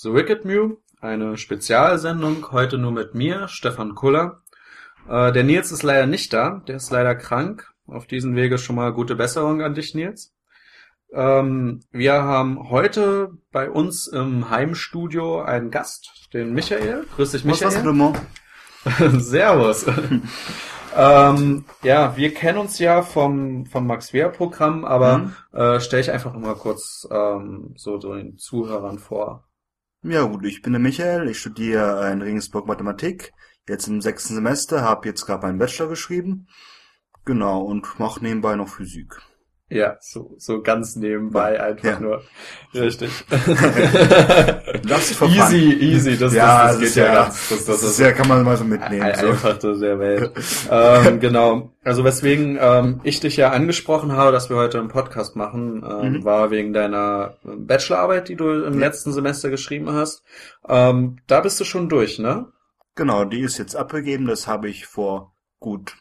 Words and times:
The 0.00 0.14
Wicked 0.14 0.44
Mew, 0.44 0.76
eine 1.00 1.36
Spezialsendung, 1.36 2.52
heute 2.52 2.78
nur 2.78 2.92
mit 2.92 3.16
mir, 3.16 3.48
Stefan 3.48 3.96
Kuller. 3.96 4.42
Äh, 5.08 5.32
der 5.32 5.42
Nils 5.42 5.72
ist 5.72 5.82
leider 5.82 6.06
nicht 6.06 6.32
da, 6.32 6.62
der 6.68 6.76
ist 6.76 6.92
leider 6.92 7.16
krank. 7.16 7.74
Auf 7.88 8.06
diesem 8.06 8.36
Wege 8.36 8.58
schon 8.58 8.76
mal 8.76 8.92
gute 8.92 9.16
Besserung 9.16 9.60
an 9.60 9.74
dich, 9.74 9.96
Nils. 9.96 10.32
Ähm, 11.12 11.80
wir 11.90 12.12
haben 12.12 12.70
heute 12.70 13.32
bei 13.50 13.68
uns 13.68 14.06
im 14.06 14.50
Heimstudio 14.50 15.40
einen 15.40 15.72
Gast, 15.72 16.28
den 16.32 16.52
Michael. 16.52 17.04
Grüß 17.16 17.32
dich, 17.32 17.44
Michael. 17.44 18.14
Servus. 19.18 19.84
ähm, 20.96 21.64
ja, 21.82 22.16
wir 22.16 22.32
kennen 22.34 22.58
uns 22.58 22.78
ja 22.78 23.02
vom, 23.02 23.66
vom 23.66 23.88
Max 23.88 24.12
Wehr 24.12 24.28
Programm, 24.28 24.84
aber 24.84 25.18
mhm. 25.18 25.32
äh, 25.52 25.80
stell 25.80 25.98
ich 25.98 26.12
einfach 26.12 26.32
nochmal 26.34 26.54
kurz 26.54 27.04
ähm, 27.10 27.74
so 27.76 27.98
den 27.98 28.38
Zuhörern 28.38 29.00
vor. 29.00 29.47
Ja 30.10 30.22
gut, 30.22 30.46
ich 30.46 30.62
bin 30.62 30.72
der 30.72 30.80
Michael, 30.80 31.28
ich 31.28 31.38
studiere 31.38 32.10
in 32.10 32.22
Regensburg 32.22 32.66
Mathematik, 32.66 33.34
jetzt 33.68 33.88
im 33.88 34.00
sechsten 34.00 34.34
Semester, 34.34 34.80
habe 34.80 35.06
jetzt 35.06 35.26
gerade 35.26 35.46
meinen 35.46 35.58
Bachelor 35.58 35.90
geschrieben, 35.90 36.48
genau, 37.26 37.60
und 37.62 37.98
mache 37.98 38.22
nebenbei 38.22 38.56
noch 38.56 38.70
Physik. 38.70 39.20
Ja, 39.70 39.98
so, 40.00 40.34
so 40.38 40.62
ganz 40.62 40.96
nebenbei 40.96 41.62
einfach 41.62 41.84
ja. 41.84 42.00
nur. 42.00 42.22
Richtig. 42.74 43.10
das 44.88 45.10
ist 45.10 45.20
Easy, 45.20 45.74
easy, 45.78 46.16
das, 46.16 46.32
ja, 46.32 46.68
das, 46.68 46.78
das, 46.78 46.80
das 46.80 46.80
geht 46.80 46.94
ja, 46.94 47.04
ja 47.04 47.14
ganz. 47.24 47.48
Das, 47.50 47.64
das, 47.66 47.80
das, 47.82 47.98
ja, 47.98 48.12
kann 48.12 48.28
man 48.28 48.44
mal 48.44 48.56
so 48.56 48.64
mitnehmen. 48.64 49.02
Ein, 49.02 49.18
so. 49.18 49.28
Einfachste 49.28 49.78
der 49.78 49.98
Welt. 49.98 50.32
ähm, 50.70 51.20
genau. 51.20 51.72
Also 51.84 52.02
weswegen 52.02 52.58
ähm, 52.58 53.00
ich 53.02 53.20
dich 53.20 53.36
ja 53.36 53.50
angesprochen 53.50 54.12
habe, 54.12 54.32
dass 54.32 54.48
wir 54.48 54.56
heute 54.56 54.78
einen 54.78 54.88
Podcast 54.88 55.36
machen, 55.36 55.84
ähm, 55.86 56.12
mhm. 56.12 56.24
war 56.24 56.50
wegen 56.50 56.72
deiner 56.72 57.36
Bachelorarbeit, 57.42 58.30
die 58.30 58.36
du 58.36 58.50
im 58.50 58.74
ja. 58.74 58.86
letzten 58.86 59.12
Semester 59.12 59.50
geschrieben 59.50 59.92
hast. 59.92 60.22
Ähm, 60.66 61.18
da 61.26 61.40
bist 61.40 61.60
du 61.60 61.64
schon 61.64 61.90
durch, 61.90 62.18
ne? 62.18 62.46
Genau, 62.94 63.24
die 63.24 63.40
ist 63.40 63.58
jetzt 63.58 63.76
abgegeben. 63.76 64.26
Das 64.26 64.46
habe 64.46 64.70
ich 64.70 64.86
vor 64.86 65.34
gut 65.60 65.94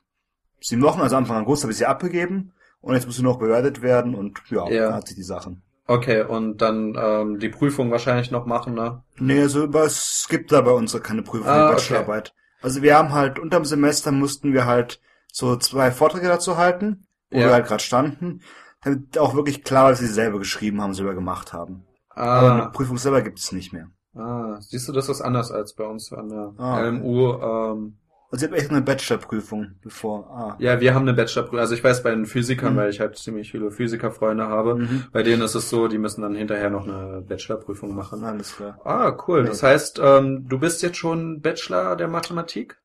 sieben 0.62 0.84
Wochen, 0.84 1.02
also 1.02 1.18
Anfang 1.18 1.44
August, 1.44 1.64
habe 1.64 1.72
ich 1.72 1.78
sie 1.78 1.86
abgegeben. 1.86 2.54
Und 2.82 2.94
jetzt 2.94 3.06
muss 3.06 3.18
sie 3.18 3.24
noch 3.24 3.40
bewertet 3.40 3.82
werden 3.82 4.16
und 4.16 4.42
ja, 4.50 4.70
ja. 4.70 4.94
hat 4.94 5.08
sich 5.08 5.18
die 5.18 5.24
Sachen. 5.24 5.64
Okay, 5.88 6.22
und 6.22 6.62
dann 6.62 6.98
ähm, 7.00 7.40
die 7.40 7.50
Prüfung 7.50 7.92
wahrscheinlich 7.92 8.30
noch 8.30 8.46
machen, 8.46 8.74
ne? 8.74 9.04
Nee, 9.18 9.42
also 9.42 9.66
es 9.66 10.28
gibt 10.30 10.52
da 10.52 10.62
bei 10.62 10.72
uns 10.72 11.02
keine 11.02 11.24
Prüfung, 11.24 11.48
ah, 11.48 11.72
Bachelorarbeit. 11.72 12.30
Okay. 12.30 12.38
Also 12.62 12.82
wir 12.82 12.98
haben 12.98 13.14
halt 13.14 13.40
unterm 13.40 13.64
Semester 13.64 14.12
mussten 14.12 14.54
wir 14.54 14.66
halt 14.66 15.00
so 15.32 15.56
zwei 15.56 15.92
Vorträge 15.92 16.28
dazu 16.28 16.58
halten, 16.58 17.08
wo 17.32 17.40
ja. 17.40 17.46
wir 17.48 17.54
halt 17.54 17.68
gerade 17.68 17.84
standen, 17.84 18.42
damit 18.84 19.18
auch 19.18 19.34
wirklich 19.34 19.64
klar 19.64 19.86
war, 19.86 19.90
dass 19.92 20.00
sie 20.00 20.08
selber 20.08 20.40
geschrieben 20.40 20.82
haben, 20.82 20.94
selber 20.94 21.14
gemacht 21.14 21.54
haben. 21.54 21.86
Ah. 22.10 22.40
Aber 22.40 22.54
eine 22.54 22.72
Prüfung 22.72 22.98
selber 22.98 23.22
gibt 23.22 23.40
es 23.40 23.52
nicht 23.54 23.72
mehr. 23.72 23.90
Ah, 24.14 24.58
siehst 24.60 24.90
du, 24.90 24.92
das 24.92 25.08
ist 25.08 25.22
anders 25.22 25.52
als 25.52 25.74
bei 25.74 25.86
uns 25.86 26.12
an 26.12 26.30
der 26.30 26.54
ah. 26.58 26.82
LMU. 26.82 27.34
Ähm, 27.34 27.98
also 28.30 28.46
ihr 28.46 28.52
habt 28.52 28.60
echt 28.60 28.72
eine 28.72 28.82
Bachelorprüfung 28.82 29.76
bevor. 29.82 30.30
Ah. 30.30 30.56
Ja, 30.60 30.80
wir 30.82 30.94
haben 30.94 31.04
eine 31.04 31.14
Bachelorprüfung. 31.14 31.60
Also 31.60 31.76
ich 31.76 31.84
weiß 31.84 32.04
bei 32.04 32.12
den 32.12 32.26
Physikern, 32.26 32.74
mhm. 32.74 32.78
weil 32.78 32.90
ich 32.90 33.00
halt 33.00 33.18
ziemlich 33.18 33.52
viele 33.52 33.72
Physikerfreunde 33.72 34.48
habe, 34.48 34.76
mhm. 34.76 35.06
bei 35.12 35.24
denen 35.24 35.42
ist 35.42 35.56
es 35.56 35.70
so, 35.70 35.88
die 35.88 35.98
müssen 35.98 36.22
dann 36.22 36.36
hinterher 36.36 36.70
noch 36.70 36.88
eine 36.88 37.22
Bachelorprüfung 37.22 37.96
machen. 37.96 38.24
Alles 38.24 38.56
klar. 38.56 38.80
Ah, 38.84 39.18
cool. 39.28 39.46
Das 39.46 39.64
heißt, 39.64 40.00
ähm, 40.04 40.48
du 40.48 40.60
bist 40.60 40.82
jetzt 40.84 40.98
schon 40.98 41.42
Bachelor 41.42 41.96
der 41.96 42.08
Mathematik? 42.08 42.82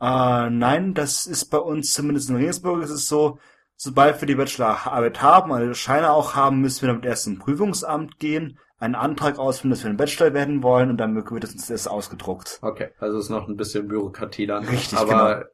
Äh, 0.00 0.50
nein, 0.50 0.94
das 0.94 1.26
ist 1.26 1.46
bei 1.46 1.58
uns, 1.58 1.92
zumindest 1.92 2.30
in 2.30 2.36
Regensburg, 2.36 2.82
ist 2.82 2.90
es 2.90 3.06
so, 3.06 3.38
sobald 3.76 4.20
wir 4.20 4.26
die 4.26 4.34
Bachelorarbeit 4.34 5.22
haben, 5.22 5.52
also 5.52 5.72
Scheine 5.74 6.10
auch 6.10 6.34
haben, 6.34 6.60
müssen 6.60 6.82
wir 6.82 6.88
damit 6.88 7.04
erst 7.04 7.24
zum 7.24 7.38
Prüfungsamt 7.38 8.18
gehen, 8.18 8.58
einen 8.80 8.94
Antrag 8.94 9.38
ausfüllen, 9.38 9.70
dass 9.70 9.84
wir 9.84 9.90
einen 9.90 9.98
Bachelor 9.98 10.32
werden 10.32 10.62
wollen 10.62 10.90
und 10.90 10.96
dann 10.96 11.14
wird 11.14 11.44
es 11.44 11.70
uns 11.70 11.86
ausgedruckt. 11.86 12.58
Okay, 12.62 12.88
also 12.98 13.18
ist 13.18 13.28
noch 13.28 13.46
ein 13.46 13.56
bisschen 13.56 13.86
Bürokratie 13.86 14.46
dann. 14.46 14.64
Richtig, 14.64 14.98
aber 14.98 15.34
genau. 15.34 15.46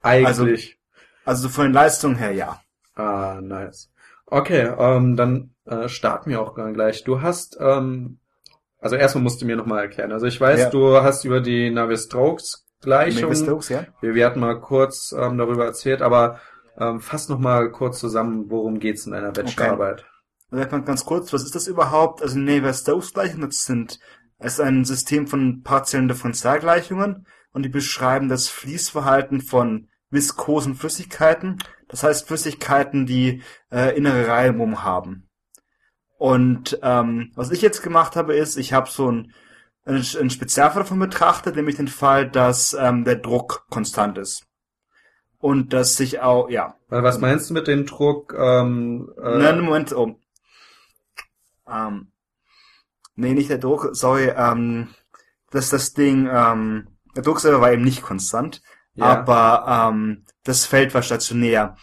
eigentlich. 0.00 0.78
Also, 1.24 1.42
also 1.42 1.48
von 1.50 1.66
den 1.66 1.72
Leistungen 1.74 2.16
her 2.16 2.32
ja. 2.32 2.60
Ah, 2.96 3.38
nice. 3.42 3.90
Okay, 4.26 4.72
ähm, 4.78 5.16
dann 5.16 5.54
äh, 5.66 5.88
starten 5.88 6.30
wir 6.30 6.40
auch 6.40 6.54
gleich. 6.54 7.04
Du 7.04 7.20
hast, 7.20 7.58
ähm, 7.60 8.18
also 8.78 8.96
erstmal 8.96 9.22
musst 9.22 9.42
du 9.42 9.46
mir 9.46 9.56
nochmal 9.56 9.82
erklären. 9.82 10.12
Also 10.12 10.26
ich 10.26 10.40
weiß, 10.40 10.60
ja. 10.60 10.70
du 10.70 11.02
hast 11.02 11.24
über 11.24 11.40
die 11.40 11.70
Navier-Stokes 11.70 12.64
Gleichung. 12.80 13.22
Navier-Stokes, 13.22 13.68
ja. 13.68 13.86
Wir, 14.00 14.14
wir 14.14 14.24
hatten 14.24 14.40
mal 14.40 14.60
kurz 14.60 15.12
ähm, 15.12 15.36
darüber 15.36 15.66
erzählt, 15.66 16.00
aber 16.00 16.40
ähm, 16.78 17.00
fass 17.00 17.28
nochmal 17.28 17.70
kurz 17.70 18.00
zusammen, 18.00 18.50
worum 18.50 18.78
geht's 18.78 19.04
in 19.06 19.12
deiner 19.12 19.32
Bachelorarbeit? 19.32 20.00
Okay. 20.00 20.13
Sagt 20.54 20.72
man 20.72 20.84
ganz 20.84 21.04
kurz, 21.04 21.32
was 21.32 21.42
ist 21.42 21.54
das 21.54 21.66
überhaupt? 21.66 22.22
Also 22.22 22.38
Navier-Stokes-Gleichungen, 22.38 23.48
das 23.48 23.64
sind, 23.64 23.98
es 24.38 24.54
ist 24.54 24.60
ein 24.60 24.84
System 24.84 25.26
von 25.26 25.62
partiellen 25.62 26.08
Differentialgleichungen 26.08 27.26
und 27.52 27.62
die 27.64 27.68
beschreiben 27.68 28.28
das 28.28 28.48
Fließverhalten 28.48 29.40
von 29.40 29.88
viskosen 30.10 30.74
Flüssigkeiten. 30.74 31.58
Das 31.88 32.02
heißt 32.02 32.28
Flüssigkeiten, 32.28 33.06
die 33.06 33.42
äh, 33.72 33.96
innere 33.96 34.28
Reibung 34.28 34.84
haben. 34.84 35.28
Und 36.18 36.78
ähm, 36.82 37.32
was 37.34 37.50
ich 37.50 37.60
jetzt 37.60 37.82
gemacht 37.82 38.14
habe, 38.14 38.34
ist, 38.36 38.56
ich 38.56 38.72
habe 38.72 38.88
so 38.88 39.10
ein, 39.10 39.32
ein, 39.84 39.96
ein 39.96 40.30
Spezialfall 40.30 40.82
davon 40.82 41.00
betrachtet, 41.00 41.56
nämlich 41.56 41.76
den 41.76 41.88
Fall, 41.88 42.30
dass 42.30 42.76
ähm, 42.78 43.04
der 43.04 43.16
Druck 43.16 43.66
konstant 43.70 44.18
ist 44.18 44.46
und 45.44 45.74
dass 45.74 45.96
sich 45.96 46.20
auch, 46.20 46.48
ja. 46.48 46.76
Was 46.88 47.18
meinst 47.18 47.50
du 47.50 47.54
mit 47.54 47.66
dem 47.66 47.84
Druck? 47.84 48.34
Ähm, 48.34 49.12
äh 49.22 49.38
Nein, 49.38 49.60
Moment, 49.60 49.92
oh. 49.94 50.16
Ähm, 51.68 52.12
nee, 53.14 53.34
nicht 53.34 53.50
der 53.50 53.58
Druck, 53.58 53.90
sorry, 53.92 54.32
ähm, 54.36 54.94
dass 55.50 55.70
das 55.70 55.94
Ding, 55.94 56.28
ähm, 56.30 56.88
der 57.14 57.22
Druck 57.22 57.40
selber 57.40 57.60
war 57.60 57.72
eben 57.72 57.84
nicht 57.84 58.02
konstant, 58.02 58.62
ja. 58.94 59.06
aber 59.06 59.90
ähm, 59.90 60.24
das 60.42 60.66
Feld 60.66 60.94
war 60.94 61.02
stationär. 61.02 61.76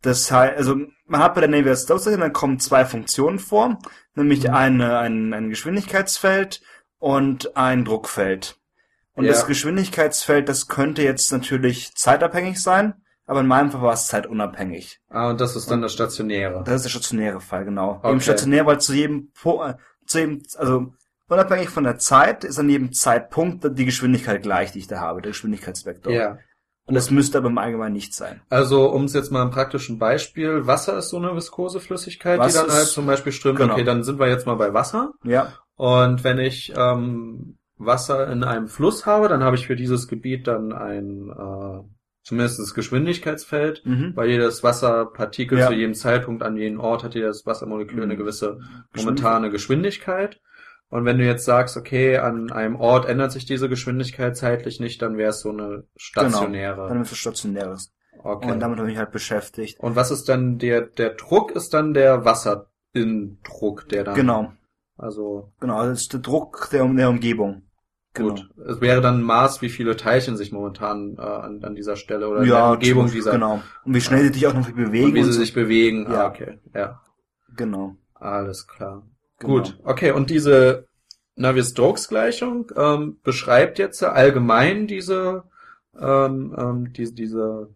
Das 0.00 0.30
heißt, 0.30 0.56
also 0.56 0.76
man 1.06 1.20
hat 1.22 1.34
bei 1.34 1.40
der 1.40 1.50
Navier 1.50 1.76
Stokes 1.76 2.04
dann 2.04 2.32
kommen 2.32 2.58
zwei 2.58 2.84
Funktionen 2.84 3.38
vor, 3.38 3.78
nämlich 4.14 4.44
mhm. 4.44 4.54
eine, 4.54 4.98
ein, 4.98 5.32
ein 5.32 5.50
Geschwindigkeitsfeld 5.50 6.62
und 6.98 7.56
ein 7.56 7.84
Druckfeld. 7.84 8.58
Und 9.14 9.24
ja. 9.24 9.32
das 9.32 9.46
Geschwindigkeitsfeld, 9.46 10.48
das 10.48 10.68
könnte 10.68 11.02
jetzt 11.02 11.30
natürlich 11.32 11.94
zeitabhängig 11.94 12.60
sein 12.62 13.01
aber 13.32 13.40
in 13.40 13.46
meinem 13.46 13.70
Fall 13.70 13.80
war 13.80 13.94
es 13.94 14.08
zeitunabhängig. 14.08 15.00
Ah, 15.08 15.30
und 15.30 15.40
das 15.40 15.56
ist 15.56 15.70
dann 15.70 15.78
und 15.78 15.82
das 15.82 15.94
stationäre. 15.94 16.62
Das 16.66 16.76
ist 16.76 16.82
der 16.84 16.90
stationäre 16.90 17.40
Fall, 17.40 17.64
genau. 17.64 17.92
Okay. 17.92 18.10
Eben 18.10 18.20
stationär, 18.20 18.66
weil 18.66 18.78
zu 18.78 18.92
jedem, 18.92 19.32
äh, 19.42 19.74
zu 20.04 20.18
jedem, 20.18 20.42
also 20.58 20.92
unabhängig 21.28 21.70
von 21.70 21.84
der 21.84 21.96
Zeit 21.96 22.44
ist 22.44 22.58
an 22.58 22.68
jedem 22.68 22.92
Zeitpunkt 22.92 23.66
die 23.78 23.86
Geschwindigkeit 23.86 24.42
gleich, 24.42 24.72
die 24.72 24.80
ich 24.80 24.86
da 24.86 25.00
habe, 25.00 25.22
der 25.22 25.30
Geschwindigkeitsvektor. 25.30 26.12
Ja. 26.12 26.38
Und 26.84 26.94
das 26.94 27.10
müsste 27.10 27.38
aber 27.38 27.48
im 27.48 27.56
Allgemeinen 27.56 27.94
nicht 27.94 28.14
sein. 28.14 28.42
Also, 28.50 28.90
um 28.90 29.04
es 29.04 29.14
jetzt 29.14 29.32
mal 29.32 29.42
im 29.42 29.50
praktischen 29.50 29.98
Beispiel, 29.98 30.66
Wasser 30.66 30.98
ist 30.98 31.08
so 31.08 31.16
eine 31.16 31.34
viskose 31.34 31.80
Flüssigkeit, 31.80 32.38
Was 32.38 32.52
die 32.52 32.58
dann 32.58 32.70
halt 32.70 32.88
zum 32.88 33.06
Beispiel 33.06 33.32
strömt. 33.32 33.60
Genau. 33.60 33.72
Okay, 33.72 33.84
dann 33.84 34.04
sind 34.04 34.18
wir 34.18 34.28
jetzt 34.28 34.46
mal 34.46 34.56
bei 34.56 34.74
Wasser. 34.74 35.12
Ja. 35.24 35.54
Und 35.76 36.22
wenn 36.22 36.38
ich 36.38 36.74
ähm, 36.76 37.56
Wasser 37.78 38.30
in 38.30 38.44
einem 38.44 38.68
Fluss 38.68 39.06
habe, 39.06 39.28
dann 39.28 39.42
habe 39.42 39.56
ich 39.56 39.66
für 39.66 39.76
dieses 39.76 40.06
Gebiet 40.06 40.46
dann 40.48 40.72
ein 40.74 41.30
äh, 41.30 41.82
zumindest 42.22 42.58
das 42.58 42.74
Geschwindigkeitsfeld, 42.74 43.84
mhm. 43.84 44.12
weil 44.14 44.30
jedes 44.30 44.62
Wasserpartikel 44.62 45.58
ja. 45.58 45.68
zu 45.68 45.74
jedem 45.74 45.94
Zeitpunkt 45.94 46.42
an 46.42 46.56
jedem 46.56 46.80
Ort 46.80 47.04
hat 47.04 47.14
jedes 47.14 47.44
Wassermolekül 47.46 47.98
mhm. 47.98 48.02
eine 48.02 48.16
gewisse 48.16 48.60
momentane 48.94 49.50
Geschwindigkeit. 49.50 50.40
Und 50.88 51.06
wenn 51.06 51.16
du 51.16 51.24
jetzt 51.24 51.46
sagst, 51.46 51.76
okay, 51.76 52.18
an 52.18 52.52
einem 52.52 52.76
Ort 52.76 53.08
ändert 53.08 53.32
sich 53.32 53.46
diese 53.46 53.68
Geschwindigkeit 53.68 54.36
zeitlich 54.36 54.78
nicht, 54.78 55.00
dann 55.00 55.16
wäre 55.16 55.30
es 55.30 55.40
so 55.40 55.50
eine 55.50 55.84
stationäre. 55.96 56.74
Genau, 56.74 56.88
dann 56.88 57.00
ist 57.00 57.12
es 57.12 57.18
stationäres. 57.18 57.94
Okay. 58.22 58.50
Und 58.50 58.60
damit 58.60 58.78
habe 58.78 58.92
ich 58.92 58.98
halt 58.98 59.10
beschäftigt. 59.10 59.80
Und 59.80 59.96
was 59.96 60.10
ist 60.10 60.28
dann 60.28 60.58
der, 60.58 60.82
der 60.82 61.14
Druck 61.14 61.50
ist 61.52 61.72
dann 61.74 61.94
der 61.94 62.24
Wasserinnendruck, 62.24 63.88
der 63.88 64.04
dann. 64.04 64.14
Genau. 64.14 64.52
Also. 64.98 65.52
Genau, 65.60 65.82
das 65.82 66.02
ist 66.02 66.12
der 66.12 66.20
Druck 66.20 66.68
der, 66.70 66.86
der 66.86 67.08
Umgebung. 67.08 67.62
Genau. 68.14 68.28
Gut. 68.30 68.50
Es 68.66 68.80
wäre 68.80 69.00
dann 69.00 69.20
ein 69.20 69.22
Maß, 69.22 69.62
wie 69.62 69.70
viele 69.70 69.96
Teilchen 69.96 70.36
sich 70.36 70.52
momentan 70.52 71.16
äh, 71.16 71.22
an, 71.22 71.64
an 71.64 71.74
dieser 71.74 71.96
Stelle 71.96 72.28
oder 72.28 72.44
ja, 72.44 72.44
in 72.44 72.50
der 72.50 72.72
Umgebung 72.72 73.10
dieser. 73.10 73.32
Genau. 73.32 73.62
Und 73.84 73.94
wie 73.94 74.00
schnell 74.00 74.26
sie 74.26 74.34
sich 74.34 74.46
auch 74.46 74.54
noch 74.54 74.70
bewegen. 74.70 75.06
Und 75.06 75.14
wie 75.14 75.22
sie 75.22 75.32
sich 75.32 75.54
bewegen. 75.54 76.10
Ja. 76.10 76.26
Ah, 76.26 76.28
okay. 76.28 76.58
Ja. 76.74 77.00
Genau. 77.56 77.96
Alles 78.14 78.66
klar. 78.66 79.06
Genau. 79.38 79.54
Gut. 79.54 79.78
Okay. 79.84 80.12
Und 80.12 80.28
diese 80.28 80.88
Navier-Stokes-Gleichung 81.36 82.70
ähm, 82.76 83.18
beschreibt 83.22 83.78
jetzt 83.78 84.02
allgemein 84.02 84.86
diese 84.86 85.44
ähm, 85.98 86.54
ähm, 86.56 86.92
diese, 86.92 87.14
diese 87.14 87.74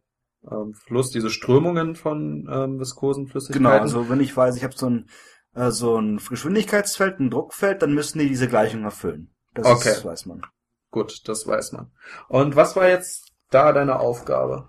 ähm, 0.51 0.75
Fluss, 0.75 1.11
diese 1.11 1.31
Strömungen 1.31 1.95
von 1.97 2.49
ähm, 2.51 2.79
viskosen 2.79 3.27
Flüssigkeiten. 3.27 3.65
Genau. 3.65 3.79
Also 3.79 4.09
wenn 4.11 4.21
ich 4.21 4.37
weiß, 4.37 4.57
ich 4.57 4.65
habe 4.65 4.75
so 4.77 4.89
ein 4.91 5.09
äh, 5.55 5.71
so 5.71 5.97
ein 5.99 6.19
Geschwindigkeitsfeld, 6.19 7.21
ein 7.21 7.31
Druckfeld, 7.31 7.81
dann 7.81 7.95
müssen 7.95 8.19
die 8.19 8.29
diese 8.29 8.49
Gleichung 8.49 8.85
erfüllen. 8.85 9.31
Das 9.57 9.67
okay. 9.67 9.91
Ist, 9.91 10.05
weiß 10.05 10.27
man. 10.27 10.43
Gut, 10.91 11.29
das 11.29 11.47
weiß 11.47 11.73
man. 11.73 11.91
Und 12.29 12.57
was 12.57 12.77
war 12.77 12.89
jetzt 12.89 13.33
da 13.51 13.73
deine 13.73 13.99
Aufgabe? 13.99 14.69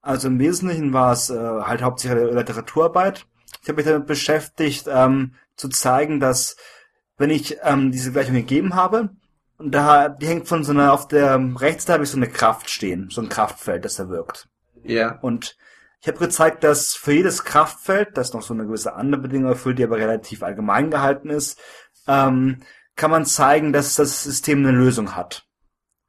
Also 0.00 0.28
im 0.28 0.38
Wesentlichen 0.38 0.92
war 0.92 1.12
es 1.12 1.30
äh, 1.30 1.34
halt 1.36 1.82
hauptsächlich 1.82 2.32
Literaturarbeit. 2.32 3.26
Ich 3.62 3.68
habe 3.68 3.76
mich 3.76 3.86
damit 3.86 4.06
beschäftigt, 4.06 4.86
ähm, 4.88 5.34
zu 5.56 5.68
zeigen, 5.68 6.20
dass 6.20 6.56
wenn 7.16 7.30
ich 7.30 7.58
ähm, 7.62 7.92
diese 7.92 8.12
Gleichung 8.12 8.34
gegeben 8.34 8.74
habe, 8.74 9.10
und 9.56 9.72
da, 9.72 10.08
die 10.08 10.26
hängt 10.26 10.48
von 10.48 10.64
so 10.64 10.72
einer, 10.72 10.92
auf 10.92 11.08
der 11.08 11.40
rechts 11.56 11.84
da 11.84 11.94
habe 11.94 12.04
ich 12.04 12.10
so 12.10 12.16
eine 12.16 12.28
Kraft 12.28 12.68
stehen, 12.68 13.08
so 13.10 13.20
ein 13.20 13.28
Kraftfeld, 13.28 13.84
das 13.84 13.96
da 13.96 14.08
wirkt. 14.08 14.48
Ja. 14.82 15.18
Und 15.20 15.56
ich 16.00 16.08
habe 16.08 16.18
gezeigt, 16.18 16.64
dass 16.64 16.94
für 16.94 17.12
jedes 17.12 17.44
Kraftfeld, 17.44 18.18
das 18.18 18.34
noch 18.34 18.42
so 18.42 18.52
eine 18.52 18.66
gewisse 18.66 18.94
andere 18.94 19.22
Bedingung 19.22 19.48
erfüllt, 19.48 19.78
die 19.78 19.84
aber 19.84 19.96
relativ 19.96 20.42
allgemein 20.42 20.90
gehalten 20.90 21.30
ist, 21.30 21.58
ähm, 22.06 22.60
kann 22.96 23.10
man 23.10 23.26
zeigen, 23.26 23.72
dass 23.72 23.96
das 23.96 24.22
System 24.22 24.58
eine 24.60 24.76
Lösung 24.76 25.16
hat. 25.16 25.46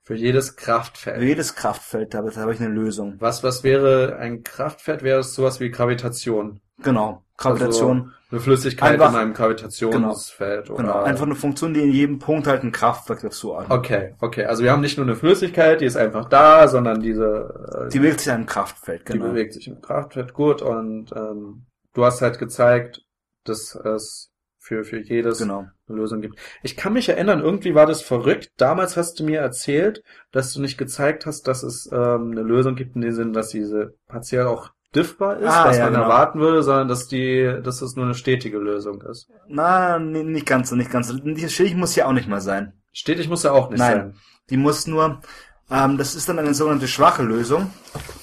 Für 0.04 0.16
jedes 0.16 0.50
Für 0.52 0.56
Kraftfeld. 0.56 1.22
jedes 1.24 1.56
Kraftfeld 1.56 2.14
da 2.14 2.20
habe 2.20 2.54
ich 2.54 2.60
eine 2.60 2.70
Lösung. 2.70 3.16
Was, 3.20 3.44
was 3.44 3.64
wäre 3.64 4.18
ein 4.18 4.44
Kraftfeld? 4.44 5.02
Wäre 5.02 5.22
es 5.22 5.34
sowas 5.34 5.60
wie 5.60 5.72
Gravitation? 5.72 6.62
Genau. 6.84 7.24
Gravitation. 7.38 7.98
Also 8.02 8.12
eine 8.32 8.40
Flüssigkeit 8.42 8.92
Einfach- 8.94 9.10
in 9.12 9.16
einem 9.18 9.34
Gravitationsfeld 9.34 10.70
oder? 10.70 10.84
genau. 10.84 11.02
Einfach 11.04 11.26
eine 11.26 11.36
Funktion, 11.36 11.74
die 11.74 11.82
in 11.82 11.92
jedem 11.92 12.20
Punkt 12.20 12.48
halt 12.48 12.64
ein 12.64 12.72
Kraftwerk 12.72 13.22
dazu 13.22 13.58
hat. 13.58 13.70
Okay, 13.72 14.14
okay. 14.20 14.46
Also 14.46 14.64
wir 14.64 14.72
haben 14.72 14.82
nicht 14.82 14.98
nur 14.98 15.06
eine 15.08 15.16
Flüssigkeit, 15.16 15.82
die 15.82 15.86
ist 15.86 15.98
einfach 15.98 16.30
da, 16.30 16.68
sondern 16.68 17.02
diese, 17.02 17.86
äh, 17.88 17.90
Die 17.90 18.00
bewegt 18.00 18.20
sich 18.20 18.28
in 18.28 18.34
einem 18.36 18.46
Kraftfeld, 18.46 19.08
die 19.08 19.14
genau. 19.14 19.30
bewegt 19.30 19.54
sich 19.54 19.68
im 19.68 19.82
Kraftfeld 19.82 20.34
gut 20.34 20.62
und 20.62 21.12
ähm, 21.14 21.66
du 21.94 22.06
hast 22.06 22.22
halt 22.22 22.40
gezeigt, 22.40 23.02
dass 23.44 23.76
es 23.76 24.32
für, 24.66 24.84
für 24.84 25.00
jedes 25.00 25.38
Genau. 25.38 25.68
eine 25.88 25.98
Lösung 25.98 26.22
gibt. 26.22 26.40
Ich 26.64 26.76
kann 26.76 26.94
mich 26.94 27.08
erinnern, 27.08 27.40
irgendwie 27.40 27.76
war 27.76 27.86
das 27.86 28.02
verrückt. 28.02 28.50
Damals 28.58 28.98
hast 28.98 29.20
du 29.20 29.24
mir 29.24 29.40
erzählt, 29.40 30.02
dass 30.32 30.54
du 30.54 30.62
nicht 30.62 30.78
gezeigt 30.78 31.26
hast, 31.28 31.48
dass 31.48 31.62
es 31.62 31.88
ähm, 31.92 32.32
eine 32.32 32.42
Lösung 32.42 32.76
gibt 32.76 32.96
in 32.96 33.02
dem 33.02 33.12
Sinne, 33.14 33.32
dass 33.32 33.50
diese 33.50 33.94
partiell 34.08 34.48
auch 34.48 34.72
diffbar 34.96 35.38
ist, 35.38 35.48
Ah, 35.50 35.66
was 35.68 35.78
ja, 35.78 35.84
man 35.84 35.94
genau. 35.94 36.06
erwarten 36.06 36.40
würde, 36.40 36.64
sondern 36.64 36.88
dass 36.88 37.08
die, 37.08 37.60
dass 37.64 37.82
es 37.84 37.96
nur 37.96 38.06
eine 38.06 38.16
stetige 38.16 38.58
Lösung 38.58 39.02
ist. 39.04 39.30
Na, 39.48 40.00
nicht 40.00 40.46
ganz 40.48 40.70
so, 40.70 40.76
nicht 40.76 40.90
ganz 40.92 41.10
so. 41.10 41.18
Die 41.18 41.50
Schillig 41.50 41.76
muss 41.76 41.96
ja 41.96 42.08
auch 42.08 42.14
nicht 42.14 42.28
mal 42.28 42.42
sein. 42.42 42.74
Stetig 42.92 43.30
muss 43.30 43.44
ja 43.44 43.52
auch 43.52 43.70
nicht 43.70 43.80
Nein. 43.80 43.98
sein. 43.98 44.16
Die 44.50 44.58
muss 44.58 44.88
nur, 44.88 45.22
ähm, 45.70 45.98
das 45.98 46.16
ist 46.16 46.28
dann 46.28 46.40
eine 46.40 46.54
sogenannte 46.56 46.88
schwache 46.88 47.24
Lösung. 47.24 47.72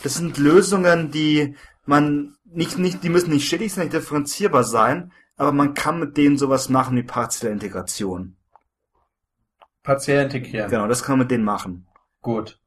Das 0.03 0.15
sind 0.15 0.39
Lösungen, 0.39 1.11
die 1.13 1.55
man 1.85 2.35
nicht, 2.47 2.79
nicht, 2.79 3.05
die 3.05 3.11
müssen 3.11 3.31
nicht 3.31 3.47
stetig 3.47 3.73
sein, 3.73 3.85
nicht 3.85 3.95
differenzierbar 3.95 4.65
sein, 4.65 5.13
aber 5.43 5.53
man 5.53 5.75
kann 5.75 5.99
mit 6.01 6.17
denen 6.17 6.39
sowas 6.39 6.69
machen 6.69 6.97
wie 6.97 7.03
partielle 7.03 7.53
Integration. 7.53 8.37
Partiell 9.83 10.25
integrieren. 10.25 10.71
Genau, 10.71 10.87
das 10.87 11.03
kann 11.03 11.15
man 11.15 11.25
mit 11.27 11.31
denen 11.31 11.45
machen. 11.45 11.87
Gut. 12.21 12.59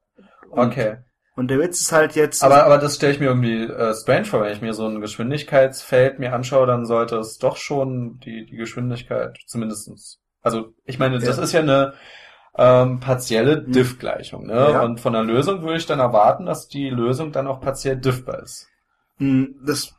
Und- 0.49 0.71
Okay. 0.71 0.97
Und 1.37 1.49
der 1.49 1.59
Witz 1.59 1.81
ist 1.81 1.91
halt 1.91 2.15
jetzt, 2.15 2.43
Aber, 2.45 2.63
aber 2.65 2.77
das 2.77 2.95
stelle 2.95 3.11
ich 3.13 3.19
mir 3.19 3.25
irgendwie 3.25 3.63
äh, 3.65 3.93
strange 3.93 4.23
vor, 4.23 4.41
wenn 4.41 4.53
ich 4.53 4.61
mir 4.61 4.73
so 4.73 4.87
ein 4.87 5.01
Geschwindigkeitsfeld 5.01 6.17
mir 6.17 6.33
anschaue, 6.33 6.65
dann 6.65 6.85
sollte 6.85 7.17
es 7.17 7.37
doch 7.39 7.57
schon 7.57 8.19
die, 8.19 8.45
die 8.45 8.55
Geschwindigkeit 8.55 9.37
zumindestens. 9.45 10.21
Also 10.41 10.73
ich 10.85 10.97
meine, 10.97 11.19
das 11.19 11.35
Ja. 11.37 11.43
ist 11.43 11.51
ja 11.51 11.59
eine 11.59 11.93
ähm, 12.57 13.01
partielle 13.01 13.65
Hm. 13.65 13.71
Diff-Gleichung. 13.73 14.45
Ne? 14.47 14.53
Ja. 14.53 14.81
Und 14.83 15.01
von 15.01 15.11
der 15.11 15.23
Lösung 15.23 15.61
würde 15.63 15.75
ich 15.75 15.85
dann 15.85 15.99
erwarten, 15.99 16.45
dass 16.45 16.69
die 16.69 16.89
Lösung 16.89 17.33
dann 17.33 17.47
auch 17.47 17.59
partiell 17.59 17.97
diffbar 17.97 18.41
ist. 18.41 18.69
Hm, 19.17 19.55
Das 19.65 19.93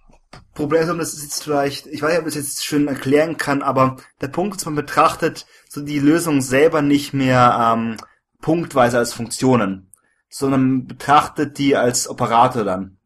Problem 0.54 0.82
ist, 0.82 1.12
das 1.12 1.14
ist 1.14 1.22
jetzt 1.22 1.44
vielleicht, 1.44 1.86
ich 1.86 2.00
weiß 2.02 2.12
nicht, 2.12 2.20
ob 2.22 2.26
ich 2.28 2.34
das 2.34 2.44
jetzt 2.44 2.64
schön 2.64 2.88
erklären 2.88 3.36
kann, 3.36 3.62
aber 3.62 3.96
der 4.20 4.28
Punkt 4.28 4.56
ist, 4.56 4.64
man 4.64 4.74
betrachtet 4.74 5.46
so 5.68 5.82
die 5.82 5.98
Lösung 5.98 6.40
selber 6.40 6.80
nicht 6.82 7.12
mehr 7.12 7.74
ähm, 7.76 7.96
punktweise 8.40 8.98
als 8.98 9.12
Funktionen, 9.12 9.90
sondern 10.30 10.60
man 10.60 10.86
betrachtet 10.86 11.58
die 11.58 11.76
als 11.76 12.08
Operator 12.08 12.64
dann, 12.64 12.96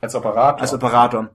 Als 0.00 0.14
Operator. 0.14 0.60
als 0.60 0.74
Operator. 0.74 1.30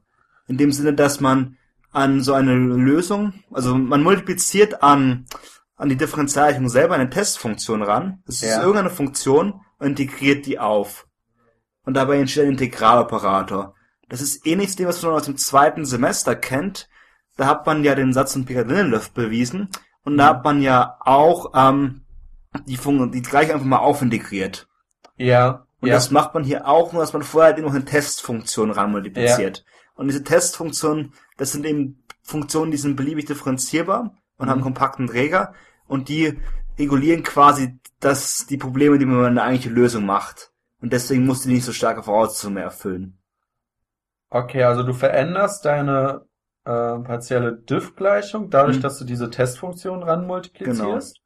In 0.47 0.57
dem 0.57 0.71
Sinne, 0.71 0.93
dass 0.93 1.19
man 1.19 1.57
an 1.91 2.21
so 2.21 2.33
eine 2.33 2.53
Lösung, 2.53 3.33
also 3.51 3.75
man 3.75 4.03
multipliziert 4.03 4.83
an, 4.83 5.25
an 5.75 5.89
die 5.89 5.95
Differentialgleichung 5.95 6.69
selber 6.69 6.95
eine 6.95 7.09
Testfunktion 7.09 7.81
ran. 7.81 8.21
Das 8.25 8.35
ist 8.35 8.49
Ja. 8.49 8.61
irgendeine 8.61 8.89
Funktion 8.89 9.61
und 9.79 9.87
integriert 9.87 10.45
die 10.45 10.59
auf. 10.59 11.07
Und 11.85 11.95
dabei 11.95 12.19
entsteht 12.19 12.43
ein 12.45 12.51
Integraloperator. 12.51 13.75
Das 14.13 14.21
ist 14.21 14.45
ähnlich 14.45 14.69
zu 14.69 14.77
dem, 14.77 14.85
was 14.85 15.01
man 15.01 15.13
aus 15.13 15.25
dem 15.25 15.37
zweiten 15.37 15.85
Semester 15.85 16.35
kennt. 16.35 16.87
Da 17.35 17.47
hat 17.47 17.65
man 17.65 17.83
ja 17.83 17.95
den 17.95 18.13
Satz 18.13 18.33
von 18.33 18.45
Picard-Lindelof 18.45 19.09
bewiesen. 19.09 19.69
Und 20.03 20.19
da 20.19 20.27
hat 20.27 20.43
man 20.43 20.61
ja 20.61 20.97
auch 20.99 21.51
ähm, 21.55 22.01
die 22.67 22.77
Funktion, 22.77 23.11
die 23.11 23.23
gleich 23.23 23.51
einfach 23.51 23.65
mal 23.65 23.79
aufintegriert. 23.79 24.67
ja. 25.17 25.65
Und 25.81 25.87
ja. 25.87 25.95
das 25.95 26.11
macht 26.11 26.35
man 26.35 26.43
hier 26.43 26.67
auch, 26.67 26.93
nur 26.93 27.01
dass 27.01 27.11
man 27.11 27.23
vorher 27.23 27.55
halt 27.55 27.65
noch 27.65 27.73
eine 27.73 27.85
Testfunktion 27.85 28.69
ran 28.69 28.91
multipliziert. 28.91 29.65
Und 29.95 30.09
diese 30.09 30.23
Testfunktionen, 30.23 31.13
das 31.37 31.51
sind 31.51 31.65
eben 31.65 32.03
Funktionen, 32.21 32.69
die 32.69 32.77
sind 32.77 32.95
beliebig 32.95 33.25
differenzierbar 33.25 34.15
und 34.37 34.47
haben 34.47 34.57
einen 34.57 34.63
kompakten 34.63 35.07
Träger 35.07 35.55
und 35.87 36.07
die 36.07 36.39
regulieren 36.77 37.23
quasi 37.23 37.79
das, 37.99 38.45
die 38.45 38.57
Probleme, 38.57 38.99
die 38.99 39.07
man 39.07 39.25
in 39.25 39.35
der 39.35 39.45
eigentlichen 39.45 39.73
Lösung 39.73 40.05
macht. 40.05 40.51
Und 40.81 40.93
deswegen 40.93 41.25
musst 41.25 41.45
du 41.45 41.49
die 41.49 41.55
nicht 41.55 41.65
so 41.65 41.73
starke 41.73 42.03
Voraussetzungen 42.03 42.53
mehr 42.53 42.65
erfüllen. 42.65 43.17
Okay, 44.33 44.63
also 44.63 44.81
du 44.83 44.93
veränderst 44.93 45.63
deine 45.63 46.21
äh, 46.65 46.71
partielle 46.99 47.53
Diff-Gleichung 47.55 48.49
dadurch, 48.49 48.77
Mhm. 48.77 48.81
dass 48.81 48.97
du 48.97 49.05
diese 49.05 49.29
Testfunktion 49.29 50.01
ran 50.01 50.25
multiplizierst. 50.25 51.19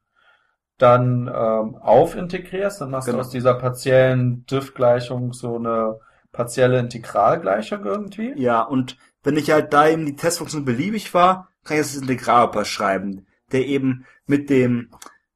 Dann 0.76 1.26
ähm, 1.26 1.74
aufintegrierst, 1.76 2.80
dann 2.80 2.90
machst 2.90 3.06
Genau. 3.06 3.18
du 3.18 3.20
aus 3.22 3.30
dieser 3.30 3.54
partiellen 3.54 4.44
Diff-Gleichung 4.46 5.32
so 5.32 5.56
eine 5.56 5.98
partielle 6.32 6.78
Integralgleichung 6.78 7.84
irgendwie. 7.84 8.32
Ja, 8.36 8.62
und 8.62 8.96
wenn 9.24 9.36
ich 9.36 9.50
halt 9.50 9.72
da 9.72 9.88
eben 9.88 10.04
die 10.06 10.14
Testfunktion 10.14 10.64
beliebig 10.64 11.14
war, 11.14 11.48
kann 11.64 11.78
ich 11.78 11.82
das 11.84 11.96
Integraloperator 11.96 12.64
schreiben, 12.64 13.26
der 13.50 13.66
eben 13.66 14.04
mit 14.26 14.50
dem, 14.50 14.90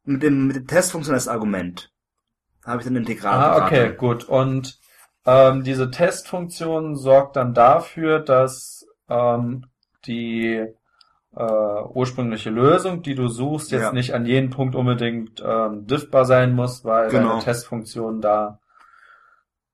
mit 0.05 0.23
dem, 0.23 0.47
mit 0.49 0.57
der 0.57 0.67
Testfunktion 0.67 1.15
als 1.15 1.27
Argument. 1.29 1.91
Da 2.65 2.73
habe 2.73 2.83
ich 2.83 2.87
dann 2.87 2.97
Integraloperator. 2.97 3.63
Ah, 3.63 3.67
okay, 3.67 3.97
gut. 3.97 4.25
Und 4.25 4.79
ähm, 5.27 5.63
diese 5.65 5.91
Testfunktion 5.91 6.97
sorgt 6.97 7.37
dann 7.37 7.55
dafür, 7.55 8.19
dass 8.21 8.87
ähm, 9.09 9.67
die 10.07 10.67
äh, 11.35 11.83
ursprüngliche 11.95 12.51
Lösung, 12.51 13.03
die 13.03 13.15
du 13.15 13.29
suchst, 13.29 13.71
jetzt 13.71 13.83
Ja. 13.83 13.93
nicht 13.93 14.15
an 14.15 14.27
jedem 14.27 14.51
Punkt 14.51 14.75
unbedingt 14.75 15.43
ähm, 15.45 15.87
diffbar 15.87 16.25
sein 16.25 16.55
muss, 16.55 16.85
weil 16.85 17.09
Genau. 17.11 17.29
deine 17.31 17.43
Testfunktion 17.43 18.21
da 18.21 18.59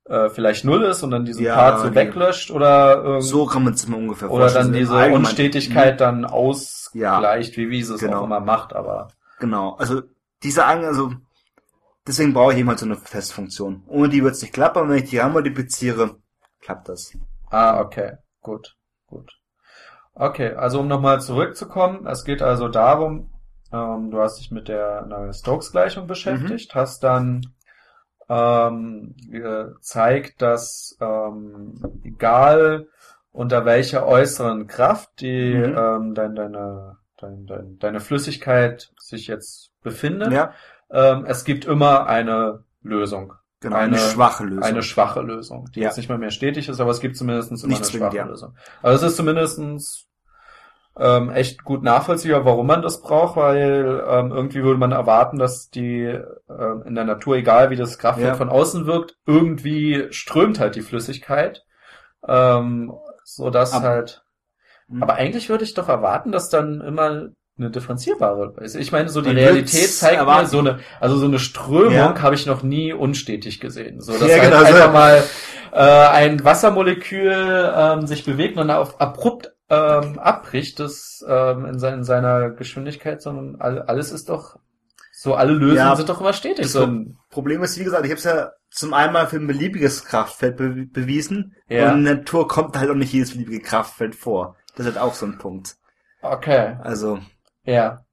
äh, 0.07 0.29
vielleicht 0.31 0.65
null 0.65 0.85
ist 0.85 1.03
und 1.03 1.11
dann 1.11 1.25
diesen 1.25 1.45
Ja, 1.45 1.55
Part 1.55 1.81
so 1.81 1.89
die- 1.91 1.95
weglöscht 1.97 2.51
oder 2.51 3.05
ähm, 3.05 3.21
So 3.21 3.45
kann 3.47 3.65
man 3.65 3.75
es 3.75 3.85
immer 3.85 3.99
ungefähr 3.99 4.31
oder 4.31 4.51
dann 4.51 4.73
diese 4.73 4.97
Unstetigkeit 5.13 6.01
dann 6.01 6.25
ausgleicht, 6.25 7.57
wie 7.57 7.69
Wiese 7.71 7.95
es 7.95 8.01
Genau. 8.01 8.21
auch 8.21 8.25
immer 8.25 8.41
macht, 8.41 8.75
aber 8.75 9.09
Genau. 9.39 9.75
Also 9.75 10.03
diese 10.43 10.65
also 10.65 11.13
deswegen 12.09 12.33
brauche 12.35 12.53
ich 12.55 12.59
eben 12.59 12.69
halt 12.69 12.79
so 12.79 12.87
eine 12.87 13.01
Testfunktion. 13.01 13.85
Ohne 13.87 14.09
die 14.09 14.23
wird 14.25 14.35
es 14.35 14.43
nicht 14.43 14.55
klappen, 14.55 14.79
aber 14.79 14.89
wenn 14.89 15.05
ich 15.05 15.11
die 15.11 15.19
ran 15.19 15.33
multipliziere, 15.33 16.17
klappt 16.61 16.89
das. 16.89 17.13
Ah, 17.51 17.81
okay. 17.81 18.15
Gut, 18.41 18.77
gut. 19.07 19.33
Okay, 20.15 20.53
also 20.55 20.81
um 20.81 20.89
nochmal 20.89 21.21
zurückzukommen, 21.21 22.07
es 22.07 22.25
geht 22.25 22.43
also 22.43 22.69
darum, 22.69 23.31
ähm, 23.73 24.11
du 24.11 24.21
hast 24.21 24.39
dich 24.41 24.51
mit 24.51 24.69
der 24.69 25.07
Navier-Stokes-Gleichung 25.07 26.07
beschäftigt, 26.07 26.75
Mhm. 26.75 26.79
hast 26.79 27.05
dann 27.05 27.43
ähm, 28.29 29.15
gezeigt, 29.31 30.43
dass 30.43 30.97
ähm, 31.01 32.01
egal 32.05 32.89
unter 33.33 33.65
welcher 33.65 34.07
äußeren 34.07 34.67
Kraft 34.67 35.21
die 35.21 35.55
Mhm. 35.55 35.77
ähm, 35.79 36.15
dein, 36.15 36.35
deine, 36.35 36.97
dein, 37.17 37.47
dein, 37.47 37.79
deine 37.79 38.01
Flüssigkeit 38.01 38.91
sich 38.99 39.29
jetzt 39.29 39.71
befindet, 39.83 40.33
Ja, 40.33 40.53
ähm, 40.91 41.25
es 41.27 41.45
gibt 41.45 41.65
immer 41.65 42.07
eine 42.07 42.65
Lösung. 42.83 43.35
genau. 43.61 43.77
Eine- 43.77 43.97
Eine, 43.97 43.99
schwache 43.99 44.45
Lösung. 44.45 44.63
Eine 44.63 44.83
schwache 44.83 45.21
Lösung, 45.21 45.69
die 45.75 45.81
Ja. 45.81 45.87
jetzt 45.89 45.97
nicht 45.97 46.09
mal 46.09 46.19
mehr 46.19 46.31
stetig 46.31 46.69
ist, 46.69 46.81
aber 46.81 46.91
es 46.93 47.01
gibt 47.01 47.17
zumindest 47.17 47.51
immer 47.51 47.67
Nicht 47.69 47.83
eine 47.83 47.91
schwache 47.91 48.17
ja. 48.17 48.25
Lösung. 48.25 48.55
Also 48.83 49.05
es 49.07 49.13
ist 49.13 49.17
zumindest 49.17 50.07
ähm, 51.01 51.31
echt 51.31 51.63
gut 51.65 51.83
nachvollziehbar, 51.85 52.45
warum 52.45 52.67
man 52.67 52.83
das 52.83 53.01
braucht, 53.03 53.37
weil 53.37 54.03
ähm, 54.09 54.33
irgendwie 54.33 54.63
würde 54.65 54.81
man 54.81 54.91
erwarten, 54.93 55.39
dass 55.39 55.71
die 55.71 56.03
ähm, 56.49 56.83
in 56.87 56.95
der 56.97 57.05
Natur, 57.05 57.37
egal 57.37 57.71
wie 57.71 57.77
das 57.77 57.99
Kraftfeld 57.99 58.29
Ja. 58.31 58.35
von 58.35 58.49
außen 58.49 58.87
wirkt, 58.87 59.17
irgendwie 59.27 60.09
strömt 60.11 60.59
halt 60.59 60.75
die 60.75 60.83
Flüssigkeit, 60.83 61.65
ähm, 62.27 62.93
so 63.25 63.51
dass 63.51 63.75
halt. 63.81 64.25
Mhm. 64.89 65.03
Aber 65.03 65.15
eigentlich 65.15 65.49
würde 65.49 65.63
ich 65.65 65.75
doch 65.75 65.89
erwarten, 65.89 66.33
dass 66.33 66.49
dann 66.49 66.81
immer 66.81 67.29
eine 67.59 67.71
differenzierbare 67.71 68.55
ist. 68.61 68.75
Ich 68.77 68.93
meine, 68.93 69.09
so 69.09 69.21
die 69.21 69.29
Man 69.29 69.37
Realität 69.37 69.91
zeigt 69.93 70.15
mir 70.15 70.21
erwarten. 70.21 70.49
so 70.49 70.59
eine, 70.61 70.79
also 71.01 71.17
so 71.17 71.27
eine 71.27 71.39
Strömung 71.39 71.93
Ja. 71.93 72.21
habe 72.23 72.35
ich 72.35 72.47
noch 72.47 72.63
nie 72.63 72.93
unstetig 72.93 73.61
gesehen. 73.61 74.01
So, 74.01 74.13
dass 74.13 74.23
Ja, 74.29 74.39
halt 74.39 74.43
genau, 74.45 74.61
so- 74.61 74.67
einfach 74.67 74.93
mal 74.93 75.23
äh, 75.73 75.79
ein 75.81 76.45
Wassermolekül 76.45 77.73
ähm, 77.77 78.07
sich 78.07 78.25
bewegt 78.25 78.57
und 78.57 78.69
dann 78.69 78.77
auf 78.77 79.01
abrupt 79.01 79.53
ähm, 79.71 80.19
abbricht, 80.19 80.81
das 80.81 81.23
ähm, 81.29 81.67
in, 81.67 81.79
sein, 81.79 81.95
in 81.95 82.05
seiner 82.05 82.51
Geschwindigkeit, 82.51 83.21
sondern 83.21 83.57
all, 83.61 83.83
alles 83.83 84.11
ist 84.13 84.29
doch 84.31 84.57
so, 85.13 85.35
alle 85.35 85.53
Lösungen 85.53 85.77
Ja. 85.77 85.97
sind 85.97 86.09
doch 86.09 86.21
immer 86.21 86.33
stetig. 86.33 86.63
Das 86.65 86.73
So 86.73 86.89
Problem 87.31 87.63
ist, 87.63 87.79
wie 87.79 87.85
gesagt, 87.85 88.05
ich 88.05 88.11
habe 88.11 88.19
es 88.19 88.25
ja 88.25 88.53
zum 88.71 88.95
einmal 88.95 89.27
für 89.27 89.37
ein 89.37 89.47
beliebiges 89.47 90.05
Kraftfeld 90.05 90.57
be 90.57 90.87
bewiesen 90.91 91.55
Ja. 91.69 91.91
und 91.93 91.99
in 91.99 92.05
der 92.05 92.15
Natur 92.17 92.47
kommt 92.49 92.79
halt 92.79 92.89
auch 92.91 92.95
nicht 92.95 93.13
jedes 93.13 93.33
beliebige 93.33 93.61
Kraftfeld 93.61 94.15
vor. 94.15 94.57
Das 94.77 94.87
ist 94.87 94.95
halt 94.95 95.05
auch 95.05 95.15
so 95.15 95.27
ein 95.27 95.37
Punkt. 95.39 95.75
okay, 96.23 96.77
Also, 96.83 97.19
ja. 97.73 98.05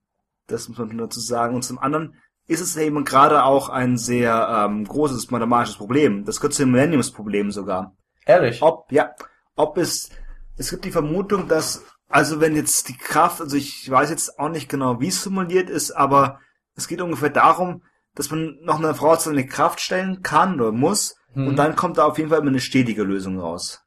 Das 0.47 0.69
muss 0.69 0.77
man 0.77 0.97
dazu 0.97 1.19
sagen. 1.19 1.55
Und 1.55 1.63
zum 1.63 1.79
anderen 1.79 2.15
ist 2.47 2.61
es 2.61 2.77
eben 2.77 3.03
gerade 3.03 3.43
auch 3.43 3.69
ein 3.69 3.97
sehr 3.97 4.65
ähm, 4.67 4.85
großes 4.85 5.31
mathematisches 5.31 5.77
Problem. 5.77 6.25
Das 6.25 6.39
gehört 6.39 6.53
zum 6.53 6.71
Millenniumsproblem 6.71 7.51
sogar. 7.51 7.95
Ehrlich? 8.25 8.61
Ob, 8.61 8.91
ja, 8.91 9.15
ob 9.55 9.77
es, 9.77 10.09
es 10.57 10.69
gibt 10.69 10.85
die 10.85 10.91
Vermutung, 10.91 11.47
dass, 11.47 11.83
also 12.07 12.39
wenn 12.41 12.55
jetzt 12.55 12.87
die 12.89 12.97
Kraft, 12.97 13.41
also 13.41 13.57
ich 13.57 13.89
weiß 13.89 14.11
jetzt 14.11 14.37
auch 14.37 14.49
nicht 14.49 14.69
genau, 14.69 14.99
wie 14.99 15.07
es 15.07 15.23
simuliert 15.23 15.69
ist, 15.69 15.91
aber 15.91 16.39
es 16.75 16.87
geht 16.87 17.01
ungefähr 17.01 17.31
darum, 17.31 17.81
dass 18.13 18.29
man 18.29 18.59
noch 18.61 18.77
eine 18.77 18.93
Frau 18.93 19.15
zu 19.15 19.31
eine 19.31 19.47
Kraft 19.47 19.79
stellen 19.79 20.21
kann 20.21 20.61
oder 20.61 20.71
muss, 20.71 21.15
Hm. 21.35 21.47
und 21.49 21.55
dann 21.57 21.75
kommt 21.75 21.97
da 21.97 22.05
auf 22.05 22.17
jeden 22.17 22.29
Fall 22.29 22.39
immer 22.39 22.49
eine 22.49 22.59
stetige 22.59 23.03
Lösung 23.03 23.39
raus. 23.39 23.83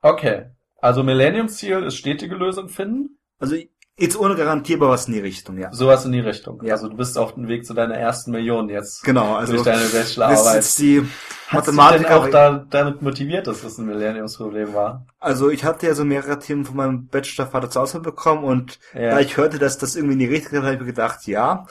Okay. 0.00 0.50
Also 0.80 1.04
Millennium-Ziel 1.04 1.84
ist 1.84 1.96
stetige 1.96 2.34
Lösung 2.34 2.68
finden? 2.68 3.18
Also 3.38 3.56
jetzt 3.98 4.18
ohne 4.18 4.34
garantierbar 4.34 4.88
was 4.88 5.06
in 5.06 5.14
die 5.14 5.20
Richtung, 5.20 5.58
ja. 5.58 5.72
Sowas 5.72 6.04
in 6.04 6.12
die 6.12 6.20
Richtung. 6.20 6.60
Ja. 6.64 6.74
Also 6.74 6.88
du 6.88 6.96
bist 6.96 7.16
auf 7.18 7.34
dem 7.34 7.46
Weg 7.48 7.64
zu 7.66 7.74
deiner 7.74 7.94
ersten 7.94 8.30
Million 8.32 8.68
jetzt. 8.68 9.04
Genau, 9.04 9.34
also 9.36 9.52
durch 9.52 9.64
deine 9.64 9.80
das 9.82 9.92
ist 9.92 10.16
Bachelorarbeit. 10.16 10.54
jetzt 10.56 10.78
die 10.78 11.06
Hast 11.48 11.66
du 11.66 11.70
denn 11.72 11.76
Mathematiker. 11.76 12.16
auch 12.18 12.28
da, 12.30 12.64
damit 12.70 13.02
motiviert, 13.02 13.46
dass 13.46 13.60
das 13.62 13.76
ein 13.78 13.84
Millenniumsproblem 13.86 14.72
war? 14.74 15.06
Also 15.20 15.50
ich 15.50 15.64
hatte 15.64 15.86
ja 15.86 15.94
so 15.94 16.04
mehrere 16.04 16.38
Themen 16.38 16.64
von 16.64 16.76
meinem 16.76 17.06
Bachelorvater 17.08 17.68
zu 17.70 17.80
Hause 17.80 18.00
bekommen 18.00 18.42
und 18.44 18.78
Ja. 18.94 19.10
da 19.10 19.20
ich 19.20 19.36
hörte, 19.36 19.58
dass 19.58 19.76
das 19.78 19.94
irgendwie 19.94 20.14
in 20.14 20.18
die 20.20 20.26
Richtung 20.26 20.52
geht, 20.52 20.62
habe 20.62 20.74
ich 20.74 20.80
mir 20.80 20.86
gedacht, 20.86 21.26
ja, 21.26 21.66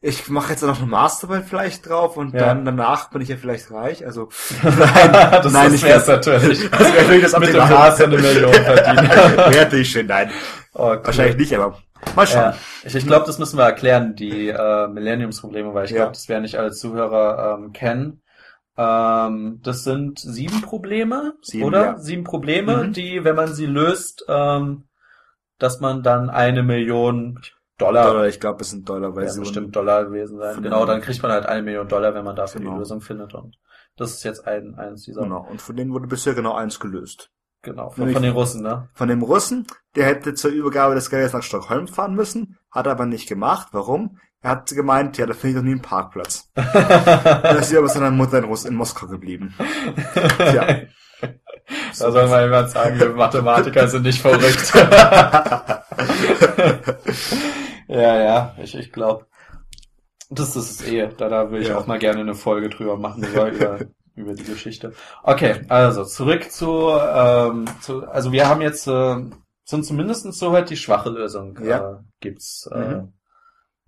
ich 0.00 0.28
mache 0.28 0.50
jetzt 0.52 0.62
noch 0.62 0.78
eine 0.78 0.86
Masterarbeit 0.86 1.46
vielleicht 1.48 1.88
drauf 1.88 2.16
und 2.16 2.34
Ja. 2.34 2.40
dann 2.40 2.64
danach 2.64 3.10
bin 3.10 3.22
ich 3.22 3.28
ja 3.28 3.36
vielleicht 3.36 3.70
reich. 3.70 4.04
Also 4.04 4.28
das 4.62 5.52
nein, 5.52 5.70
das 5.70 5.72
ich 5.74 5.82
wär's 5.84 6.06
wär's- 6.06 6.26
natürlich. 6.26 6.70
das 6.70 6.80
wäre 6.80 7.02
natürlich 7.02 7.22
das 7.22 7.38
Mit 7.38 7.54
dem. 7.54 7.68
Haas 7.68 8.00
eine 8.00 8.16
Million 8.18 8.52
verdienen. 8.54 9.08
wäre 9.10 9.64
natürlich 9.64 9.90
schön, 9.90 10.06
nein. 10.06 10.30
Oh, 10.74 10.88
cool. 10.90 11.00
Wahrscheinlich 11.04 11.36
nicht, 11.36 11.54
aber 11.56 11.78
mal 12.14 12.26
schauen. 12.26 12.42
Ja, 12.52 12.54
ich, 12.84 12.94
ich 12.94 13.06
glaube, 13.06 13.24
das 13.26 13.38
müssen 13.38 13.58
wir 13.58 13.64
erklären, 13.64 14.14
die 14.14 14.48
äh, 14.48 14.88
Millenniumsprobleme, 14.88 15.72
weil 15.72 15.86
ich 15.86 15.92
Ja. 15.92 15.96
glaube, 15.98 16.12
das 16.12 16.28
werden 16.28 16.42
nicht 16.42 16.58
alle 16.58 16.70
Zuhörer 16.72 17.56
ähm, 17.58 17.72
kennen. 17.72 18.22
Ähm, 18.76 19.60
das 19.62 19.84
sind 19.84 20.18
sieben 20.18 20.60
Probleme, 20.60 21.32
Sieben, 21.40 21.64
oder? 21.64 21.98
Sieben 21.98 22.24
Probleme, 22.24 22.84
Mhm. 22.84 22.92
die, 22.92 23.24
wenn 23.24 23.34
man 23.34 23.54
sie 23.54 23.64
löst, 23.66 24.26
ähm, 24.28 24.84
dass 25.58 25.80
man 25.80 26.02
dann 26.02 26.28
eine 26.28 26.62
Million 26.62 27.40
Dollar, 27.78 28.06
Dollar, 28.06 28.26
ich 28.26 28.40
glaube, 28.40 28.62
es 28.62 28.70
sind 28.70 28.88
Dollar, 28.88 29.14
weil 29.14 29.24
ja, 29.24 29.30
sie 29.30 29.40
bestimmt 29.40 29.74
Dollar 29.76 30.04
gewesen 30.06 30.38
sein. 30.38 30.54
Von 30.54 30.62
Genau, 30.62 30.80
den- 30.80 30.86
dann 30.88 31.00
kriegt 31.02 31.22
man 31.22 31.30
halt 31.32 31.44
eine 31.46 31.62
Million 31.62 31.88
Dollar, 31.88 32.14
wenn 32.14 32.24
man 32.24 32.34
dafür 32.36 32.60
Genau. 32.60 32.72
die 32.74 32.78
Lösung 32.78 33.00
findet. 33.02 33.34
Und 33.34 33.56
das 33.96 34.12
ist 34.12 34.24
jetzt 34.24 34.46
ein, 34.46 34.74
eins 34.76 35.02
dieser, 35.02 35.22
genau, 35.22 35.40
Genau, 35.40 35.50
und 35.50 35.60
von 35.60 35.76
denen 35.76 35.92
wurde 35.92 36.06
bisher 36.06 36.34
genau 36.34 36.54
eins 36.54 36.80
gelöst. 36.80 37.30
von, 37.62 37.74
Nämlich- 37.96 38.14
von 38.14 38.22
den 38.22 38.32
Russen, 38.32 38.62
ne? 38.62 38.88
Von 38.94 39.08
dem 39.08 39.22
Russen, 39.22 39.66
der 39.96 40.06
hätte 40.06 40.34
zur 40.34 40.52
Übergabe 40.52 40.94
des 40.94 41.10
Geldes 41.10 41.32
nach 41.32 41.42
Stockholm 41.42 41.88
fahren 41.88 42.14
müssen, 42.14 42.56
hat 42.70 42.86
er 42.86 42.92
aber 42.92 43.06
nicht 43.06 43.28
gemacht. 43.28 43.68
Warum? 43.72 44.18
Er 44.40 44.50
hat 44.52 44.68
gemeint, 44.70 45.18
ja, 45.18 45.26
da 45.26 45.32
finde 45.34 45.48
ich 45.48 45.56
doch 45.56 45.64
nie 45.64 45.72
einen 45.72 45.82
Parkplatz. 45.82 46.48
Dann 46.54 47.56
ist 47.58 47.70
sie 47.70 47.76
aber 47.78 47.88
seiner 47.88 48.12
Mutter 48.12 48.38
in, 48.38 48.44
Russ 48.44 48.64
in 48.64 48.74
Moskau 48.76 49.08
geblieben. 49.08 49.52
Tja. 50.38 50.64
Da 51.98 52.12
soll 52.12 52.28
mal 52.28 52.44
jemand 52.44 52.70
sagen, 52.70 53.00
wir 53.00 53.08
Mathematiker 53.10 53.88
sind 53.88 54.02
nicht 54.04 54.22
verrückt. 54.22 54.72
ja, 57.88 58.22
ja, 58.22 58.56
ich, 58.62 58.74
ich 58.74 58.92
glaube, 58.92 59.26
das 60.30 60.56
ist 60.56 60.80
es 60.80 60.88
eh. 60.88 61.08
Da, 61.16 61.28
da 61.28 61.50
will 61.50 61.62
ich 61.62 61.68
Ja. 61.68 61.78
auch 61.78 61.86
mal 61.86 61.98
gerne 61.98 62.20
eine 62.20 62.34
Folge 62.34 62.68
drüber 62.68 62.96
machen, 62.96 63.22
über, 63.22 63.50
über, 63.52 63.78
über 64.16 64.34
die 64.34 64.44
Geschichte. 64.44 64.92
Okay, 65.22 65.64
also 65.68 66.04
zurück 66.04 66.50
zu, 66.50 66.90
ähm, 66.90 67.66
zu 67.80 68.06
also 68.08 68.32
wir 68.32 68.48
haben 68.48 68.60
jetzt, 68.60 68.86
äh, 68.88 69.16
sind 69.64 69.84
zumindest 69.84 70.32
soweit 70.34 70.70
die 70.70 70.76
schwache 70.76 71.10
Lösung. 71.10 71.58
Ja. 71.62 71.92
Äh, 71.92 71.96
gibt's, 72.20 72.68
äh, 72.72 72.78
Mhm. 72.78 73.12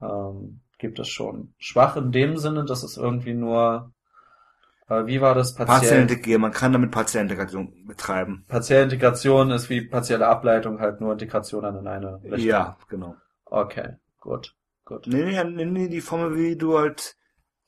ähm, 0.01 0.61
gibt 0.79 0.99
es 0.99 1.09
schon. 1.09 1.55
Schwach 1.59 1.97
in 1.97 2.13
dem 2.13 2.37
Sinne, 2.37 2.65
dass 2.65 2.83
es 2.85 2.97
irgendwie 2.97 3.35
nur, 3.35 3.91
äh, 4.89 5.07
wie 5.07 5.21
war 5.21 5.35
das? 5.35 5.55
Partiell, 5.55 5.81
Partielintegrieren, 5.81 6.41
man 6.43 6.53
kann 6.53 6.73
damit 6.73 6.93
Partielintegration 6.93 7.85
betreiben. 7.87 8.45
partielle 8.49 8.85
Integration 8.85 9.51
ist 9.51 9.69
wie 9.71 9.81
partielle 9.83 10.29
Ableitung, 10.29 10.79
halt 10.81 11.01
nur 11.01 11.13
Integration 11.13 11.65
an 11.65 11.77
in 11.79 11.87
eine 11.89 12.21
Richtung. 12.23 12.39
Ja, 12.41 12.77
genau. 12.89 13.17
Okay, 13.51 13.97
gut, 14.21 14.55
gut. 14.85 15.07
Nee, 15.07 15.25
nee, 15.25 15.45
nee, 15.45 15.65
nee, 15.65 15.89
die 15.89 16.01
Formel, 16.01 16.37
wie 16.37 16.57
du 16.57 16.79
halt 16.79 17.17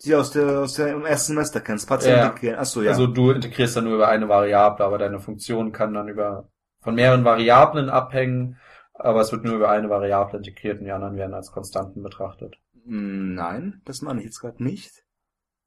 die 0.04 0.14
aus 0.14 0.30
der, 0.30 0.60
aus 0.60 0.74
der 0.74 0.88
im 0.88 1.04
ersten 1.04 1.32
Semester 1.32 1.60
kennst. 1.60 1.86
Partiell 1.88 2.16
Ja. 2.16 2.26
integrieren. 2.26 2.56
Ach 2.58 2.64
so, 2.64 2.82
ja. 2.82 2.90
Also 2.90 3.06
du 3.06 3.30
integrierst 3.32 3.76
dann 3.76 3.84
nur 3.84 3.94
über 3.94 4.08
eine 4.08 4.28
Variable, 4.28 4.84
aber 4.84 4.98
deine 4.98 5.20
Funktion 5.20 5.72
kann 5.72 5.92
dann 5.94 6.08
über 6.08 6.48
von 6.80 6.94
mehreren 6.94 7.24
Variablen 7.24 7.90
abhängen, 7.90 8.58
aber 8.94 9.20
es 9.20 9.32
wird 9.32 9.44
nur 9.44 9.56
über 9.56 9.70
eine 9.70 9.90
Variable 9.90 10.38
integriert 10.38 10.78
und 10.78 10.86
die 10.86 10.92
anderen 10.92 11.16
werden 11.16 11.34
als 11.34 11.52
Konstanten 11.52 12.02
betrachtet. 12.02 12.56
Nein, 12.86 13.82
das 13.84 14.00
meine 14.00 14.20
ich 14.20 14.26
jetzt 14.26 14.40
gerade 14.40 14.62
nicht. 14.62 15.04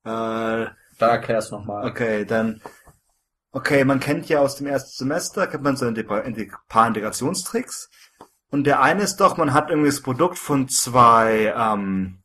Äh, 0.03 0.65
Da 0.65 0.75
erklär's 0.99 1.51
nochmal. 1.51 1.87
Okay, 1.87 2.25
dann. 2.25 2.61
Okay, 3.51 3.85
man 3.85 3.99
kennt 3.99 4.27
ja 4.29 4.39
aus 4.39 4.55
dem 4.55 4.65
ersten 4.65 4.91
Semester, 4.97 5.45
kennt 5.45 5.63
man 5.63 5.75
so 5.77 5.85
ein 5.85 5.93
paar 6.67 6.87
Integrationstricks. 6.87 7.91
Und 8.53 8.65
der 8.65 8.83
eine 8.83 9.01
ist 9.01 9.17
doch, 9.17 9.35
man 9.37 9.51
hat 9.51 9.71
irgendwie 9.71 9.89
das 9.89 10.01
Produkt 10.01 10.37
von 10.37 10.67
zwei, 10.69 11.51
ähm, 11.57 12.19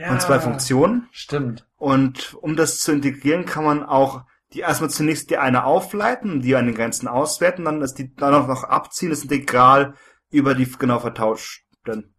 ja. 0.00 0.08
von 0.08 0.18
zwei 0.18 0.40
Funktionen. 0.40 1.06
Stimmt. 1.12 1.68
Und 1.76 2.34
um 2.34 2.56
das 2.56 2.80
zu 2.80 2.90
integrieren, 2.90 3.44
kann 3.46 3.62
man 3.64 3.84
auch 3.84 4.22
die 4.52 4.58
erstmal 4.58 4.90
zunächst 4.90 5.30
die 5.30 5.38
eine 5.38 5.62
aufleiten, 5.62 6.40
die 6.40 6.56
an 6.56 6.66
den 6.66 6.74
Grenzen 6.74 7.06
auswerten, 7.06 7.64
dann 7.64 7.80
ist 7.80 7.94
die 7.94 8.12
dann 8.16 8.34
auch 8.34 8.48
noch 8.48 8.64
abziehen, 8.64 9.10
das 9.10 9.22
Integral 9.22 9.94
über 10.30 10.56
die 10.56 10.68
genau 10.68 10.98
vertauscht. 10.98 11.64
Dann, 11.84 12.12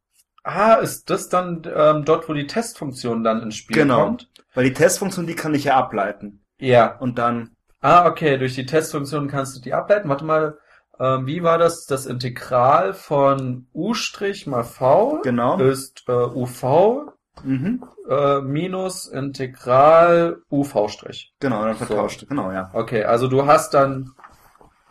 Ah, 0.44 0.76
ist 0.76 1.10
das 1.10 1.28
dann 1.28 1.64
ähm, 1.76 2.06
dort, 2.06 2.30
wo 2.30 2.34
die 2.34 2.48
Testfunktion 2.48 3.26
dann 3.26 3.44
ins 3.44 3.58
Spiel 3.58 3.76
Genau. 3.76 4.06
kommt? 4.06 4.30
weil 4.54 4.64
die 4.64 4.74
Testfunktion, 4.74 5.28
die 5.28 5.36
kann 5.36 5.54
ich 5.54 5.66
ja 5.66 5.76
ableiten. 5.76 6.46
Ja. 6.60 6.98
Und 6.98 7.18
dann, 7.18 7.58
Ah, 7.82 8.08
okay, 8.08 8.38
durch 8.38 8.56
die 8.56 8.66
Testfunktion 8.66 9.28
kannst 9.28 9.58
du 9.58 9.60
die 9.62 9.74
ableiten. 9.74 10.08
Warte 10.08 10.24
mal, 10.24 10.58
ähm, 11.00 11.26
wie 11.26 11.44
war 11.44 11.58
das? 11.58 11.86
Das 11.86 12.06
Integral 12.06 12.94
von 12.94 13.68
u' 13.74 13.94
mal 14.46 14.64
v 14.64 15.22
genau. 15.24 15.58
ist 15.60 16.04
äh, 16.08 16.12
uv 16.12 16.64
Mhm. 17.44 17.86
äh, 18.10 18.42
minus 18.42 19.08
Integral 19.08 20.38
uv'. 20.52 21.32
Genau, 21.40 21.64
dann 21.64 21.76
vertauscht. 21.76 22.28
Genau, 22.28 22.52
ja. 22.52 22.70
Okay, 22.74 23.06
also 23.06 23.28
du 23.28 23.46
hast 23.46 23.74
dann 23.74 24.12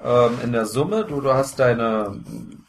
ähm, 0.03 0.39
in 0.43 0.53
der 0.53 0.65
Summe, 0.65 1.05
du, 1.05 1.21
du 1.21 1.35
hast 1.35 1.59
deine, 1.59 2.21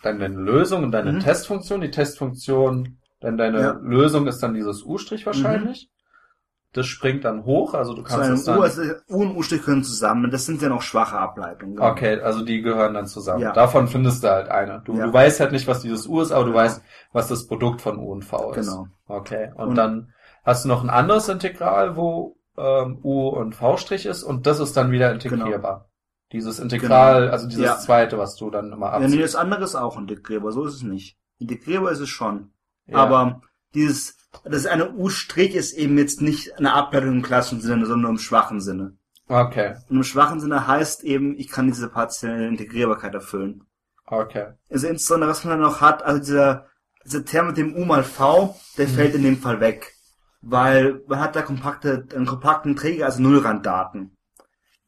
deine 0.03 0.27
Lösung 0.27 0.83
und 0.83 0.91
deine 0.91 1.13
Mhm. 1.13 1.19
Testfunktion. 1.19 1.81
Die 1.81 1.91
Testfunktion, 1.91 2.97
dann 3.21 3.37
deine 3.37 3.61
Ja. 3.61 3.73
Mhm. 3.75 3.89
Lösung 3.91 4.27
ist 4.27 4.41
dann 4.43 4.53
dieses 4.53 4.83
u' 4.83 4.97
wahrscheinlich. 5.25 5.89
Das 6.73 6.85
springt 6.85 7.25
dann 7.25 7.45
hoch, 7.45 7.73
also 7.73 7.95
du 7.95 8.03
kannst 8.03 8.25
einem 8.25 8.35
es 8.35 8.43
dann. 8.43 8.59
U, 8.59 8.61
also 8.61 8.83
U 9.09 9.21
und 9.23 9.35
U-Strich 9.35 9.61
gehören 9.61 9.83
zusammen. 9.83 10.29
Das 10.29 10.45
sind 10.45 10.61
ja 10.61 10.69
noch 10.69 10.83
schwache 10.83 11.17
Ableitungen. 11.17 11.75
genau. 11.77 11.89
Okay, 11.89 12.19
also 12.21 12.45
die 12.45 12.61
gehören 12.61 12.93
dann 12.93 13.07
zusammen. 13.07 13.41
Ja. 13.41 13.53
Davon 13.53 13.87
findest 13.87 14.23
du 14.23 14.29
halt 14.29 14.49
eine. 14.49 14.81
Du, 14.85 14.93
Ja. 14.95 15.07
du 15.07 15.13
weißt 15.13 15.39
halt 15.39 15.51
nicht, 15.51 15.67
was 15.67 15.81
dieses 15.81 16.05
U 16.07 16.21
ist, 16.21 16.31
aber 16.31 16.43
du 16.45 16.51
Genau. 16.51 16.61
weißt, 16.63 16.83
was 17.11 17.27
das 17.27 17.47
Produkt 17.47 17.81
von 17.81 17.97
U 17.97 18.11
und 18.11 18.23
V 18.23 18.51
ist. 18.53 18.67
Genau. 18.69 18.87
Okay. 19.07 19.51
Und, 19.55 19.69
Und- 19.69 19.75
dann 19.75 20.13
hast 20.43 20.63
du 20.65 20.69
noch 20.69 20.83
ein 20.83 20.91
anderes 20.91 21.27
Integral, 21.27 21.95
wo 21.95 22.37
ähm, 22.57 22.99
U 23.03 23.29
und 23.29 23.55
V' 23.55 23.77
ist 24.05 24.21
und 24.23 24.45
das 24.45 24.59
ist 24.59 24.75
dann 24.77 24.91
wieder 24.91 25.11
integrierbar. 25.13 25.89
Dieses 26.33 26.59
Integral, 26.59 27.29
also 27.31 27.47
dieses 27.47 27.63
Genau. 27.63 27.73
Ja. 27.75 27.79
zweite, 27.79 28.17
was 28.19 28.35
du 28.35 28.49
dann 28.51 28.71
immer 28.73 28.87
Ja, 28.91 28.99
nee, 28.99 29.05
abziehst. 29.05 29.23
das 29.23 29.35
andere 29.35 29.63
ist 29.63 29.75
auch 29.75 29.97
integrierbar. 29.97 30.51
So 30.51 30.65
ist 30.65 30.75
es 30.75 30.83
nicht. 30.83 31.17
Integrierbar 31.39 31.91
ist 31.93 32.01
es 32.01 32.09
schon. 32.09 32.51
Ja. 32.85 32.97
Aber 32.97 33.41
dieses, 33.73 34.17
das 34.43 34.65
eine 34.65 34.91
U-Strich 34.91 35.55
ist 35.55 35.73
eben 35.73 35.97
jetzt 35.97 36.21
nicht 36.21 36.57
eine 36.57 36.73
Ableitung 36.73 37.13
im 37.17 37.21
klassischen 37.21 37.61
Sinne, 37.61 37.85
sondern 37.85 38.11
im 38.11 38.17
schwachen 38.19 38.61
Sinne. 38.61 38.95
Okay, 39.27 39.75
Und 39.89 39.97
im 39.97 40.03
schwachen 40.03 40.39
Sinne 40.39 40.67
heißt 40.67 41.03
eben, 41.03 41.37
ich 41.37 41.49
kann 41.49 41.67
diese 41.67 41.89
partielle 41.89 42.47
Integrierbarkeit 42.47 43.13
erfüllen. 43.13 43.63
okay. 44.07 44.53
Also 44.71 44.87
insbesondere, 44.87 45.29
was 45.29 45.43
man 45.43 45.51
dann 45.59 45.61
noch 45.69 45.81
hat, 45.81 46.01
also 46.03 46.19
dieser, 46.19 46.65
dieser 47.05 47.25
Term 47.25 47.47
mit 47.47 47.57
dem 47.57 47.75
U 47.75 47.85
mal 47.85 48.03
V, 48.03 48.55
der 48.77 48.87
Mhm. 48.87 48.91
fällt 48.91 49.15
in 49.15 49.23
dem 49.23 49.37
Fall 49.37 49.59
weg. 49.59 49.93
Weil 50.41 51.01
man 51.07 51.19
hat 51.19 51.35
da 51.35 51.41
kompakte, 51.41 52.07
einen 52.15 52.25
kompakten 52.25 52.75
Träger, 52.75 53.05
also 53.05 53.21
Nullranddaten. 53.21 54.15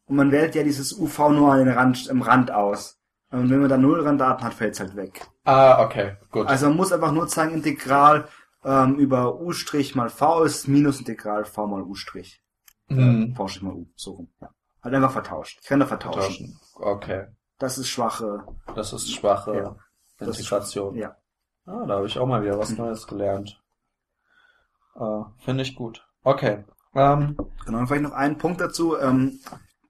Und 0.05 0.15
man 0.15 0.31
wählt 0.31 0.55
ja 0.55 0.63
dieses 0.63 0.93
UV 0.97 1.29
nur 1.29 1.51
an 1.53 1.59
den 1.59 1.69
Rand, 1.69 2.07
im 2.07 2.21
Rand 2.21 2.51
aus. 2.51 2.97
Und 3.31 3.49
wenn 3.49 3.59
man 3.59 3.69
da 3.69 3.77
Nullranddaten 3.77 4.43
hat, 4.43 4.53
fällt's 4.53 4.79
halt 4.79 4.95
weg. 4.95 5.21
Ah, 5.43 5.83
okay, 5.83 6.15
gut. 6.31 6.47
Also 6.47 6.67
man 6.67 6.77
muss 6.77 6.91
einfach 6.91 7.11
nur 7.11 7.27
sagen, 7.29 7.53
Integral 7.53 8.27
ähm, 8.63 8.95
über 8.95 9.39
U' 9.39 9.53
mal 9.95 10.09
V 10.09 10.43
ist 10.43 10.67
minus 10.67 10.99
Integral 10.99 11.45
V 11.45 11.67
mal 11.67 11.81
U'. 11.83 11.95
Hm. 12.87 13.31
Äh, 13.31 13.35
v' 13.35 13.61
mal 13.61 13.73
U, 13.73 13.87
so 13.95 14.11
rum. 14.11 14.29
Ja. 14.41 14.49
Halt 14.83 14.95
einfach 14.95 15.11
vertauscht. 15.11 15.59
Ich 15.61 15.67
kann 15.67 15.79
da 15.79 15.85
vertauschen. 15.85 16.21
Tauschen. 16.21 16.59
Okay, 16.75 17.27
Das 17.59 17.77
ist 17.77 17.89
schwache. 17.89 18.43
das 18.75 18.93
ist 18.93 19.11
schwache 19.11 19.55
Ja, 19.55 19.75
Das 20.17 20.29
ist 20.29 20.39
Integration. 20.39 20.95
Ja. 20.95 21.15
Ah, 21.65 21.85
da 21.85 21.95
habe 21.95 22.07
ich 22.07 22.17
auch 22.17 22.25
mal 22.25 22.41
wieder 22.43 22.57
was 22.57 22.71
Mhm. 22.71 22.77
Neues 22.77 23.05
gelernt. 23.07 23.61
Äh, 24.95 25.23
Finde 25.45 25.63
ich 25.63 25.75
gut. 25.75 26.05
Okay. 26.23 26.63
Ähm, 26.93 27.37
Genau, 27.65 27.77
und 27.79 27.87
vielleicht 27.87 28.03
noch 28.03 28.11
einen 28.11 28.37
Punkt 28.37 28.59
dazu. 28.59 28.97
Ähm, 28.97 29.39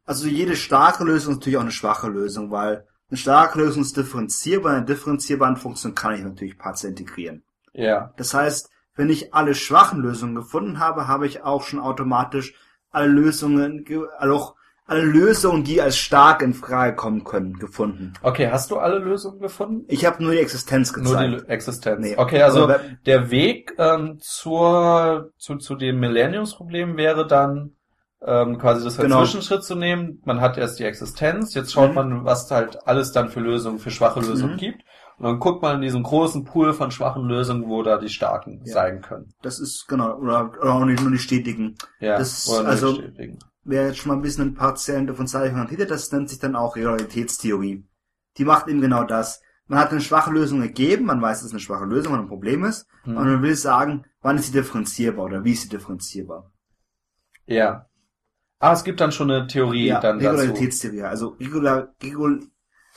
also 0.06 0.28
jede 0.28 0.56
starke 0.56 1.04
Lösung 1.04 1.34
ist 1.34 1.40
natürlich 1.40 1.58
auch 1.58 1.62
eine 1.62 1.72
schwache 1.72 2.10
Lösung, 2.10 2.52
weil 2.52 2.86
eine 3.10 3.18
starke 3.18 3.60
Lösung 3.60 3.82
ist 3.82 3.96
differenzierbar. 3.98 4.74
Eine 4.76 4.86
differenzierbare 4.86 5.56
Funktion 5.56 5.96
kann 5.96 6.14
ich 6.16 6.22
natürlich 6.22 6.58
partiell 6.58 6.92
integrieren. 6.92 7.44
Ja. 7.74 8.14
Das 8.18 8.34
heißt, 8.34 8.70
wenn 8.96 9.10
ich 9.10 9.34
alle 9.34 9.56
schwachen 9.56 10.02
Lösungen 10.02 10.36
gefunden 10.36 10.80
habe, 10.80 11.08
habe 11.08 11.26
ich 11.26 11.44
auch 11.44 11.64
schon 11.64 11.80
automatisch 11.80 12.54
alle 12.92 13.08
Lösungen, 13.08 13.86
also 14.18 14.54
alle 14.86 15.04
Lösungen, 15.04 15.64
die 15.64 15.82
als 15.82 15.98
stark 15.98 16.42
in 16.42 16.54
Frage 16.54 16.96
kommen 16.96 17.24
können, 17.24 17.54
gefunden. 17.54 18.14
Okay, 18.22 18.50
hast 18.52 18.72
du 18.72 18.78
alle 18.78 19.00
Lösungen 19.00 19.40
gefunden? 19.40 19.86
Ich 19.88 20.06
habe 20.06 20.22
nur 20.22 20.34
die 20.34 20.40
Existenz 20.40 20.92
gezeigt. 20.92 21.32
Nur 21.32 21.42
die 21.42 21.48
Existenz. 21.48 22.02
Nee. 22.02 22.18
Okay, 22.18 22.42
also 22.42 22.64
Aber, 22.64 22.82
der 23.06 23.32
Weg 23.32 23.74
ähm, 23.78 24.18
zur, 24.20 25.32
zu, 25.38 25.56
zu 25.58 25.76
dem 25.76 26.00
Millenniumsproblem 26.02 26.98
wäre 26.98 27.26
dann 27.26 27.78
ähm, 28.22 28.58
quasi 28.58 28.84
das 28.84 29.00
als 29.00 29.08
genau. 29.08 29.24
Zwischenschritt 29.24 29.64
zu 29.64 29.76
nehmen. 29.76 30.22
Man 30.26 30.42
hat 30.42 30.58
erst 30.58 30.80
die 30.80 30.84
Existenz, 30.84 31.54
jetzt 31.54 31.72
schaut 31.72 31.90
mhm. 31.90 31.96
man, 31.96 32.26
was 32.26 32.52
halt 32.52 32.86
alles 32.86 33.14
dann 33.14 33.30
für 33.30 33.40
Lösungen, 33.40 33.80
für 33.80 33.92
schwache 33.92 34.20
Lösungen 34.20 34.56
mhm. 34.56 34.60
gibt. 34.60 34.84
Und 35.22 35.28
dann 35.28 35.40
guckt 35.40 35.62
man 35.62 35.76
in 35.76 35.82
diesem 35.82 36.04
großen 36.04 36.46
Pool 36.46 36.74
von 36.74 36.92
schwachen 36.92 37.26
Lösungen, 37.26 37.68
wo 37.68 37.84
da 37.84 37.98
die 37.98 38.10
starken 38.10 38.62
ja. 38.66 38.74
sein 38.74 39.02
können. 39.02 39.34
Das 39.42 39.60
ist 39.60 39.88
genau, 39.88 40.18
oder, 40.18 40.52
oder 40.60 40.74
auch 40.74 40.86
nicht 40.86 41.02
nur 41.02 41.12
die 41.12 41.20
stetigen. 41.20 41.76
Ja, 42.00 42.18
das, 42.18 42.50
oder 42.50 42.68
also, 42.68 42.94
die 42.94 43.04
stetigen 43.04 43.40
wer 43.64 43.88
jetzt 43.88 44.00
schon 44.00 44.10
mal 44.10 44.16
ein 44.16 44.22
bisschen 44.22 44.50
ein 44.50 44.56
partiellen 44.56 45.08
Differentialgleichung 45.08 45.80
hat, 45.80 45.92
das 45.92 46.12
nennt 46.12 46.30
sich 46.30 46.40
dann 46.40 46.56
auch 46.56 46.76
Realitätstheorie. 46.76 47.86
Die 48.38 48.46
macht 48.46 48.68
eben 48.68 48.82
genau 48.82 49.04
das. 49.04 49.42
Man 49.68 49.80
hat 49.80 49.92
eine 49.92 50.02
schwache 50.02 50.32
Lösung 50.32 50.62
gegeben, 50.62 51.06
man 51.06 51.22
weiß, 51.22 51.40
dass 51.40 51.48
es 51.48 51.52
eine 51.52 51.60
schwache 51.60 51.86
Lösung 51.86 52.14
und 52.14 52.20
ein 52.20 52.28
Problem 52.28 52.64
ist, 52.66 52.88
hm. 53.04 53.18
und 53.18 53.24
man 53.24 53.42
will 53.42 53.56
sagen, 53.56 54.06
wann 54.22 54.38
ist 54.38 54.48
sie 54.48 54.52
differenzierbar 54.52 55.26
oder 55.26 55.44
wie 55.44 55.54
ist 55.54 55.64
sie 55.64 55.70
differenzierbar. 55.70 56.52
Ja. 57.46 57.88
Ah, 58.60 58.74
es 58.74 58.84
gibt 58.84 59.02
dann 59.02 59.12
schon 59.12 59.32
eine 59.32 59.48
Theorie 59.48 59.88
ja, 59.88 60.00
dann 60.00 60.20
Regularitätstheorie. 60.20 60.98
Dazu. 60.98 61.10
Also 61.10 61.28
regular, 61.40 61.94
regular, 62.04 62.40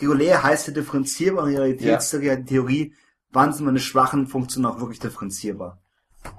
regulär 0.01 0.43
heißt 0.43 0.69
ja 0.69 0.75
differenzierbar 0.75 1.47
Realitätstheorie 1.47 2.27
ja. 2.27 2.37
die 2.37 2.45
Theorie, 2.45 2.95
wann 3.31 3.53
sind 3.53 3.67
meine 3.67 3.81
schwachen 3.81 4.27
Funktionen 4.27 4.67
auch 4.67 4.81
wirklich 4.81 5.01
differenzierbar. 5.01 5.79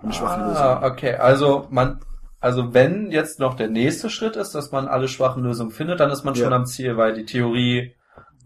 Eine 0.01 0.13
schwachen 0.13 0.43
ah, 0.43 0.47
Lösung. 0.79 0.91
okay. 0.91 1.15
Also 1.15 1.67
man 1.69 1.99
also 2.39 2.75
wenn 2.75 3.11
jetzt 3.11 3.39
noch 3.39 3.55
der 3.55 3.69
nächste 3.69 4.09
Schritt 4.11 4.35
ist, 4.35 4.53
dass 4.53 4.71
man 4.71 4.87
alle 4.87 5.07
schwachen 5.07 5.41
Lösungen 5.41 5.71
findet, 5.71 5.99
dann 5.99 6.11
ist 6.11 6.23
man 6.23 6.35
schon 6.35 6.53
am 6.53 6.67
Ziel, 6.67 6.95
weil 6.95 7.15
die 7.15 7.25
Theorie 7.25 7.95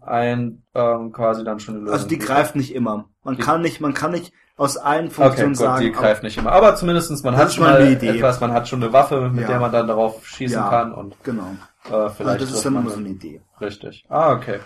ein 0.00 0.62
ähm, 0.74 1.12
quasi 1.12 1.44
dann 1.44 1.60
schon 1.60 1.74
eine 1.74 1.84
Lösung. 1.84 1.94
Also 1.94 2.08
die 2.08 2.16
bietet. 2.16 2.28
greift 2.28 2.56
nicht 2.56 2.74
immer. 2.74 3.10
Man 3.30 3.38
kann 3.38 3.62
nicht, 3.62 3.80
man 3.80 3.94
kann 3.94 4.12
nicht 4.12 4.32
aus 4.56 4.76
allen 4.76 5.10
Funktionen 5.10 5.54
okay, 5.54 5.56
Gott, 5.56 5.56
sagen. 5.56 5.84
Die 5.84 5.92
greift 5.92 6.22
nicht 6.22 6.36
immer. 6.36 6.52
Aber 6.52 6.76
zumindestens 6.76 7.22
man 7.22 7.36
hat 7.36 7.52
schon 7.52 7.64
mal 7.64 7.80
etwas, 7.80 8.40
man 8.40 8.52
hat 8.52 8.68
schon 8.68 8.82
eine 8.82 8.92
Waffe, 8.92 9.30
mit 9.30 9.42
ja. 9.42 9.48
der 9.48 9.60
man 9.60 9.72
dann 9.72 9.86
darauf 9.86 10.26
schießen 10.26 10.58
ja, 10.58 10.68
kann 10.68 10.92
und 10.92 11.14
genau. 11.24 11.56
Äh, 11.84 12.10
vielleicht 12.10 12.20
also 12.20 12.44
das 12.44 12.54
ist 12.54 12.64
dann 12.64 12.76
immer 12.76 12.90
so 12.90 12.98
eine 12.98 13.08
Idee. 13.08 13.40
Richtig. 13.60 14.04
Ah, 14.08 14.32
okay. 14.32 14.60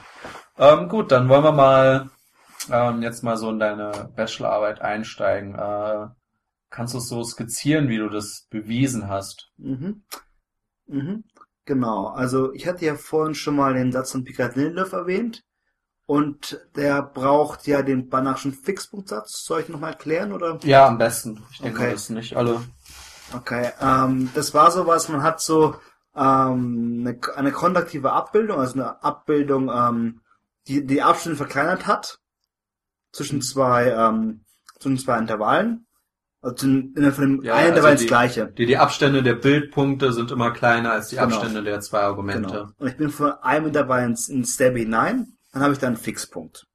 Ähm, 0.58 0.88
gut, 0.88 1.12
dann 1.12 1.28
wollen 1.28 1.44
wir 1.44 1.52
mal 1.52 2.10
ähm, 2.70 3.02
jetzt 3.02 3.22
mal 3.22 3.36
so 3.36 3.50
in 3.50 3.58
deine 3.58 4.10
Bachelorarbeit 4.16 4.80
einsteigen. 4.80 5.54
Äh, 5.54 6.06
Kannst 6.74 6.92
du 6.92 6.98
es 6.98 7.06
so 7.06 7.22
skizzieren, 7.22 7.88
wie 7.88 7.98
du 7.98 8.08
das 8.08 8.48
bewiesen 8.50 9.08
hast? 9.08 9.52
Mhm. 9.58 10.02
Mhm. 10.88 11.22
Genau. 11.66 12.08
Also 12.08 12.52
ich 12.52 12.66
hatte 12.66 12.84
ja 12.84 12.96
vorhin 12.96 13.36
schon 13.36 13.54
mal 13.54 13.74
den 13.74 13.92
Satz 13.92 14.10
von 14.10 14.24
Picard-Lindelof 14.24 14.92
erwähnt. 14.92 15.44
Und 16.06 16.60
der 16.76 17.02
braucht 17.02 17.66
ja 17.66 17.82
den 17.82 18.08
Banachschen 18.08 18.52
Fixpunktsatz. 18.52 19.44
Soll 19.44 19.62
ich 19.62 19.68
nochmal 19.68 19.92
erklären, 19.92 20.32
oder? 20.32 20.58
Ja, 20.62 20.86
am 20.86 20.98
besten. 20.98 21.42
Ich 21.50 21.60
denke, 21.60 21.80
okay. 21.80 21.92
das 21.92 22.10
nicht 22.10 22.36
alle. 22.36 22.62
Okay, 23.32 23.70
ähm, 23.80 24.30
das 24.34 24.52
war 24.52 24.70
sowas, 24.70 25.08
man 25.08 25.22
hat 25.22 25.40
so 25.40 25.76
ähm, 26.14 27.04
eine, 27.06 27.18
eine 27.36 27.52
kontraktive 27.52 28.12
Abbildung, 28.12 28.60
also 28.60 28.74
eine 28.74 29.02
Abbildung, 29.02 29.70
ähm, 29.74 30.20
die 30.68 30.86
die 30.86 31.02
Abstände 31.02 31.36
verkleinert 31.36 31.86
hat 31.86 32.18
zwischen 33.12 33.40
zwei 33.40 33.90
ähm, 33.90 34.44
zwischen 34.78 34.98
zwei 34.98 35.18
Intervallen 35.18 35.86
also 36.44 36.66
innerhalb 36.66 37.14
von 37.14 37.24
dem 37.24 37.42
ja, 37.42 37.54
einen 37.54 37.72
also 37.72 37.88
das 37.88 38.06
gleiche. 38.06 38.52
Die, 38.58 38.66
die 38.66 38.76
Abstände 38.76 39.22
der 39.22 39.34
Bildpunkte 39.34 40.12
sind 40.12 40.30
immer 40.30 40.50
kleiner 40.50 40.92
als 40.92 41.08
die 41.08 41.16
genau. 41.16 41.36
Abstände 41.36 41.62
der 41.62 41.80
zwei 41.80 42.00
Argumente. 42.00 42.48
Genau. 42.48 42.70
Und 42.76 42.88
ich 42.88 42.96
bin 42.96 43.08
von 43.08 43.32
einem 43.42 43.68
Intervall 43.68 44.04
ins, 44.04 44.28
ins 44.28 44.52
Step 44.52 44.76
hinein, 44.76 45.33
dann 45.54 45.62
habe 45.62 45.72
ich 45.72 45.78
da 45.78 45.86
einen 45.86 45.96
Fixpunkt. 45.96 46.66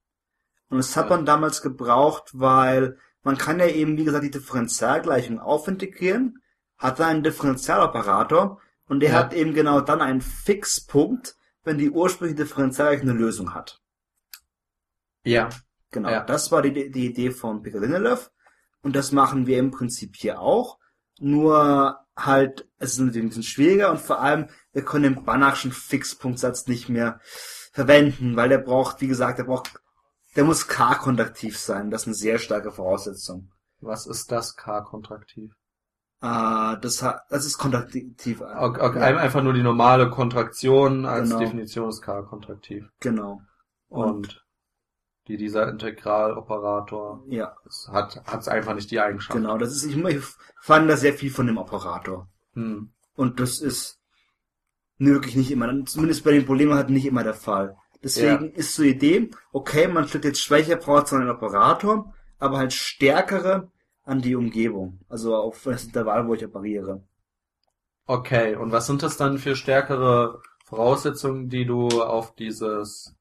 Und 0.70 0.78
das 0.78 0.96
hat 0.96 1.10
man 1.10 1.26
damals 1.26 1.62
gebraucht, 1.62 2.32
weil 2.34 2.98
man 3.24 3.38
kann 3.38 3.60
ja 3.60 3.68
eben, 3.68 3.98
wie 3.98 4.06
gesagt, 4.06 4.24
die 4.24 4.32
Differentialgleichung 4.32 5.40
aufintegrieren, 5.40 6.42
hat 6.78 7.00
da 7.00 7.08
einen 7.08 7.24
Differentialoperator 7.24 8.62
und 8.88 9.02
der 9.02 9.12
ja. 9.12 9.16
hat 9.18 9.34
eben 9.34 9.54
genau 9.54 9.82
dann 9.82 10.02
einen 10.02 10.22
Fixpunkt, 10.22 11.36
wenn 11.64 11.78
die 11.78 11.90
ursprüngliche 11.90 12.44
Differentialgleichung 12.44 13.10
eine 13.10 13.20
Lösung 13.20 13.54
hat. 13.54 13.82
Ja. 15.24 15.50
Genau. 15.92 16.10
Ja. 16.10 16.24
Das 16.24 16.52
war 16.52 16.62
die, 16.62 16.90
die 16.90 17.08
Idee 17.08 17.32
von 17.32 17.62
Picard-Lindelöf. 17.62 18.32
Und 18.82 18.96
das 18.96 19.12
machen 19.12 19.48
wir 19.48 19.60
im 19.60 19.72
Prinzip 19.72 20.16
hier 20.16 20.40
auch. 20.40 20.80
Nur 21.20 22.00
halt, 22.26 22.68
es 22.78 22.94
ist 22.94 23.00
natürlich 23.00 23.26
ein 23.26 23.30
bisschen 23.30 23.44
schwieriger 23.44 23.92
und 23.92 24.00
vor 24.00 24.22
allem, 24.22 24.50
wir 24.74 24.84
können 24.84 25.16
den 25.16 25.26
Banachschen 25.26 25.72
Fixpunktsatz 25.72 26.68
nicht 26.68 26.90
mehr 26.90 27.20
verwenden, 27.72 28.36
weil 28.36 28.50
der 28.50 28.58
braucht, 28.60 29.02
wie 29.02 29.08
gesagt, 29.08 29.40
der 29.40 29.46
braucht, 29.46 29.80
der 30.36 30.44
muss 30.44 30.68
K-kontraktiv 30.68 31.58
sein. 31.58 31.90
Das 31.90 32.02
ist 32.02 32.08
eine 32.08 32.16
sehr 32.16 32.40
starke 32.40 32.72
Voraussetzung. 32.72 33.52
Was 33.82 34.06
ist 34.06 34.32
das 34.32 34.56
K-kontraktiv? 34.56 35.52
Ah, 36.22 36.76
das, 36.76 36.98
das 37.30 37.46
ist 37.46 37.58
kontraktiv. 37.58 38.42
Okay, 38.42 38.82
okay, 38.82 39.00
ja. 39.00 39.18
Einfach 39.18 39.42
nur 39.42 39.54
die 39.54 39.64
normale 39.64 40.10
Kontraktion 40.10 41.06
als 41.06 41.30
genau. 41.30 41.40
Definition 41.40 41.90
ist 41.90 42.02
K-kontraktiv. 42.02 42.90
Genau. 43.00 43.42
Und, 43.88 44.10
und 44.10 44.46
die 45.30 45.38
dieser 45.38 45.70
Integraloperator 45.70 47.24
ja. 47.28 47.56
hat, 47.92 48.22
hat 48.26 48.42
es 48.42 48.48
einfach 48.48 48.74
nicht 48.74 48.90
die 48.90 49.00
Eigenschaft. 49.00 49.38
Genau, 49.38 49.60
das 49.60 49.72
ist, 49.72 49.86
ich, 49.86 49.96
ich 49.96 50.24
fand 50.60 50.90
da 50.90 50.98
sehr 50.98 51.14
viel 51.14 51.30
von 51.30 51.46
dem 51.46 51.60
Operator. 51.60 52.28
Hm. 52.54 52.92
Und 53.16 53.40
das 53.40 53.62
ist 53.62 54.00
wirklich 54.98 55.36
nicht 55.36 55.52
immer, 55.52 55.86
zumindest 55.86 56.24
bei 56.24 56.32
den 56.32 56.48
Problemen 56.48 56.74
hat 56.74 56.90
nicht 56.90 57.06
immer 57.06 57.24
der 57.24 57.36
Fall. 57.36 57.78
Deswegen 58.04 58.46
ja. 58.46 58.56
ist 58.56 58.74
so 58.74 58.82
die 58.82 58.90
Idee, 58.90 59.30
okay, 59.52 59.88
man 59.88 60.08
stellt 60.08 60.26
jetzt 60.26 60.42
schwächer 60.42 60.78
braucht 60.78 61.14
einen 61.14 61.30
Operator, 61.30 62.12
aber 62.40 62.58
halt 62.58 62.74
stärkere 62.74 63.72
an 64.04 64.22
die 64.22 64.36
Umgebung. 64.36 65.00
Also 65.10 65.36
auf 65.36 65.62
das 65.64 65.86
Intervall, 65.86 66.28
wo 66.28 66.34
ich 66.34 66.44
operiere. 66.44 67.04
Okay, 68.08 68.56
und 68.56 68.72
was 68.72 68.88
sind 68.88 69.04
das 69.04 69.18
dann 69.18 69.38
für 69.38 69.56
stärkere 69.56 70.42
Voraussetzungen, 70.66 71.50
die 71.50 71.66
du 71.66 71.88
auf 72.02 72.34
dieses 72.34 73.16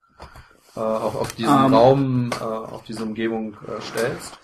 äh, 0.77 0.81
auf, 0.81 1.15
auf 1.15 1.33
diesen 1.33 1.67
ähm. 1.67 1.75
Raum, 1.75 2.31
äh, 2.33 2.45
auf 2.45 2.85
diese 2.85 3.03
Umgebung 3.03 3.55
äh, 3.67 3.81
stellst? 3.81 4.39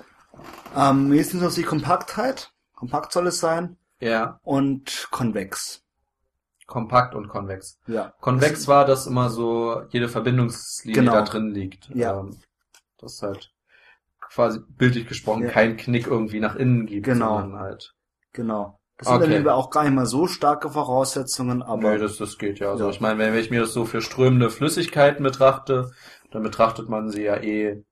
Ähm, 0.76 1.08
mir 1.08 1.20
ist 1.20 1.34
noch 1.34 1.52
die 1.52 1.62
Kompaktheit. 1.62 2.52
Kompakt 2.74 3.12
soll 3.12 3.28
es 3.28 3.40
sein. 3.40 3.76
Ja. 4.00 4.40
Und 4.42 5.08
konvex. 5.10 5.82
Kompakt 6.66 7.14
und 7.14 7.28
konvex. 7.28 7.78
Ja. 7.86 8.12
Konvex 8.20 8.68
war, 8.68 8.84
dass 8.84 9.06
immer 9.06 9.30
so 9.30 9.82
jede 9.90 10.08
Verbindungslinie 10.08 11.02
genau. 11.02 11.12
da 11.12 11.22
drin 11.22 11.50
liegt. 11.50 11.88
Ja. 11.94 12.18
Ähm, 12.18 12.36
das 12.98 13.22
halt 13.22 13.52
quasi 14.20 14.60
bildlich 14.66 15.06
gesprochen 15.06 15.44
ja. 15.44 15.50
kein 15.50 15.76
Knick 15.76 16.06
irgendwie 16.06 16.40
nach 16.40 16.56
innen 16.56 16.86
gibt, 16.86 17.04
genau. 17.04 17.38
sondern 17.38 17.60
halt. 17.60 17.94
Genau. 18.32 18.80
Das 18.98 19.08
sind 19.08 19.22
okay. 19.22 19.42
dann 19.42 19.48
auch 19.48 19.70
gar 19.70 19.84
nicht 19.84 19.94
mal 19.94 20.06
so 20.06 20.26
starke 20.28 20.70
Voraussetzungen, 20.70 21.62
aber. 21.62 21.92
Nee, 21.92 21.98
das, 21.98 22.16
das 22.16 22.38
geht 22.38 22.60
ja. 22.60 22.70
Also 22.70 22.84
ja. 22.84 22.90
ich 22.90 23.00
meine, 23.00 23.18
wenn 23.18 23.34
ich 23.34 23.50
mir 23.50 23.60
das 23.60 23.72
so 23.72 23.84
für 23.84 24.00
strömende 24.00 24.50
Flüssigkeiten 24.50 25.24
betrachte, 25.24 25.90
dann 26.30 26.42
betrachtet 26.42 26.88
man 26.88 27.10
sie 27.10 27.24
ja 27.24 27.36
eh, 27.36 27.82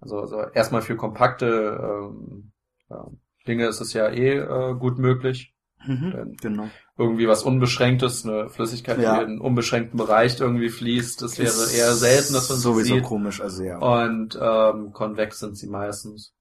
also, 0.00 0.20
also 0.20 0.42
erstmal 0.54 0.82
für 0.82 0.96
kompakte 0.96 1.78
ähm, 1.82 2.52
ja, 2.90 3.06
Dinge 3.46 3.66
ist 3.66 3.80
es 3.80 3.92
ja 3.92 4.08
eh 4.08 4.38
äh, 4.38 4.74
gut 4.74 4.98
möglich. 4.98 5.54
Mhm, 5.86 6.36
genau. 6.40 6.68
Irgendwie 6.98 7.26
was 7.26 7.42
Unbeschränktes, 7.42 8.26
eine 8.26 8.50
Flüssigkeit, 8.50 8.98
ja. 8.98 9.16
die 9.16 9.22
in 9.22 9.30
einen 9.30 9.40
unbeschränkten 9.40 9.96
Bereich 9.96 10.38
irgendwie 10.38 10.68
fließt, 10.68 11.22
das 11.22 11.38
wäre 11.38 11.48
eher 11.74 11.94
selten, 11.94 12.34
dass 12.34 12.50
man 12.50 12.58
sowieso 12.58 12.96
sieht. 12.96 13.04
komisch, 13.04 13.40
also 13.40 13.62
ja. 13.62 13.78
Und 13.78 14.38
ähm, 14.40 14.92
konvex 14.92 15.38
sind 15.38 15.56
sie 15.56 15.68
meistens. 15.68 16.34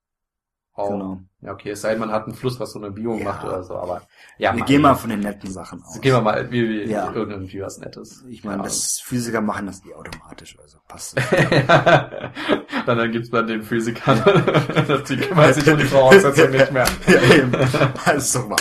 Auch. 0.79 0.89
Genau. 0.91 1.19
Ja, 1.41 1.53
okay, 1.53 1.71
es 1.71 1.81
sei 1.81 1.91
denn, 1.91 1.99
man 1.99 2.11
hat 2.11 2.25
einen 2.25 2.33
Fluss, 2.33 2.59
was 2.59 2.71
so 2.71 2.79
eine 2.79 2.91
Biegung 2.91 3.19
ja. 3.19 3.25
macht 3.25 3.45
oder 3.45 3.63
so, 3.63 3.75
aber 3.75 4.01
ja. 4.37 4.53
Wir 4.55 4.65
gehen 4.65 4.81
mal 4.81 4.95
von 4.95 5.09
den 5.09 5.21
netten 5.21 5.49
Sachen 5.49 5.81
aus. 5.83 5.99
Gehen 6.01 6.13
wir 6.13 6.21
mal 6.21 6.51
wie, 6.51 6.69
wie 6.69 6.91
ja. 6.91 7.11
irgendwie 7.13 7.61
was 7.61 7.79
Nettes. 7.79 8.25
Ich 8.27 8.43
meine, 8.43 8.63
das 8.63 8.99
Physiker 8.99 9.39
machen 9.39 9.67
das 9.67 9.85
eh 9.85 9.93
automatisch, 9.93 10.57
also 10.59 10.79
passt. 10.87 11.17
dann, 11.67 12.97
dann 12.97 13.11
gibt's 13.11 13.29
bei 13.29 13.41
den 13.41 13.63
Physikern, 13.63 14.21
die 15.09 15.17
kümmern 15.17 15.53
sich 15.53 15.71
um 15.71 15.77
die 15.77 15.85
Voraussetzungen 15.85 16.51
nicht 16.51 16.71
mehr. 16.71 16.87
ja, 17.07 17.35
eben. 17.35 17.55
Also 18.03 18.41
mal. 18.47 18.57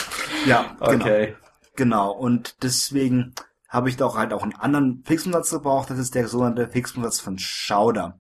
Ja, 0.47 0.77
genau. 0.81 1.05
Okay. 1.05 1.35
Genau, 1.75 2.11
und 2.13 2.63
deswegen 2.63 3.35
habe 3.69 3.89
ich 3.89 3.97
da 3.97 4.07
auch 4.07 4.17
halt 4.17 4.33
auch 4.33 4.43
einen 4.43 4.55
anderen 4.55 5.03
Fixumsatz 5.05 5.51
gebraucht, 5.51 5.91
das 5.91 5.99
ist 5.99 6.15
der 6.15 6.27
sogenannte 6.27 6.69
Fixumsatz 6.69 7.21
von 7.21 7.39
Schauder. 7.39 8.19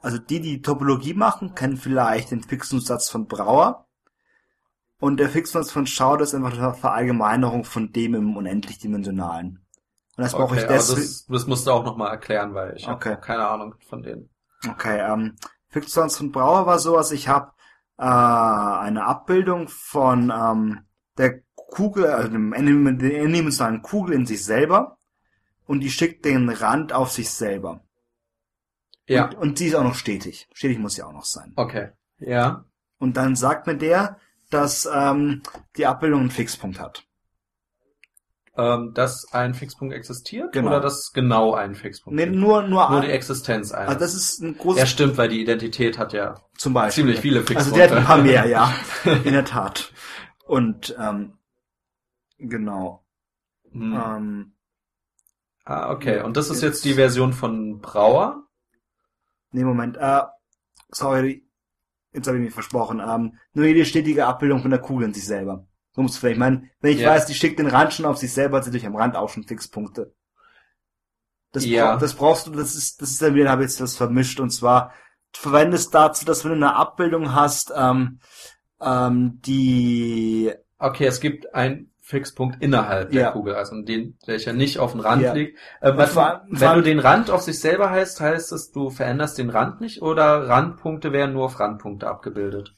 Also 0.00 0.18
die, 0.18 0.40
die 0.40 0.62
Topologie 0.62 1.14
machen, 1.14 1.54
kennen 1.54 1.76
vielleicht 1.76 2.30
den 2.30 2.42
Fixungssatz 2.42 3.08
von 3.10 3.26
Brauer. 3.26 3.86
Und 5.00 5.18
der 5.18 5.28
Fixungssatz 5.28 5.72
von 5.72 5.86
Schauder 5.86 6.24
ist 6.24 6.34
einfach 6.34 6.56
eine 6.56 6.74
Verallgemeinerung 6.74 7.64
von 7.64 7.92
dem 7.92 8.14
im 8.14 8.36
unendlich-dimensionalen. 8.36 9.64
Und 10.16 10.24
das 10.24 10.34
okay, 10.34 10.42
brauche 10.42 10.56
ich 10.56 10.64
deswegen. 10.64 11.00
Das, 11.00 11.26
das 11.28 11.46
musst 11.46 11.66
du 11.66 11.70
auch 11.70 11.84
nochmal 11.84 12.10
erklären, 12.10 12.54
weil 12.54 12.76
ich 12.76 12.88
okay. 12.88 13.10
habe 13.10 13.20
keine 13.20 13.46
Ahnung 13.46 13.74
von 13.88 14.02
denen. 14.02 14.30
Okay, 14.68 14.98
ähm, 15.00 15.36
Fixungssatz 15.68 16.16
von 16.16 16.32
Brauer 16.32 16.66
war 16.66 16.78
so, 16.78 16.96
also 16.96 17.14
ich 17.14 17.28
habe 17.28 17.52
äh, 17.98 18.02
eine 18.02 19.04
Abbildung 19.04 19.68
von 19.68 20.32
ähm, 20.34 20.80
der 21.16 21.42
Kugel, 21.54 22.06
also 22.06 22.28
dem 22.28 22.52
n-dimensionalen 22.52 23.82
Kugel 23.82 24.14
in 24.14 24.26
sich 24.26 24.44
selber 24.44 24.98
und 25.66 25.80
die 25.80 25.90
schickt 25.90 26.24
den 26.24 26.48
Rand 26.48 26.92
auf 26.92 27.10
sich 27.10 27.30
selber. 27.30 27.84
Ja. 29.08 29.24
Und, 29.26 29.34
und 29.36 29.58
die 29.58 29.66
ist 29.66 29.74
auch 29.74 29.82
noch 29.84 29.94
stetig. 29.96 30.48
Stetig 30.52 30.78
muss 30.78 30.94
sie 30.94 31.02
auch 31.02 31.12
noch 31.12 31.24
sein. 31.24 31.52
Okay. 31.56 31.88
Ja. 32.18 32.64
Und 32.98 33.16
dann 33.16 33.34
sagt 33.36 33.66
mir 33.66 33.76
der, 33.76 34.18
dass 34.50 34.88
ähm, 34.92 35.42
die 35.76 35.86
Abbildung 35.86 36.20
einen 36.20 36.30
Fixpunkt 36.30 36.78
hat. 36.80 37.04
Ähm, 38.56 38.92
dass 38.92 39.32
ein 39.32 39.54
Fixpunkt 39.54 39.94
existiert 39.94 40.52
Genau. 40.52 40.68
oder 40.68 40.80
dass 40.80 41.12
genau 41.12 41.54
ein 41.54 41.76
Fixpunkt 41.76 42.16
Nee, 42.16 42.26
nur, 42.26 42.62
nur, 42.62 42.90
Nur 42.90 43.02
die 43.02 43.10
Existenz 43.10 43.70
eines. 43.70 43.88
also 43.88 44.00
das 44.00 44.14
ist 44.14 44.40
ein 44.42 44.58
großes 44.58 44.80
ja, 44.80 44.86
stimmt, 44.86 45.16
weil 45.16 45.28
die 45.28 45.40
Identität 45.40 45.96
hat 45.96 46.12
ja 46.12 46.34
zum 46.56 46.74
Beispiel. 46.74 47.04
ziemlich 47.04 47.20
viele 47.20 47.38
Also 47.40 47.46
Fixpunkte. 47.52 47.78
der 47.80 47.90
hat 47.90 47.96
ein 47.98 48.04
paar 48.04 48.18
mehr, 48.18 48.46
ja. 48.46 48.74
In 49.24 49.32
der 49.32 49.44
Tat. 49.44 49.92
Und 50.44 50.96
ähm, 50.98 51.34
genau. 52.38 53.04
Hm. 53.72 53.92
Ähm, 53.94 54.52
Ah, 55.64 55.90
okay. 55.92 56.22
Und 56.22 56.38
das 56.38 56.48
ist 56.48 56.62
jetzt 56.62 56.82
die 56.86 56.94
Version 56.94 57.34
von 57.34 57.80
Brauer? 57.80 58.47
Nee, 59.52 59.64
Moment. 59.64 59.96
Äh, 59.96 60.22
sorry, 60.90 61.46
jetzt 62.12 62.26
habe 62.26 62.38
ich 62.38 62.44
mich 62.44 62.54
versprochen. 62.54 63.00
Ähm, 63.00 63.38
nur 63.52 63.66
jede 63.66 63.84
stetige 63.84 64.26
Abbildung 64.26 64.60
von 64.62 64.70
der 64.70 64.80
Kugel 64.80 65.06
in 65.08 65.14
sich 65.14 65.26
selber. 65.26 65.66
So 65.92 66.02
muss 66.02 66.16
vielleicht. 66.16 66.34
Ich 66.34 66.40
meine, 66.40 66.70
wenn 66.80 66.92
ich 66.92 67.00
Ja. 67.00 67.10
weiß, 67.10 67.26
die 67.26 67.34
schickt 67.34 67.58
den 67.58 67.66
Rand 67.66 67.92
schon 67.92 68.06
auf 68.06 68.18
sich 68.18 68.32
selber, 68.32 68.58
hat 68.58 68.64
sie 68.64 68.70
durch 68.70 68.86
am 68.86 68.96
Rand 68.96 69.16
auch 69.16 69.28
schon 69.28 69.44
Fixpunkte. 69.44 70.14
Das, 71.52 71.64
Ja. 71.64 71.92
bra 71.92 71.96
das 71.96 72.14
brauchst 72.14 72.46
du, 72.46 72.50
das 72.50 72.74
ist, 72.74 73.00
das 73.02 73.10
ist 73.10 73.22
dann 73.22 73.34
wieder, 73.34 73.50
habe 73.50 73.64
ich 73.64 73.70
jetzt 73.70 73.80
was 73.80 73.96
vermischt. 73.96 74.40
Und 74.40 74.50
zwar, 74.50 74.92
du 75.32 75.40
verwendest 75.40 75.94
dazu, 75.94 76.24
dass 76.24 76.44
wenn 76.44 76.50
du 76.50 76.56
eine 76.56 76.76
Abbildung 76.76 77.34
hast, 77.34 77.72
ähm, 77.74 78.20
ähm, 78.80 79.40
die 79.42 80.52
Okay, 80.80 81.06
es 81.06 81.20
gibt 81.20 81.54
einen 81.54 81.92
Fixpunkt 82.08 82.62
innerhalb 82.62 83.10
der 83.10 83.20
Ja. 83.20 83.30
Kugel, 83.32 83.54
also 83.54 83.82
den, 83.82 84.16
welcher 84.24 84.54
nicht 84.54 84.78
auf 84.78 84.92
dem 84.92 85.00
Rand 85.00 85.20
Ja. 85.20 85.34
liegt. 85.34 85.58
Äh, 85.82 85.90
Und 85.90 85.98
was, 85.98 86.12
vor 86.14 86.42
wenn 86.48 86.58
du 86.58 86.66
allem- 86.68 86.84
den 86.84 86.98
Rand 87.00 87.30
auf 87.30 87.42
sich 87.42 87.60
selber 87.60 87.90
heißt, 87.90 88.20
heißt 88.20 88.50
es, 88.52 88.70
du 88.70 88.88
veränderst 88.88 89.36
den 89.36 89.50
Rand 89.50 89.82
nicht 89.82 90.00
oder 90.00 90.48
Randpunkte 90.48 91.12
werden 91.12 91.34
nur 91.34 91.44
auf 91.44 91.60
Randpunkte 91.60 92.08
abgebildet? 92.08 92.74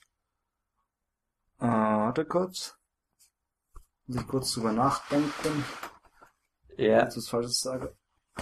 Äh, 1.61 1.67
warte 1.69 2.25
kurz. 2.25 2.77
Muss 4.07 4.21
ich 4.21 4.27
kurz 4.27 4.53
drüber 4.53 4.73
nachdenken, 4.73 5.65
Ja. 6.77 7.05
dass 7.05 7.15
ich 7.17 7.23
was 7.23 7.29
Falsches 7.29 7.61
sage. 7.61 7.95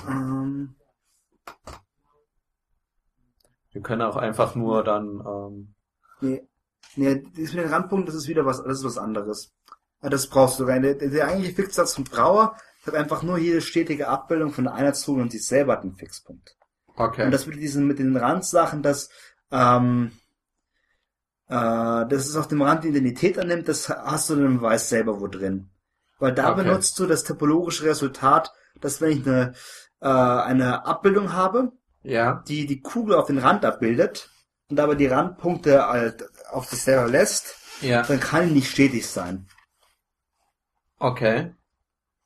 Ähm, 0.08 0.74
Wir 3.72 3.82
können 3.82 4.02
auch 4.02 4.16
einfach 4.16 4.54
nur 4.54 4.82
dann, 4.82 5.20
ähm, 5.26 5.74
nee, 6.22 6.48
nee, 6.96 7.16
das 7.36 7.52
mit 7.52 7.64
den 7.64 7.68
Randpunkten, 7.68 8.06
das 8.06 8.14
ist 8.14 8.26
wieder 8.28 8.46
was, 8.46 8.62
das 8.64 8.78
ist 8.78 8.84
was 8.84 8.96
anderes. 8.98 9.52
Ah, 10.00 10.08
Das 10.08 10.28
brauchst 10.28 10.60
du 10.60 10.64
rein. 10.64 10.82
Der, 10.82 10.94
der 10.94 11.26
eigentliche 11.28 11.54
Fixsatz 11.56 11.94
von 11.94 12.04
Brauer 12.04 12.56
hat 12.86 12.94
einfach 12.94 13.22
nur 13.22 13.38
jede 13.38 13.60
stetige 13.60 14.08
Abbildung 14.08 14.52
von 14.52 14.64
der 14.64 14.74
Einheitskugel 14.74 15.22
und 15.22 15.32
sich 15.32 15.46
selber 15.46 15.72
hat 15.74 15.82
einen 15.82 15.96
Fixpunkt. 15.96 16.56
okay. 16.96 17.24
Und 17.24 17.30
das 17.32 17.46
mit 17.46 17.56
diesen, 17.56 17.86
mit 17.86 17.98
den 17.98 18.16
Randsachen, 18.16 18.82
dass, 18.82 19.10
ähm, 19.50 20.12
äh, 21.48 21.52
dass 21.54 22.26
es 22.28 22.36
auf 22.36 22.48
dem 22.48 22.62
Rand 22.62 22.84
die 22.84 22.88
Identität 22.88 23.38
annimmt, 23.38 23.68
das 23.68 23.88
hast 23.88 24.30
du 24.30 24.36
dann 24.36 24.58
Beweis 24.58 24.88
selber 24.88 25.20
wo 25.20 25.26
drin. 25.26 25.70
Weil 26.18 26.32
da 26.32 26.52
Okay. 26.52 26.64
benutzt 26.64 26.98
du 26.98 27.06
das 27.06 27.24
topologische 27.24 27.84
Resultat, 27.84 28.52
dass 28.80 29.00
wenn 29.00 29.10
ich 29.10 29.26
eine, 29.26 29.54
äh, 30.00 30.06
eine 30.08 30.84
Abbildung 30.86 31.32
habe, 31.32 31.72
ja. 32.02 32.42
die 32.48 32.66
die 32.66 32.80
Kugel 32.80 33.14
auf 33.14 33.26
den 33.26 33.38
Rand 33.38 33.64
abbildet 33.64 34.30
und 34.70 34.78
aber 34.80 34.94
die 34.94 35.06
Randpunkte 35.06 35.86
halt 35.88 36.24
auf 36.50 36.66
sich 36.66 36.82
selber 36.82 37.08
lässt, 37.08 37.56
Ja. 37.80 38.02
dann 38.02 38.20
kann 38.20 38.48
die 38.48 38.54
nicht 38.54 38.70
stetig 38.70 39.06
sein. 39.06 39.46
Okay. 40.98 41.52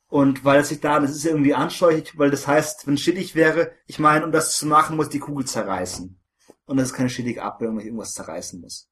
Und 0.07 0.45
weil 0.45 0.61
es 0.61 0.69
sich 0.69 0.79
da, 0.79 0.99
das 0.99 1.11
ist 1.11 1.25
irgendwie 1.25 1.55
anschaulich, 1.55 2.17
weil 2.17 2.29
das 2.29 2.47
heißt, 2.47 2.85
wenn 2.85 2.93
es 2.93 3.01
stetig 3.01 3.33
wäre, 3.33 3.71
ich 3.87 3.97
meine, 3.97 4.25
um 4.25 4.31
das 4.31 4.57
zu 4.57 4.67
machen, 4.67 4.95
muss 4.95 5.09
die 5.09 5.19
Kugel 5.19 5.45
zerreißen. 5.45 6.19
Und 6.65 6.77
das 6.77 6.87
ist 6.87 6.93
keine 6.93 7.09
stetige 7.09 7.43
Abbildung, 7.43 7.75
weil 7.75 7.81
ich 7.81 7.87
irgendwas 7.87 8.13
zerreißen 8.13 8.61
muss. 8.61 8.89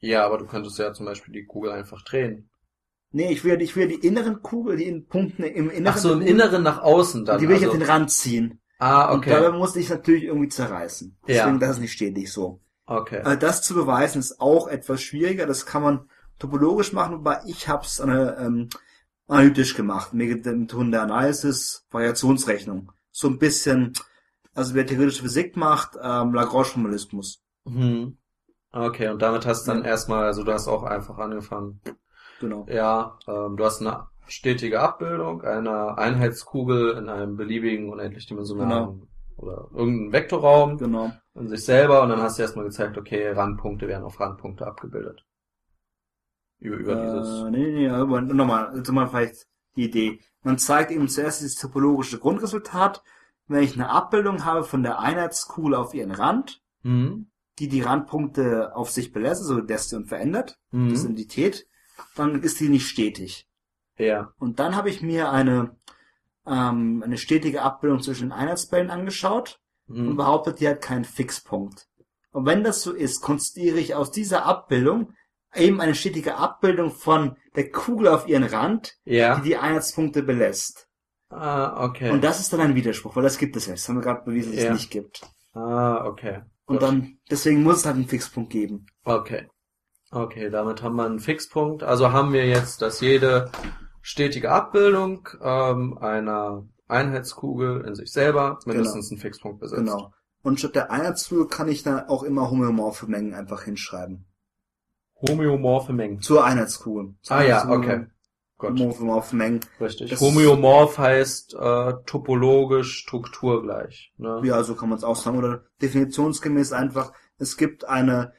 Ja, 0.00 0.26
aber 0.26 0.38
du 0.38 0.46
könntest 0.46 0.78
ja 0.78 0.92
zum 0.92 1.06
Beispiel 1.06 1.32
die 1.32 1.46
Kugel 1.46 1.70
einfach 1.70 2.02
drehen. 2.02 2.50
Nee, 3.12 3.30
ich 3.32 3.44
will, 3.44 3.62
ich 3.62 3.76
will 3.76 3.86
die 3.86 4.06
inneren 4.06 4.42
Kugel, 4.42 4.76
die 4.76 4.86
in 4.86 5.06
Punkten 5.06 5.44
im 5.44 5.70
Inneren. 5.70 5.86
Ach 5.86 5.98
so, 5.98 6.12
im 6.12 6.20
Inneren 6.20 6.64
nach 6.64 6.82
außen 6.82 7.24
dann. 7.24 7.38
Die 7.38 7.48
will 7.48 7.56
ich 7.56 7.62
also. 7.62 7.72
auf 7.72 7.78
den 7.78 7.88
Rand 7.88 8.10
ziehen. 8.10 8.60
Ah, 8.80 9.12
Und 9.12 9.18
okay. 9.18 9.30
dabei 9.30 9.56
muss 9.56 9.76
ich 9.76 9.88
natürlich 9.88 10.24
irgendwie 10.24 10.48
zerreißen. 10.48 11.16
Ja. 11.26 11.44
Deswegen, 11.44 11.60
das 11.60 11.70
ist 11.76 11.78
nicht 11.78 11.92
stetig 11.92 12.32
so. 12.32 12.60
Okay. 12.86 13.22
Äh, 13.24 13.38
Das 13.38 13.62
zu 13.62 13.74
beweisen 13.74 14.18
ist 14.18 14.40
auch 14.40 14.66
etwas 14.66 15.00
schwieriger. 15.00 15.46
Das 15.46 15.64
kann 15.64 15.82
man 15.82 16.10
topologisch 16.40 16.92
machen, 16.92 17.18
wobei 17.18 17.40
ich 17.46 17.68
habe 17.68 17.84
es 17.84 18.00
ähm, 18.00 18.68
analytisch 19.26 19.74
gemacht. 19.74 20.12
Mit 20.14 20.44
der 20.46 20.52
Analysis, 21.02 21.86
Variationsrechnung. 21.90 22.92
So 23.10 23.28
ein 23.28 23.38
bisschen, 23.38 23.92
also 24.54 24.74
wer 24.74 24.86
theoretische 24.86 25.22
Physik 25.22 25.56
macht, 25.56 25.96
ähm, 26.02 26.34
Lagrange-Formalismus. 26.34 27.42
Hm. 27.66 28.18
Okay, 28.72 29.08
und 29.08 29.22
damit 29.22 29.46
hast 29.46 29.66
du 29.66 29.72
dann 29.72 29.82
Ja. 29.82 29.90
erstmal, 29.90 30.24
also 30.24 30.42
du 30.42 30.52
hast 30.52 30.66
auch 30.68 30.82
einfach 30.82 31.18
angefangen. 31.18 31.80
Genau. 32.40 32.66
Ja, 32.68 33.18
ähm, 33.28 33.56
du 33.56 33.64
hast 33.64 33.80
eine 33.80 34.08
stetige 34.26 34.80
Abbildung 34.80 35.42
einer 35.42 35.96
Einheitskugel 35.98 36.96
in 36.96 37.08
einem 37.08 37.36
beliebigen 37.36 37.92
unendlich 37.92 38.26
dimensionalen 38.26 39.06
oder 39.36 39.68
irgendeinem 39.72 40.12
Vektorraum 40.12 40.78
Genau. 40.78 41.12
in 41.34 41.48
sich 41.48 41.64
selber 41.64 42.02
und 42.02 42.08
dann 42.08 42.20
hast 42.22 42.38
du 42.38 42.42
erstmal 42.42 42.64
gezeigt, 42.64 42.98
okay, 42.98 43.28
Randpunkte 43.28 43.86
werden 43.86 44.04
auf 44.04 44.18
Randpunkte 44.18 44.66
abgebildet. 44.66 45.24
Über, 46.64 46.76
über 46.78 46.94
dieses. 46.96 47.42
Äh, 47.42 47.50
nee, 47.50 47.58
nee, 47.66 47.72
nee, 47.80 47.88
aber 47.88 48.20
nochmal, 48.22 48.68
also 48.68 48.92
mal 48.92 49.06
vielleicht 49.06 49.46
die 49.76 49.84
Idee. 49.84 50.20
Man 50.42 50.58
zeigt 50.58 50.90
eben 50.90 51.08
zuerst 51.08 51.40
dieses 51.42 51.56
topologische 51.56 52.18
Grundresultat. 52.18 53.02
Wenn 53.46 53.62
ich 53.62 53.74
eine 53.74 53.90
Abbildung 53.90 54.44
habe 54.46 54.64
von 54.64 54.82
der 54.82 54.98
Einheitskugel 54.98 55.74
auf 55.74 55.94
ihren 55.94 56.10
Rand, 56.10 56.62
Hm? 56.82 57.26
die 57.58 57.68
die 57.68 57.82
Randpunkte 57.82 58.74
auf 58.74 58.90
sich 58.90 59.12
belässt, 59.12 59.42
also 59.42 59.58
lässt 59.60 59.92
und 59.94 60.06
verändert, 60.06 60.58
Hm? 60.70 60.88
das 60.88 61.00
ist 61.00 61.04
Identität, 61.04 61.66
dann 62.16 62.42
ist 62.42 62.60
die 62.60 62.68
nicht 62.68 62.88
stetig. 62.88 63.46
Ja. 63.98 64.32
Und 64.38 64.58
dann 64.58 64.74
habe 64.74 64.88
ich 64.90 65.02
mir 65.02 65.30
eine, 65.30 65.76
ähm, 66.46 67.02
eine 67.04 67.18
stetige 67.18 67.62
Abbildung 67.62 68.00
zwischen 68.00 68.28
den 68.30 68.32
Einheitsbällen 68.32 68.90
angeschaut 68.90 69.60
und 69.86 69.96
Hm? 70.08 70.16
behauptet, 70.16 70.60
die 70.60 70.68
hat 70.68 70.80
keinen 70.80 71.04
Fixpunkt. 71.04 71.88
Und 72.32 72.46
wenn 72.46 72.64
das 72.64 72.82
so 72.82 72.92
ist, 72.92 73.20
konstruiere 73.20 73.78
ich 73.78 73.94
aus 73.94 74.10
dieser 74.10 74.44
Abbildung 74.46 75.12
eben 75.56 75.80
eine 75.80 75.94
stetige 75.94 76.36
Abbildung 76.36 76.90
von 76.90 77.36
der 77.56 77.70
Kugel 77.70 78.08
auf 78.08 78.26
ihren 78.28 78.44
Rand, 78.44 78.94
Ja. 79.04 79.36
die 79.36 79.42
die 79.50 79.56
Einheitspunkte 79.56 80.22
belässt. 80.22 80.88
Ah, 81.30 81.84
okay. 81.84 82.10
Und 82.10 82.22
das 82.22 82.40
ist 82.40 82.52
dann 82.52 82.60
ein 82.60 82.74
Widerspruch, 82.74 83.16
weil 83.16 83.22
das 83.22 83.38
gibt 83.38 83.56
es 83.56 83.66
ja. 83.66 83.72
Das 83.72 83.88
haben 83.88 83.96
wir 83.96 84.02
gerade 84.02 84.24
bewiesen, 84.24 84.52
dass 84.52 84.62
Ja. 84.62 84.70
es 84.72 84.78
nicht 84.78 84.90
gibt. 84.90 85.22
ah, 85.52 86.04
okay. 86.06 86.42
Und 86.66 86.76
Gut. 86.78 86.82
dann, 86.82 87.18
deswegen 87.30 87.62
muss 87.62 87.78
es 87.78 87.86
halt 87.86 87.96
einen 87.96 88.08
Fixpunkt 88.08 88.50
geben. 88.50 88.86
Okay. 89.04 89.48
Okay, 90.10 90.48
damit 90.50 90.82
haben 90.82 90.96
wir 90.96 91.04
einen 91.04 91.18
Fixpunkt. 91.20 91.82
Also 91.82 92.12
haben 92.12 92.32
wir 92.32 92.46
jetzt, 92.46 92.80
dass 92.82 93.00
jede 93.00 93.50
stetige 94.00 94.50
Abbildung 94.50 95.28
ähm, 95.42 95.98
einer 95.98 96.66
Einheitskugel 96.88 97.84
in 97.86 97.94
sich 97.94 98.12
selber 98.12 98.58
mindestens 98.64 99.10
einen 99.10 99.20
Fixpunkt 99.20 99.60
besitzt. 99.60 99.80
Genau. 99.80 100.12
Und 100.42 100.58
statt 100.60 100.74
der 100.76 100.90
Einheitskugel 100.90 101.48
kann 101.48 101.68
ich 101.68 101.82
dann 101.82 102.06
auch 102.08 102.22
immer 102.22 102.50
homöomorphe 102.50 103.06
Mengen 103.06 103.34
einfach 103.34 103.62
hinschreiben. 103.62 104.26
Homöomorphe 105.20 105.92
Mengen. 105.92 106.20
Zur 106.20 106.44
Einheitskugel. 106.44 107.14
Zur 107.22 107.36
Ah 107.36 107.42
ja, 107.44 107.68
okay. 107.68 108.06
Gut, 108.58 108.78
Homöomorphe 108.78 109.34
Mengen. 109.36 109.60
richtig. 109.80 110.10
Das- 110.10 110.20
Homöomorph 110.20 110.98
heißt 110.98 111.54
äh, 111.54 111.92
topologisch 112.06 112.98
strukturgleich. 112.98 114.12
Ne? 114.16 114.40
Ja, 114.44 114.62
so 114.62 114.74
kann 114.74 114.88
man 114.88 114.98
es 114.98 115.04
auch 115.04 115.16
sagen. 115.16 115.38
Oder 115.38 115.64
definitionsgemäß 115.82 116.72
einfach, 116.72 117.12
es 117.38 117.56
gibt 117.56 117.84
eine 117.84 118.32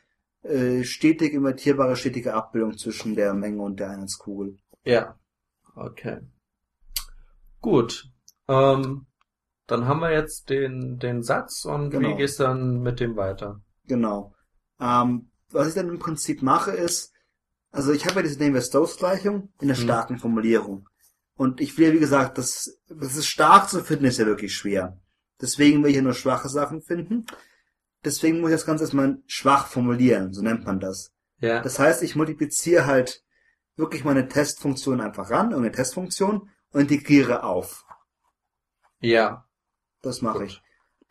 äh, 0.43 0.83
stetig 0.83 1.33
invertierbare, 1.33 1.95
stetige 1.95 2.33
Abbildung 2.33 2.77
zwischen 2.77 3.15
der 3.15 3.33
Menge 3.33 3.61
und 3.61 3.79
der 3.79 3.89
Einheitskugel. 3.89 4.57
Ja. 4.83 5.15
Okay. 5.75 6.19
Gut. 7.61 8.09
Ähm, 8.47 9.07
dann 9.67 9.87
haben 9.87 9.99
wir 10.01 10.11
jetzt 10.11 10.49
den, 10.49 10.99
den 10.99 11.23
Satz 11.23 11.65
und 11.65 11.91
wie 11.91 11.97
Genau. 11.97 12.15
geht's 12.15 12.37
dann 12.37 12.81
mit 12.81 12.99
dem 12.99 13.15
weiter? 13.15 13.61
Genau. 13.87 14.33
Ähm, 14.79 15.31
was 15.51 15.69
ich 15.69 15.73
dann 15.75 15.89
im 15.89 15.99
Prinzip 15.99 16.41
mache 16.41 16.71
ist, 16.71 17.13
also 17.71 17.91
ich 17.91 18.05
habe 18.05 18.17
ja 18.17 18.21
diese 18.23 18.39
Navier-Stokes-Gleichung 18.39 19.51
in 19.59 19.67
der 19.67 19.77
Mhm. 19.77 19.81
starken 19.81 20.17
Formulierung. 20.17 20.87
Und 21.37 21.59
ich 21.59 21.77
will, 21.77 21.93
wie 21.93 21.99
gesagt, 21.99 22.37
das, 22.37 22.79
das 22.87 23.15
ist 23.17 23.27
stark 23.27 23.69
zu 23.69 23.83
finden, 23.83 24.05
ist 24.05 24.17
ja 24.19 24.25
wirklich 24.25 24.55
schwer. 24.55 24.97
Deswegen 25.41 25.83
will 25.83 25.89
ich 25.89 25.97
ja 25.97 26.01
nur 26.01 26.13
schwache 26.13 26.47
Sachen 26.47 26.81
finden. 26.81 27.25
Deswegen 28.05 28.39
muss 28.39 28.51
ich 28.51 28.55
das 28.55 28.65
Ganze 28.65 28.85
erstmal 28.85 29.17
schwach 29.27 29.67
formulieren, 29.67 30.31
so 30.33 30.41
nennt 30.41 30.65
man 30.65 30.79
das. 30.79 31.11
Ja. 31.39 31.61
Das 31.61 31.77
heißt, 31.79 32.03
ich 32.03 32.15
multipliziere 32.15 32.85
halt 32.85 33.23
wirklich 33.75 34.05
meine 34.05 34.29
Testfunktion 34.29 35.01
einfach 35.01 35.29
ran, 35.29 35.51
irgendeine 35.51 35.75
Testfunktion, 35.75 36.49
und 36.71 36.81
integriere 36.81 37.43
auf. 37.43 37.85
ja. 38.99 39.41
Das 40.01 40.21
mache 40.21 40.45
ich. 40.45 40.61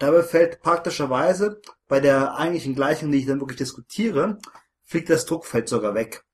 Dabei 0.05 0.23
fällt 0.23 0.61
praktischerweise 0.61 1.62
bei 1.88 1.99
der 1.99 2.37
eigentlichen 2.37 2.75
Gleichung, 2.75 3.11
die 3.11 3.21
ich 3.21 3.27
dann 3.27 3.40
wirklich 3.40 3.57
diskutiere, 3.57 4.37
fliegt 4.85 5.09
das 5.09 5.25
Druckfeld 5.25 5.67
sogar 5.67 5.95
weg. 5.95 6.25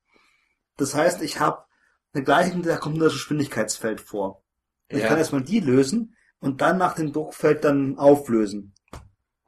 Das 0.75 0.93
heißt, 0.93 1.21
ich 1.21 1.39
habe 1.39 1.63
eine 2.11 2.25
Gleichung, 2.25 2.63
da 2.63 2.75
kommt 2.75 3.01
das 3.01 3.13
Geschwindigkeitsfeld 3.13 4.01
vor. 4.01 4.43
Ich 4.89 4.99
Ja. 4.99 5.07
kann 5.07 5.17
erstmal 5.17 5.43
die 5.43 5.61
lösen 5.61 6.17
und 6.41 6.59
dann 6.59 6.77
nach 6.77 6.95
dem 6.95 7.13
Druckfeld 7.13 7.63
dann 7.63 7.97
auflösen. 7.97 8.73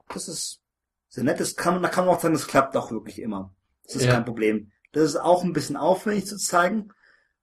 Das 0.08 0.26
ist 0.26 0.62
sehr 1.10 1.24
nett. 1.24 1.38
Das 1.38 1.54
kann, 1.54 1.82
da 1.82 1.90
kann 1.90 2.06
man 2.06 2.14
auch 2.14 2.20
sagen, 2.22 2.32
das 2.32 2.46
klappt 2.46 2.74
auch 2.78 2.90
wirklich 2.90 3.18
immer. 3.20 3.54
Das 3.84 3.96
ist 3.96 4.04
Ja. 4.06 4.12
kein 4.14 4.24
Problem. 4.24 4.72
Das 4.92 5.02
ist 5.04 5.16
auch 5.16 5.44
ein 5.44 5.52
bisschen 5.52 5.76
aufwendig 5.76 6.24
zu 6.26 6.38
zeigen, 6.38 6.94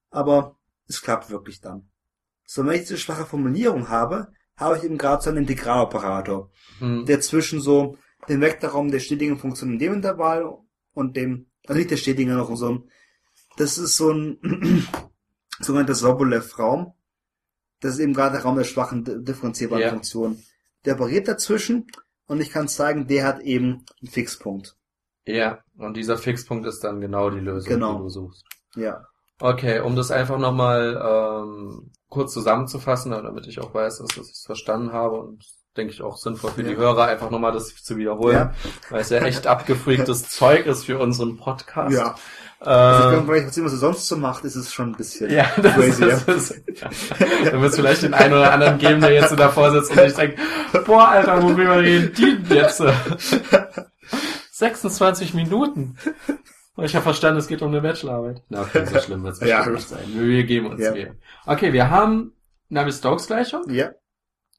aber 0.09 0.57
es 0.87 1.03
klappt 1.03 1.29
wirklich 1.29 1.61
dann. 1.61 1.91
So, 2.47 2.65
wenn 2.65 2.73
ich 2.73 2.81
diese 2.81 2.97
schwache 2.97 3.27
Formulierung 3.27 3.89
habe, 3.89 4.33
habe 4.61 4.77
ich 4.77 4.83
eben 4.83 4.97
gerade 4.97 5.21
so 5.23 5.29
einen 5.29 5.39
Integraloperator, 5.39 6.49
Hm. 6.79 7.05
der 7.05 7.19
zwischen 7.21 7.59
so 7.61 7.97
dem 8.29 8.41
Vektorraum 8.41 8.91
der 8.91 8.99
stetigen 8.99 9.37
Funktion 9.37 9.73
in 9.73 9.79
dem 9.79 9.93
Intervall 9.93 10.45
und 10.93 11.15
dem, 11.17 11.47
also 11.67 11.77
nicht 11.77 11.91
der 11.91 11.97
stetigen, 11.97 12.35
noch 12.35 12.55
so 12.55 12.69
ein, 12.69 12.89
das 13.57 13.77
ist 13.77 13.97
so 13.97 14.11
ein 14.11 14.37
sogenannter 15.59 15.95
Sobolev-Raum. 15.95 16.93
Das 17.79 17.93
ist 17.95 17.99
eben 17.99 18.13
gerade 18.13 18.35
der 18.35 18.43
Raum 18.43 18.55
der 18.55 18.63
schwachen 18.63 19.03
di- 19.03 19.23
differenzierbaren 19.23 19.81
Ja. 19.83 19.89
Funktion. 19.89 20.41
Der 20.85 20.95
operiert 20.95 21.27
dazwischen 21.27 21.87
und 22.27 22.39
ich 22.41 22.51
kann 22.51 22.67
zeigen, 22.67 23.07
der 23.07 23.25
hat 23.25 23.41
eben 23.41 23.85
einen 24.01 24.09
Fixpunkt. 24.11 24.75
Ja, 25.25 25.59
und 25.77 25.97
dieser 25.97 26.17
Fixpunkt 26.17 26.65
ist 26.67 26.83
dann 26.83 27.01
genau 27.01 27.29
die 27.29 27.39
Lösung, 27.39 27.69
Genau. 27.73 27.93
die 27.97 28.03
du 28.03 28.09
suchst. 28.09 28.45
Ja. 28.75 29.05
Okay, 29.41 29.79
um 29.79 29.95
das 29.95 30.11
einfach 30.11 30.37
nochmal 30.37 31.01
ähm, 31.43 31.91
kurz 32.09 32.31
zusammenzufassen, 32.33 33.11
damit 33.11 33.47
ich 33.47 33.59
auch 33.59 33.73
weiß, 33.73 33.97
dass 33.99 34.09
ich 34.15 34.31
es 34.31 34.43
verstanden 34.45 34.93
habe 34.93 35.19
und 35.19 35.43
denke 35.77 35.93
ich 35.93 36.01
auch 36.01 36.17
sinnvoll 36.17 36.51
für 36.51 36.63
die 36.63 36.71
Ja. 36.71 36.77
Hörer, 36.77 37.05
einfach 37.05 37.29
nochmal 37.29 37.51
das 37.53 37.73
zu 37.75 37.97
wiederholen, 37.97 38.35
Ja. 38.35 38.53
weil 38.89 39.01
es 39.01 39.09
ja 39.09 39.19
echt 39.19 39.47
abgefreaktes 39.47 40.29
Zeug 40.29 40.65
ist 40.65 40.85
für 40.85 40.99
unseren 40.99 41.37
Podcast. 41.37 41.95
Ja. 41.95 42.15
Also 42.59 42.99
ich 42.99 43.13
Äh, 43.13 43.23
glaube, 43.25 43.47
was 43.47 43.57
immer 43.57 43.69
so 43.69 43.77
sonst 43.77 44.07
so 44.07 44.17
macht, 44.17 44.43
ist 44.45 44.55
es 44.55 44.71
schon 44.71 44.89
ein 44.89 44.95
bisschen 44.95 45.31
ja, 45.31 45.45
das 45.59 45.73
crazy. 45.73 46.05
ist, 46.05 46.27
ist, 46.27 46.55
ja. 46.79 46.89
Da 47.45 47.59
wird 47.59 47.71
es 47.71 47.75
vielleicht 47.75 48.03
den 48.03 48.13
einen 48.13 48.33
oder 48.33 48.51
anderen 48.53 48.77
geben, 48.77 49.01
der 49.01 49.11
jetzt 49.13 49.29
so 49.31 49.35
davor 49.35 49.71
sitzt 49.71 49.89
und 49.91 49.97
sich 49.97 50.13
denkt, 50.13 50.39
boah, 50.85 51.07
Alter, 51.07 51.41
worüber 51.41 51.79
reden 51.79 52.13
die 52.13 52.53
jetzt? 52.53 52.83
26 54.51 55.33
Minuten. 55.33 55.97
Ich 56.83 56.95
habe 56.95 57.03
verstanden, 57.03 57.39
es 57.39 57.47
geht 57.47 57.61
um 57.61 57.69
eine 57.69 57.81
Bachelorarbeit. 57.81 58.43
Na, 58.49 58.61
okay, 58.61 58.85
so 58.85 58.99
schlimm 58.99 59.23
wird 59.23 59.33
es 59.33 59.41
Ja. 59.47 59.65
nicht 59.67 59.87
sein. 59.87 60.03
Wir 60.13 60.43
geben 60.43 60.67
uns 60.67 60.81
Ja. 60.81 60.93
Okay, 61.45 61.73
wir 61.73 61.89
haben 61.89 62.33
Navier-Stokes-Gleichung. 62.69 63.69
Ja, 63.69 63.91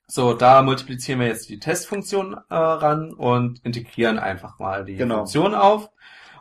So, 0.06 0.34
da 0.34 0.62
multiplizieren 0.62 1.20
wir 1.20 1.26
jetzt 1.28 1.48
die 1.48 1.58
Testfunktion 1.58 2.34
äh, 2.50 2.54
ran 2.54 3.12
und 3.14 3.64
integrieren 3.64 4.18
einfach 4.18 4.58
mal 4.58 4.84
die 4.84 4.96
Genau. 4.96 5.18
Funktion 5.18 5.54
auf. 5.54 5.88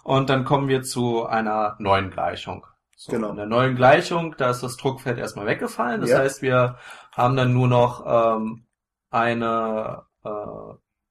Und 0.03 0.29
dann 0.29 0.43
kommen 0.45 0.67
wir 0.67 0.81
zu 0.83 1.25
einer 1.25 1.75
neuen 1.79 2.09
Gleichung. 2.09 2.65
So, 2.97 3.11
Genau. 3.13 3.29
In 3.31 3.37
der 3.37 3.45
neuen 3.45 3.75
Gleichung, 3.75 4.35
da 4.37 4.49
ist 4.49 4.61
das 4.63 4.75
Druckfeld 4.77 5.17
erstmal 5.17 5.45
weggefallen. 5.45 6.01
Das 6.01 6.09
Ja. 6.09 6.19
heißt, 6.19 6.41
wir 6.41 6.77
haben 7.13 7.35
dann 7.35 7.53
nur 7.53 7.67
noch 7.67 8.03
ähm, 8.37 8.65
eine 9.09 10.03
äh, 10.25 10.29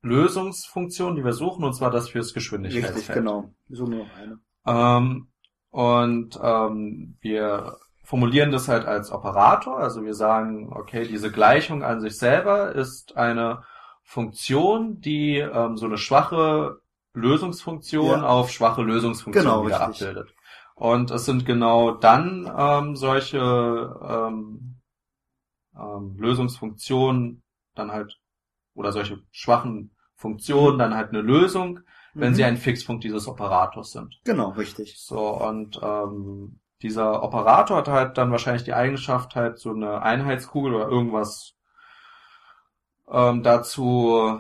Lösungsfunktion, 0.03 1.17
die 1.17 1.25
wir 1.25 1.33
suchen, 1.33 1.65
und 1.65 1.75
zwar 1.75 1.91
das 1.91 2.09
fürs 2.09 2.33
Geschwindigkeitsfeld. 2.35 2.97
richtig, 2.97 3.15
genau. 3.15 3.51
Wir 3.69 3.77
suchen 3.77 3.91
nur 3.97 4.05
noch 4.07 4.15
eine. 4.17 4.39
Ähm, 4.67 5.29
und 5.71 6.39
ähm, 6.43 7.17
wir 7.21 7.77
formulieren 8.03 8.51
das 8.51 8.69
halt 8.69 8.87
als 8.87 9.13
Operator. 9.13 9.79
Also 9.79 10.03
wir 10.05 10.15
sagen, 10.15 10.73
okay, 10.73 11.07
diese 11.07 11.31
Gleichung 11.31 11.85
an 11.85 12.01
sich 12.01 12.19
selber 12.19 12.73
ist 12.75 13.17
eine 13.17 13.63
Funktion, 14.03 15.01
die 15.01 15.37
ähm, 15.39 15.77
so 15.77 15.87
eine 15.87 15.99
schwache 15.99 16.81
Lösungsfunktion 17.15 18.21
Ja. 18.23 18.27
auf 18.27 18.51
schwache 18.51 18.83
Lösungsfunktion 18.83 19.45
Genau, 19.45 19.67
wieder 19.67 19.89
richtig. 19.89 20.09
abbildet. 20.09 20.35
Und 20.75 21.11
es 21.11 21.25
sind 21.27 21.45
genau 21.47 21.93
dann 21.93 22.51
ähm, 22.57 22.97
solche 22.97 23.39
ähm, 23.39 24.81
ähm, 25.79 26.17
Lösungsfunktionen 26.19 27.43
dann 27.75 27.93
halt 27.93 28.19
oder 28.75 28.93
solche 28.93 29.19
schwachen 29.31 29.95
Funktionen 30.15 30.79
dann 30.79 30.95
halt 30.95 31.11
eine 31.11 31.21
Lösung, 31.21 31.81
wenn 32.15 32.31
Mhm. 32.31 32.35
sie 32.35 32.45
ein 32.45 32.57
Fixpunkt 32.57 33.05
dieses 33.05 33.27
Operators 33.29 33.93
sind. 33.93 34.21
Genau, 34.25 34.51
richtig. 34.51 34.99
So, 34.99 35.19
und 35.29 35.81
ähm, 35.83 36.59
dieser 36.83 37.23
Operator 37.23 37.77
hat 37.79 37.89
halt 37.89 38.19
dann 38.19 38.31
wahrscheinlich 38.31 38.65
die 38.65 38.73
Eigenschaft, 38.75 39.35
halt 39.37 39.59
so 39.59 39.71
eine 39.73 40.03
Einheitskugel 40.03 40.75
oder 40.75 40.89
irgendwas 40.89 41.55
ähm, 43.13 43.43
dazu, 43.43 44.39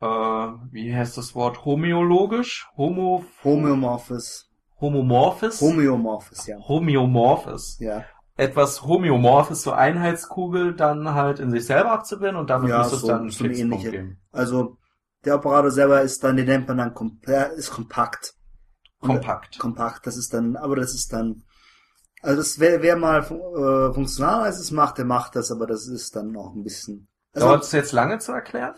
äh, 0.00 0.06
wie 0.06 0.94
heißt 0.94 1.16
das 1.18 1.34
Wort, 1.34 1.64
homöologisch? 1.64 2.68
Homo, 2.76 3.24
Homöomorphes. 3.42 4.48
homomorphes? 4.80 5.60
Homöomorphes, 5.60 6.46
ja. 6.46 6.58
Homöomorphes. 6.58 7.78
Ja, 7.80 8.04
Etwas 8.38 8.82
homöomorphes, 8.84 9.62
so 9.62 9.72
Einheitskugel, 9.72 10.74
dann 10.74 11.14
halt 11.14 11.40
in 11.40 11.50
sich 11.50 11.64
selber 11.64 11.92
abzubilden 11.92 12.36
und 12.36 12.50
damit 12.50 12.68
Ja, 12.70 12.78
muss 12.78 12.92
es 12.92 13.00
so- 13.00 13.08
dann 13.08 13.20
einen 13.22 13.30
so 13.30 13.44
Fixpunkt 13.44 13.74
ähnliche- 13.76 13.90
geben. 13.90 14.18
also 14.30 14.76
der 15.24 15.36
Operator 15.36 15.70
selber 15.70 16.02
ist 16.02 16.22
dann, 16.22 16.36
den 16.36 16.46
nennt 16.46 16.68
man 16.68 16.78
dann 16.78 16.94
kom 16.94 17.20
der 17.26 17.52
ist 17.52 17.70
kompakt. 17.70 18.34
Kompakt. 19.00 19.58
Kompakt, 19.58 20.06
das 20.06 20.16
ist 20.16 20.32
dann, 20.32 20.56
aber 20.56 20.76
das 20.76 20.94
ist 20.94 21.12
dann, 21.12 21.42
also 22.22 22.38
das 22.38 22.58
wer, 22.58 22.82
wer 22.82 22.96
mal 22.96 23.20
äh, 23.20 23.94
funktional 23.94 24.48
ist, 24.48 24.58
es 24.58 24.70
macht, 24.70 24.98
der 24.98 25.04
macht 25.04 25.36
das, 25.36 25.50
aber 25.50 25.66
das 25.66 25.86
ist 25.86 26.16
dann 26.16 26.32
noch 26.32 26.54
ein 26.54 26.62
bisschen. 26.62 27.08
Also, 27.32 27.48
Dauert 27.48 27.64
es 27.64 27.72
jetzt 27.72 27.92
lange 27.92 28.18
zu 28.18 28.32
erklären? 28.32 28.74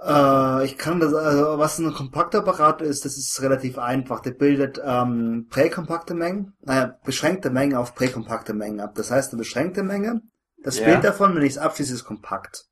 Äh, 0.00 0.64
ich 0.64 0.78
kann 0.78 1.00
das, 1.00 1.14
also 1.14 1.58
was 1.58 1.78
ein 1.78 1.92
kompakter 1.94 2.38
Apparat 2.40 2.82
ist, 2.82 3.04
das 3.04 3.16
ist 3.16 3.40
relativ 3.40 3.78
einfach. 3.78 4.20
Der 4.20 4.32
bildet 4.32 4.80
ähm, 4.84 5.46
präkompakte 5.48 6.14
Mengen, 6.14 6.54
naja, 6.60 6.98
beschränkte 7.04 7.50
Mengen 7.50 7.76
auf 7.76 7.94
präkompakte 7.94 8.52
Mengen 8.52 8.80
ab. 8.80 8.94
Das 8.94 9.10
heißt, 9.10 9.32
eine 9.32 9.38
beschränkte 9.38 9.82
Menge, 9.82 10.22
das 10.62 10.78
Ja. 10.78 10.86
Bild 10.86 11.04
davon, 11.04 11.34
wenn 11.34 11.42
ich 11.42 11.52
es 11.52 11.58
abschließe, 11.58 11.94
ist 11.94 12.04
kompakt. 12.04 12.66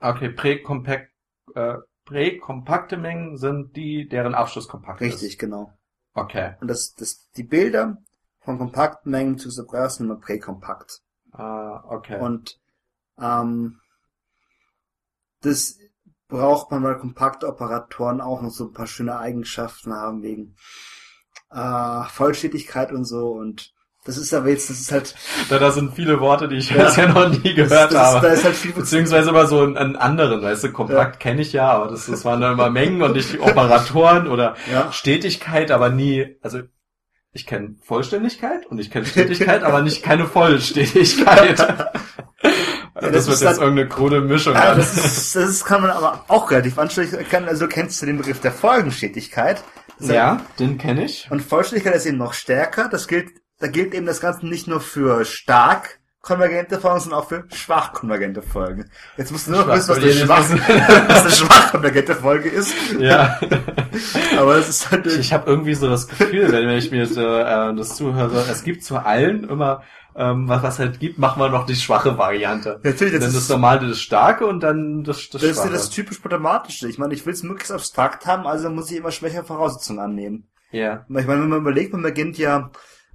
Okay, 0.00 0.30
präkompakt, 0.30 1.10
äh, 1.54 1.76
präkompakte 2.04 2.96
Mengen 2.96 3.36
sind 3.36 3.76
die, 3.76 4.08
deren 4.08 4.34
Abschluss 4.34 4.66
kompakt 4.66 5.00
ist. 5.00 5.14
Richtig, 5.14 5.38
genau. 5.38 5.72
Okay. 6.14 6.54
Und 6.60 6.68
das, 6.68 6.94
das, 6.94 7.30
die 7.36 7.44
Bilder 7.44 7.98
von 8.40 8.58
kompakten 8.58 9.12
Mengen 9.12 9.38
zu 9.38 9.50
Subras 9.50 9.96
sind 9.96 10.06
immer 10.06 10.18
präkompakt. 10.18 11.02
Ah, 11.32 11.84
okay. 11.86 12.18
Und 12.18 12.58
ähm, 13.18 13.80
das 15.42 15.78
braucht 16.28 16.70
man, 16.70 16.82
weil 16.82 16.98
kompakte 16.98 17.46
Operatoren 17.46 18.20
auch 18.20 18.42
noch 18.42 18.50
so 18.50 18.64
ein 18.64 18.72
paar 18.72 18.86
schöne 18.86 19.18
Eigenschaften 19.18 19.92
haben 19.92 20.22
wegen 20.22 20.56
äh, 21.50 22.04
Vollständigkeit 22.04 22.92
und 22.92 23.04
so. 23.04 23.32
Und 23.32 23.74
das 24.04 24.16
ist 24.16 24.32
aber 24.32 24.48
jetzt, 24.48 24.70
das 24.70 24.80
ist 24.80 24.92
halt, 24.92 25.14
da, 25.50 25.58
da 25.58 25.70
sind 25.70 25.94
viele 25.94 26.20
Worte, 26.20 26.48
die 26.48 26.56
ich 26.56 26.70
Ja. 26.70 26.84
bisher 26.84 27.08
noch 27.08 27.28
nie 27.28 27.54
das, 27.54 27.68
gehört 27.68 27.92
das, 27.92 28.14
habe. 28.14 28.26
da 28.28 28.32
ist 28.32 28.44
halt 28.44 28.56
viel 28.56 28.72
Beziehungsweise 28.72 29.30
immer 29.30 29.46
so 29.46 29.60
einen, 29.60 29.76
einen 29.76 29.96
anderen, 29.96 30.42
weißt 30.42 30.64
du, 30.64 30.72
kompakt 30.72 31.20
kenne 31.20 31.42
ich 31.42 31.52
ja, 31.52 31.70
aber 31.70 31.88
das, 31.90 32.06
das 32.06 32.24
waren 32.24 32.40
dann 32.40 32.54
immer 32.54 32.70
Mengen 32.70 33.02
und 33.02 33.12
nicht 33.14 33.38
Operatoren 33.40 34.26
oder 34.26 34.56
ja, 34.72 34.90
Stetigkeit, 34.92 35.70
aber 35.70 35.90
nie, 35.90 36.36
also 36.42 36.60
ich 37.32 37.46
kenne 37.46 37.76
Vollständigkeit 37.84 38.66
und 38.66 38.78
ich 38.78 38.90
kenne 38.90 39.06
Stetigkeit, 39.06 39.62
aber 39.62 39.82
nicht 39.82 40.02
keine 40.02 40.26
Vollstetigkeit. 40.26 41.58
das, 41.60 41.92
das 42.94 43.02
wird 43.02 43.14
ist 43.14 43.28
jetzt 43.28 43.42
dann- 43.42 43.58
irgendeine 43.60 43.88
krude 43.88 44.20
Mischung. 44.20 44.54
ja 44.54 44.74
das, 44.74 44.96
ist, 44.96 45.36
das 45.36 45.64
kann 45.64 45.82
man 45.82 45.90
aber 45.90 46.24
auch 46.28 46.50
relativ 46.50 46.78
anständig 46.78 47.12
erkennen. 47.14 47.46
Also 47.48 47.66
du 47.66 47.68
kennst 47.68 48.00
du 48.02 48.06
den 48.06 48.16
Begriff 48.16 48.40
der 48.40 48.52
Folgenstetigkeit. 48.52 49.62
Das 49.98 50.08
ja, 50.08 50.40
den 50.58 50.78
kenne 50.78 51.04
ich. 51.04 51.28
Und 51.30 51.42
Vollständigkeit 51.42 51.94
ist 51.94 52.06
eben 52.06 52.16
noch 52.18 52.32
stärker. 52.32 52.88
Das 52.88 53.06
gilt, 53.06 53.28
da 53.60 53.68
gilt 53.68 53.94
eben 53.94 54.06
das 54.06 54.20
Ganze 54.20 54.46
nicht 54.46 54.66
nur 54.66 54.80
für 54.80 55.24
stark 55.24 55.98
konvergente 56.22 56.78
Folgen, 56.78 57.00
sondern 57.00 57.20
auch 57.20 57.28
für 57.28 57.44
schwach 57.54 57.94
konvergente 57.94 58.42
Folgen. 58.42 58.90
Jetzt 59.16 59.32
musst 59.32 59.46
du 59.46 59.52
nur 59.52 59.64
noch 59.64 59.74
wissen, 59.74 59.88
was 59.88 59.98
eine 59.98 60.12
Schwach- 60.12 60.50
was 61.08 61.20
eine 61.22 61.30
schwach 61.30 61.70
konvergente 61.72 62.14
Folge 62.14 62.48
ist. 62.50 62.74
Ja. 62.98 63.38
Aber 64.38 64.56
das 64.56 64.68
ist 64.68 64.90
halt, 64.90 65.06
Ich, 65.06 65.18
ich 65.18 65.32
habe 65.32 65.50
irgendwie 65.50 65.74
so 65.74 65.88
das 65.88 66.08
Gefühl, 66.08 66.52
wenn 66.52 66.68
ich 66.70 66.90
mir 66.90 67.06
so, 67.06 67.22
äh, 67.22 67.74
das 67.74 67.96
zuhöre, 67.96 68.44
es 68.50 68.62
gibt 68.64 68.84
zu 68.84 68.98
allen 68.98 69.44
immer, 69.44 69.82
ähm, 70.14 70.48
was 70.48 70.62
was 70.62 70.78
halt 70.78 71.00
gibt, 71.00 71.18
machen 71.18 71.40
wir 71.40 71.48
noch 71.48 71.64
die 71.66 71.74
schwache 71.76 72.18
Variante. 72.18 72.80
natürlich, 72.82 73.12
dann 73.14 73.22
das 73.22 73.32
das 73.32 73.42
ist, 73.44 73.48
normale, 73.50 73.88
das 73.88 74.00
starke 74.00 74.44
und 74.46 74.60
dann 74.62 75.04
das, 75.04 75.30
das 75.30 75.40
das 75.40 75.42
ist 75.42 75.48
ja 75.56 75.62
schwache. 75.62 75.72
das 75.72 75.88
typisch 75.90 76.18
Problematische. 76.18 76.88
Ich 76.88 76.98
meine, 76.98 77.14
ich 77.14 77.24
will 77.24 77.32
es 77.32 77.42
möglichst 77.42 77.72
abstrakt 77.72 78.26
haben, 78.26 78.46
also 78.46 78.68
muss 78.70 78.90
ich 78.90 78.98
immer 78.98 79.12
schwächere 79.12 79.44
Voraussetzungen 79.44 80.00
annehmen. 80.00 80.48
ja, 80.72 81.04
Ich 81.08 81.26
meine, 81.26 81.28
wenn 81.42 81.48
man 81.48 81.60
überlegt, 81.60 81.92
man 81.92 82.02
beginnt 82.02 82.36
ja, 82.38 82.70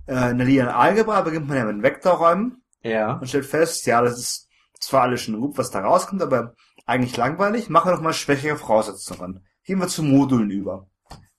äh, 0.08 0.32
in 0.32 0.38
der 0.38 0.48
linearen 0.48 0.76
Algebra 0.76 1.22
beginnt 1.22 1.48
man 1.48 1.58
ja 1.58 1.66
mit 1.66 1.84
Vektorräumen. 1.84 2.64
ja, 2.82 3.14
und 3.14 3.28
stellt 3.28 3.46
fest, 3.46 3.86
ja, 3.86 4.02
das 4.02 4.18
ist 4.18 4.50
zwar 4.80 5.04
alles 5.04 5.22
schon 5.22 5.40
gut, 5.40 5.58
was 5.58 5.72
da 5.72 5.82
rauskommt, 5.82 6.22
aber 6.22 6.54
eigentlich 6.86 7.18
langweilig. 7.18 7.70
Machen 7.70 7.90
wir 7.90 7.96
doch 7.96 8.04
mal 8.04 8.14
schwächere 8.14 8.58
Voraussetzungen. 8.58 9.46
Gehen 9.64 9.80
wir 9.80 9.88
zu 9.88 10.04
Modulen 10.04 10.52
über. 10.52 10.88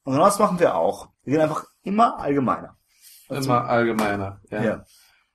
Und 0.04 0.14
genau 0.14 0.24
das 0.24 0.38
machen 0.38 0.58
wir 0.58 0.74
auch. 0.74 1.08
Wir 1.22 1.34
gehen 1.34 1.42
einfach 1.42 1.64
immer 1.82 2.18
allgemeiner. 2.18 2.76
immer 3.28 3.64
allgemeiner. 3.66 4.40
Ja. 4.50 4.62
Ja. 4.62 4.84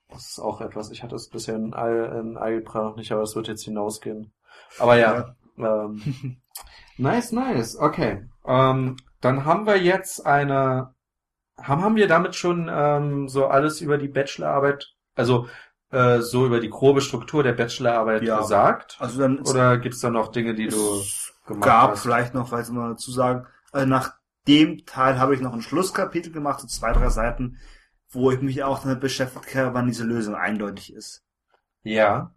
Das 0.09 0.29
ist 0.31 0.39
auch 0.39 0.59
etwas, 0.59 0.91
ich 0.91 1.03
hatte 1.03 1.15
es 1.15 1.29
bisher 1.29 1.55
in, 1.55 1.73
Al 1.73 2.19
in 2.19 2.37
Algebra 2.37 2.83
noch 2.83 2.97
nicht, 2.97 3.11
aber 3.13 3.21
es 3.21 3.35
wird 3.35 3.47
jetzt 3.47 3.63
hinausgehen. 3.63 4.33
Aber 4.77 4.97
ja, 4.97 5.35
ähm, 5.57 6.41
nice, 6.97 7.31
nice, 7.31 7.77
okay. 7.77 8.27
Ähm, 8.45 8.97
dann 9.21 9.45
haben 9.45 9.65
wir 9.65 9.81
jetzt 9.81 10.25
eine, 10.25 10.93
haben, 11.63 11.83
haben 11.83 11.95
wir 11.95 12.07
damit 12.07 12.35
schon 12.35 12.69
ähm, 12.71 13.27
so 13.29 13.47
alles 13.47 13.81
über 13.81 13.97
die 13.97 14.07
Bachelorarbeit, 14.07 14.93
also 15.15 15.47
äh, 15.91 16.19
so 16.21 16.45
über 16.45 16.59
die 16.59 16.69
grobe 16.69 17.01
Struktur 17.01 17.43
der 17.43 17.53
Bachelorarbeit 17.53 18.23
Ja. 18.23 18.37
gesagt? 18.39 18.97
Also 18.99 19.19
dann 19.19 19.39
Oder 19.39 19.77
gibt's 19.77 19.99
da 19.99 20.09
noch 20.09 20.29
Dinge, 20.31 20.55
die 20.55 20.67
du 20.67 21.01
gemacht 21.45 21.69
gab 21.69 21.91
hast? 21.91 22.01
vielleicht 22.03 22.33
noch, 22.33 22.51
weiß 22.51 22.67
ich 22.69 22.73
mal 22.73 22.89
dazu 22.89 23.11
sagen, 23.11 23.47
also 23.71 23.87
nach 23.87 24.13
dem 24.47 24.85
Teil 24.85 25.19
habe 25.19 25.35
ich 25.35 25.41
noch 25.41 25.53
ein 25.53 25.61
Schlusskapitel 25.61 26.31
gemacht, 26.31 26.59
so 26.59 26.67
zwei, 26.67 26.91
drei 26.93 27.09
Seiten, 27.09 27.57
wo 28.09 28.31
ich 28.31 28.41
mich 28.41 28.63
auch 28.63 28.79
damit 28.81 28.99
beschäftigt 28.99 29.55
habe, 29.55 29.73
wann 29.73 29.87
diese 29.87 30.03
Lösung 30.03 30.35
eindeutig 30.35 30.93
ist. 30.93 31.23
Ja. 31.83 32.33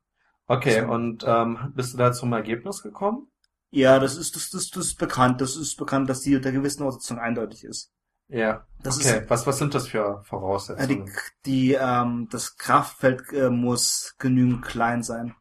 Okay, 0.47 0.81
So. 0.81 0.87
und 0.87 1.25
ähm, 1.27 1.73
bist 1.75 1.95
du 1.95 1.99
da 1.99 2.13
zum 2.13 2.33
Ergebnis 2.35 2.83
gekommen? 2.83 3.29
Ja, 3.71 3.99
das 3.99 4.17
ist, 4.17 4.37
das, 4.37 4.49
das, 4.51 4.71
das 4.71 4.87
ist 4.87 4.99
bekannt. 4.99 5.41
Das 5.43 5.57
ist 5.57 5.77
bekannt, 5.77 6.09
dass 6.09 6.21
die 6.23 6.35
unter 6.37 6.53
gewissen 6.53 6.79
Voraussetzungen 6.79 7.21
eindeutig 7.21 7.65
ist. 7.65 7.93
Ja. 8.39 8.67
Das 8.83 8.99
okay, 8.99 9.21
ist, 9.23 9.31
was, 9.31 9.47
was 9.47 9.59
sind 9.59 9.75
das 9.75 9.89
für 9.89 9.99
äh, 9.99 10.23
die, 10.23 10.29
Voraussetzungen? 10.29 11.11
die, 11.47 11.73
ähm, 11.73 12.29
das 12.31 12.57
Kraftfeld 12.57 13.23
äh, 13.33 13.49
muss 13.49 14.15
genügend 14.19 14.63
klein 14.65 15.03
sein. 15.03 15.35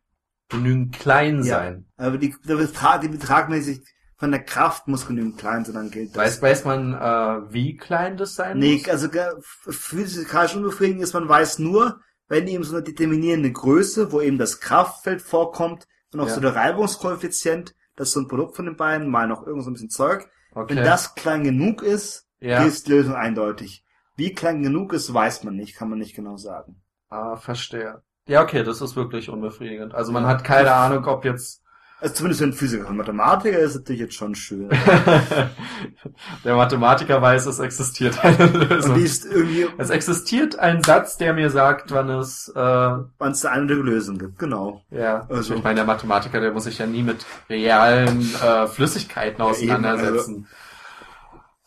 Genügend 0.50 0.94
klein 0.98 1.44
Ja. 1.44 1.58
sein. 1.58 1.86
Aber 1.98 2.18
die, 2.18 2.36
der 2.48 2.56
Betrag, 2.56 3.02
die 3.02 3.10
betragmäßig 3.10 3.82
von 4.18 4.32
der 4.32 4.44
Kraft 4.44 4.88
muss 4.88 5.06
genügend 5.08 5.38
klein 5.38 5.66
sein, 5.66 5.76
dann 5.76 5.92
gilt 5.92 6.16
das. 6.16 6.18
Weiß, 6.18 6.42
weiß 6.42 6.66
man, 6.66 6.94
äh, 6.94 7.52
wie 7.54 7.76
klein 7.76 8.16
das 8.16 8.36
sein 8.36 8.60
Nee, 8.60 8.78
muss? 8.78 8.88
also 8.90 9.10
ge- 9.10 9.34
physikalisch 9.42 10.56
unbefriedigend 10.56 11.04
ist, 11.04 11.14
man 11.14 11.28
weiß 11.28 11.60
nur, 11.60 12.00
wenn 12.30 12.48
eben 12.48 12.64
so 12.64 12.76
eine 12.76 12.84
determinierende 12.84 13.52
Größe, 13.52 14.12
wo 14.12 14.22
eben 14.22 14.38
das 14.38 14.60
Kraftfeld 14.62 15.22
vorkommt 15.22 15.88
und 16.14 16.20
auch 16.22 16.28
Ja. 16.28 16.36
so 16.36 16.42
der 16.42 16.56
Reibungskoeffizient, 16.56 17.76
das 17.96 18.10
ist 18.10 18.14
so 18.14 18.22
ein 18.22 18.28
Produkt 18.28 18.56
von 18.56 18.66
den 18.66 18.78
beiden, 18.78 19.10
mal 19.10 19.28
noch 19.28 19.46
irgend 19.46 19.64
so 19.66 19.70
ein 19.70 19.74
bisschen 19.74 19.90
Zeug. 19.90 20.28
Okay. 20.54 20.76
Wenn 20.76 20.84
das 20.84 21.16
klein 21.16 21.44
genug 21.44 21.82
ist, 21.82 22.28
ja. 22.44 22.64
ist 22.64 22.88
die 22.88 22.92
Lösung 22.92 23.16
eindeutig. 23.16 23.84
Wie 24.16 24.34
klein 24.34 24.62
genug 24.62 24.94
ist, 24.94 25.12
weiß 25.14 25.44
man 25.44 25.56
nicht, 25.56 25.76
kann 25.76 25.90
man 25.90 25.98
nicht 26.00 26.16
genau 26.16 26.38
sagen. 26.38 26.82
Ah, 27.10 27.36
verstehe. 27.36 28.02
Ja, 28.28 28.42
okay, 28.44 28.64
das 28.64 28.82
ist 28.82 28.96
wirklich 28.96 29.30
unbefriedigend. 29.30 29.94
Also 29.94 30.12
man 30.12 30.26
hat 30.28 30.44
keine 30.44 30.72
Ahnung, 30.72 31.06
ob 31.08 31.26
jetzt 31.26 31.62
Also 32.00 32.16
zumindest 32.16 32.40
für 32.40 32.44
einen 32.46 32.54
Physiker 32.54 32.88
und 32.90 32.98
Mathematiker 32.98 33.58
ist 33.60 33.72
es 33.72 33.76
natürlich 33.80 34.02
jetzt 34.02 34.14
schon 34.16 34.36
schön. 34.36 34.70
der 36.44 36.56
Mathematiker 36.56 37.22
weiß, 37.22 37.46
es 37.46 37.60
existiert 37.60 38.24
eine 38.24 38.38
Und 38.48 38.70
Lösung. 38.70 38.96
die 38.96 39.02
ist 39.02 39.26
irgendwie, 39.26 39.68
Es 39.78 39.90
existiert 39.90 40.60
ein 40.60 40.82
Satz, 40.84 41.18
der 41.18 41.34
mir 41.34 41.50
sagt, 41.50 41.92
wann 41.92 42.10
es, 42.10 42.50
äh, 42.56 42.60
wann 42.60 43.32
es 43.32 43.46
eine 43.46 43.56
andere 43.62 43.80
Lösung 43.80 44.18
gibt, 44.18 44.40
genau. 44.40 44.82
ja, 44.92 45.26
Also- 45.30 45.56
ich 45.56 45.64
meine, 45.64 45.76
der 45.76 45.86
Mathematiker, 45.86 46.40
der 46.40 46.52
muss 46.52 46.66
sich 46.66 46.78
ja 46.78 46.86
nie 46.86 47.04
mit 47.04 47.26
realen 47.50 48.22
äh, 48.36 48.68
Flüssigkeiten 48.68 49.42
Ja, 49.44 49.52
eben, 49.56 49.72
also- 49.72 49.74
auseinandersetzen. 49.74 50.48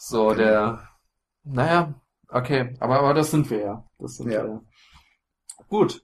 So, 0.09 0.29
Genau. 0.29 0.37
der, 0.37 0.89
naja, 1.45 1.95
okay, 2.29 2.75
aber, 2.81 2.99
aber 3.01 3.15
das 3.15 3.31
sind 3.31 3.49
wir 3.51 3.59
ja. 3.61 3.85
Das 3.99 4.17
sind 4.17 4.31
Ja. 4.31 4.45
wir 4.45 4.51
ja. 4.51 4.61
Gut. 5.69 6.03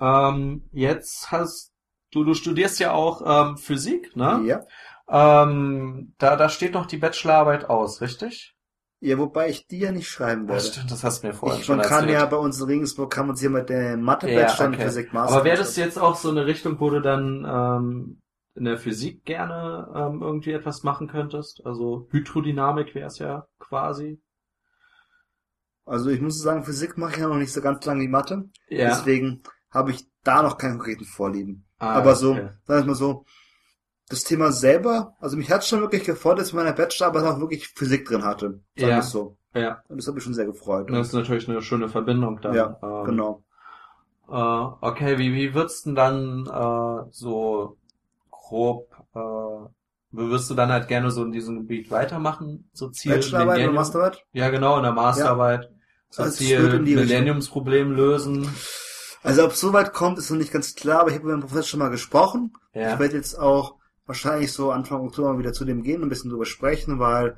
Ähm, 0.00 0.68
jetzt 0.72 1.30
hast 1.32 1.72
du, 2.12 2.24
du 2.24 2.34
studierst 2.34 2.78
ja 2.80 2.92
auch 2.92 3.22
ähm, 3.24 3.56
Physik, 3.56 4.14
ne? 4.16 4.42
Ja. 4.44 4.64
Ähm, 5.08 6.14
da, 6.18 6.36
da 6.36 6.48
steht 6.48 6.74
noch 6.74 6.86
die 6.86 6.96
Bachelorarbeit 6.98 7.70
aus, 7.70 8.00
richtig? 8.00 8.54
Ja, 9.00 9.18
wobei 9.18 9.50
ich 9.50 9.66
die 9.66 9.78
ja 9.78 9.92
nicht 9.92 10.08
schreiben 10.08 10.44
Ach, 10.46 10.54
werde. 10.54 10.64
stimmt, 10.64 10.90
das 10.90 11.04
hast 11.04 11.22
du 11.22 11.28
mir 11.28 11.34
vorhin 11.34 11.60
Ich, 11.60 11.66
schon 11.66 11.76
man 11.76 11.86
kann 11.86 12.08
ja 12.08 12.24
bei 12.26 12.36
uns 12.36 12.58
in 12.60 12.66
Regensburg 12.66 13.12
kann 13.12 13.26
man 13.26 13.36
sich 13.36 13.44
ja 13.44 13.50
mit 13.50 13.68
der 13.68 13.96
mathe 13.96 14.30
Ja, 14.30 14.52
okay. 14.52 14.80
Physik 14.82 15.12
Master. 15.12 15.36
Aber 15.36 15.44
wäre 15.44 15.58
das 15.58 15.76
jetzt 15.76 15.98
auch 15.98 16.16
so 16.16 16.30
eine 16.30 16.46
Richtung, 16.46 16.80
wo 16.80 16.90
du 16.90 17.00
dann 17.00 17.44
ähm, 17.48 18.22
in 18.56 18.64
der 18.64 18.78
Physik 18.78 19.24
gerne 19.24 19.88
ähm, 19.94 20.22
irgendwie 20.22 20.52
etwas 20.52 20.82
machen 20.82 21.08
könntest? 21.08 21.64
Also 21.64 22.08
Hydrodynamik 22.10 22.94
wäre 22.94 23.06
es 23.06 23.18
ja 23.18 23.46
quasi. 23.58 24.20
Also 25.84 26.10
ich 26.10 26.20
muss 26.20 26.40
sagen, 26.42 26.64
Physik 26.64 26.98
mache 26.98 27.12
ich 27.12 27.18
ja 27.18 27.28
noch 27.28 27.36
nicht 27.36 27.52
so 27.52 27.60
ganz 27.60 27.84
lange 27.84 28.02
wie 28.02 28.08
Mathe. 28.08 28.48
Ja. 28.68 28.88
Deswegen 28.88 29.42
habe 29.70 29.92
ich 29.92 30.04
da 30.24 30.42
noch 30.42 30.58
keine 30.58 30.74
konkreten 30.78 31.04
Vorlieben. 31.04 31.66
Ah, 31.78 31.92
Aber 31.94 32.14
so, 32.16 32.32
okay. 32.32 32.48
sagen 32.64 32.82
wir 32.82 32.86
mal 32.88 32.94
so, 32.94 33.24
das 34.08 34.24
Thema 34.24 34.52
selber, 34.52 35.14
also 35.20 35.36
mich 35.36 35.50
hat 35.50 35.64
schon 35.64 35.80
wirklich 35.80 36.04
gefreut, 36.04 36.38
dass 36.38 36.48
ich 36.48 36.52
in 36.54 36.58
meiner 36.58 36.72
Bachelorarbeit 36.72 37.24
auch 37.24 37.40
wirklich 37.40 37.68
Physik 37.68 38.06
drin 38.06 38.24
hatte. 38.24 38.60
Sagen 38.76 38.90
Ja. 38.90 39.02
so. 39.02 39.36
Ja, 39.54 39.82
Und 39.88 39.98
das 39.98 40.06
hat 40.06 40.14
mich 40.14 40.24
schon 40.24 40.34
sehr 40.34 40.44
gefreut. 40.46 40.90
das 40.90 41.08
ist 41.08 41.12
natürlich 41.14 41.48
eine 41.48 41.62
schöne 41.62 41.88
Verbindung 41.88 42.40
dann. 42.40 42.54
Ja, 42.54 42.78
ähm, 42.82 43.04
genau. 43.04 43.42
Äh, 44.28 44.32
okay, 44.86 45.18
wie, 45.18 45.32
wie 45.34 45.54
wird's 45.54 45.82
denn 45.82 45.94
dann 45.94 46.46
äh, 46.46 47.08
so 47.10 47.78
grob, 48.48 48.88
äh, 49.14 49.68
wirst 50.12 50.50
du 50.50 50.54
dann 50.54 50.70
halt 50.70 50.88
gerne 50.88 51.10
so 51.10 51.24
in 51.24 51.32
diesem 51.32 51.56
Gebiet 51.58 51.90
weitermachen? 51.90 52.70
So 52.72 52.88
Ziel 52.90 53.14
Bachelorarbeit 53.14 53.62
oder 53.64 53.72
Masterarbeit? 53.72 54.24
Ja, 54.32 54.50
genau, 54.50 54.76
in 54.76 54.82
der 54.82 54.92
Masterarbeit. 54.92 55.70
So 56.10 56.22
Also 56.22 56.36
Ziel. 56.36 56.80
Millenniumsproblem 56.80 57.92
lösen. 57.92 58.48
Also 59.22 59.44
ob 59.44 59.52
es 59.52 59.60
so 59.60 59.72
weit 59.72 59.92
kommt, 59.92 60.18
ist 60.18 60.30
noch 60.30 60.38
nicht 60.38 60.52
ganz 60.52 60.74
klar, 60.74 61.00
aber 61.00 61.10
ich 61.10 61.16
habe 61.16 61.26
mit 61.26 61.34
dem 61.34 61.40
Professor 61.40 61.64
schon 61.64 61.80
mal 61.80 61.90
gesprochen. 61.90 62.52
Ja. 62.74 62.94
Ich 62.94 62.98
werde 63.00 63.16
jetzt 63.16 63.38
auch 63.38 63.76
wahrscheinlich 64.06 64.52
so 64.52 64.70
Anfang 64.70 65.00
Oktober 65.00 65.38
wieder 65.38 65.52
zu 65.52 65.64
dem 65.64 65.82
gehen 65.82 65.96
und 65.96 66.06
ein 66.06 66.10
bisschen 66.10 66.30
drüber 66.30 66.46
sprechen, 66.46 67.00
weil 67.00 67.36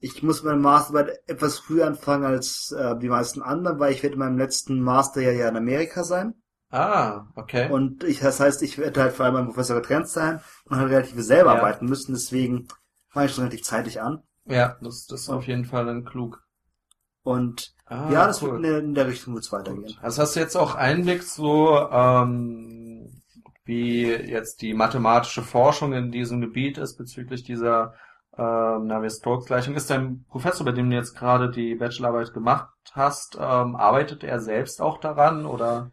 ich 0.00 0.22
muss 0.22 0.42
meine 0.42 0.58
Masterarbeit 0.58 1.20
etwas 1.26 1.58
früher 1.58 1.86
anfangen 1.86 2.24
als 2.24 2.72
äh, 2.72 2.98
die 2.98 3.08
meisten 3.08 3.42
anderen, 3.42 3.78
weil 3.78 3.92
ich 3.92 4.02
werde 4.02 4.14
in 4.14 4.20
meinem 4.20 4.38
letzten 4.38 4.80
Masterjahr 4.80 5.34
ja 5.34 5.48
in 5.48 5.56
Amerika 5.56 6.04
sein. 6.04 6.34
Ah, 6.70 7.26
okay. 7.36 7.70
Und 7.70 8.04
ich, 8.04 8.20
das 8.20 8.40
heißt, 8.40 8.62
ich 8.62 8.78
werde 8.78 9.00
halt 9.00 9.12
vor 9.14 9.24
allem 9.26 9.34
meinem 9.34 9.46
Professor 9.48 9.76
getrennt 9.76 10.08
sein 10.08 10.40
und 10.64 10.76
halt 10.76 10.90
relativ 10.90 11.20
selber 11.22 11.52
Ja. 11.52 11.58
arbeiten 11.58 11.86
müssen, 11.86 12.12
deswegen 12.14 12.68
fange 13.08 13.26
ich 13.26 13.32
schon 13.34 13.44
relativ 13.44 13.64
zeitig 13.64 14.00
an. 14.00 14.22
ja, 14.46 14.76
das, 14.80 15.06
das 15.06 15.22
ist 15.22 15.28
auf 15.28 15.46
jeden 15.46 15.64
Fall 15.64 15.86
dann 15.86 16.04
klug. 16.04 16.42
Und 17.22 17.74
Ah, 17.86 18.10
ja, 18.12 18.26
das 18.26 18.42
cool. 18.42 18.50
wird 18.50 18.56
in 18.58 18.62
der, 18.64 18.78
in 18.80 18.94
der 18.94 19.06
Richtung 19.08 19.34
wird's 19.34 19.52
weitergehen. 19.52 19.84
Gut. 19.84 19.98
Also 20.02 20.22
hast 20.22 20.36
du 20.36 20.40
jetzt 20.40 20.56
auch 20.56 20.74
Einblick 20.74 21.22
so, 21.22 21.76
ähm, 21.90 23.22
wie 23.64 24.04
jetzt 24.06 24.62
die 24.62 24.74
mathematische 24.74 25.42
Forschung 25.42 25.92
in 25.92 26.10
diesem 26.12 26.40
Gebiet 26.40 26.78
ist 26.78 26.96
bezüglich 26.96 27.42
dieser 27.42 27.94
ähm, 28.36 28.86
Navier-Stokes-Gleichung. 28.86 29.74
Ist 29.74 29.90
dein 29.90 30.24
Professor, 30.28 30.64
bei 30.64 30.72
dem 30.72 30.90
du 30.90 30.96
jetzt 30.96 31.16
gerade 31.16 31.50
die 31.50 31.74
Bachelorarbeit 31.74 32.32
gemacht 32.32 32.68
hast, 32.92 33.36
ähm, 33.36 33.76
arbeitet 33.76 34.22
er 34.24 34.40
selbst 34.40 34.80
auch 34.80 34.98
daran 34.98 35.46
oder? 35.46 35.90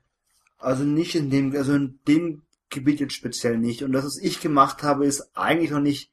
Also 0.64 0.84
nicht 0.84 1.16
in 1.16 1.30
dem, 1.30 1.56
also 1.56 1.74
in 1.74 2.00
dem 2.08 2.44
Gebiet 2.70 3.00
jetzt 3.00 3.14
speziell 3.14 3.58
nicht. 3.58 3.84
Und 3.84 3.92
das, 3.92 4.06
was 4.06 4.18
ich 4.18 4.40
gemacht 4.40 4.84
habe, 4.84 5.06
ist 5.06 5.36
eigentlich 5.36 5.72
noch 5.72 5.80
nicht, 5.80 6.12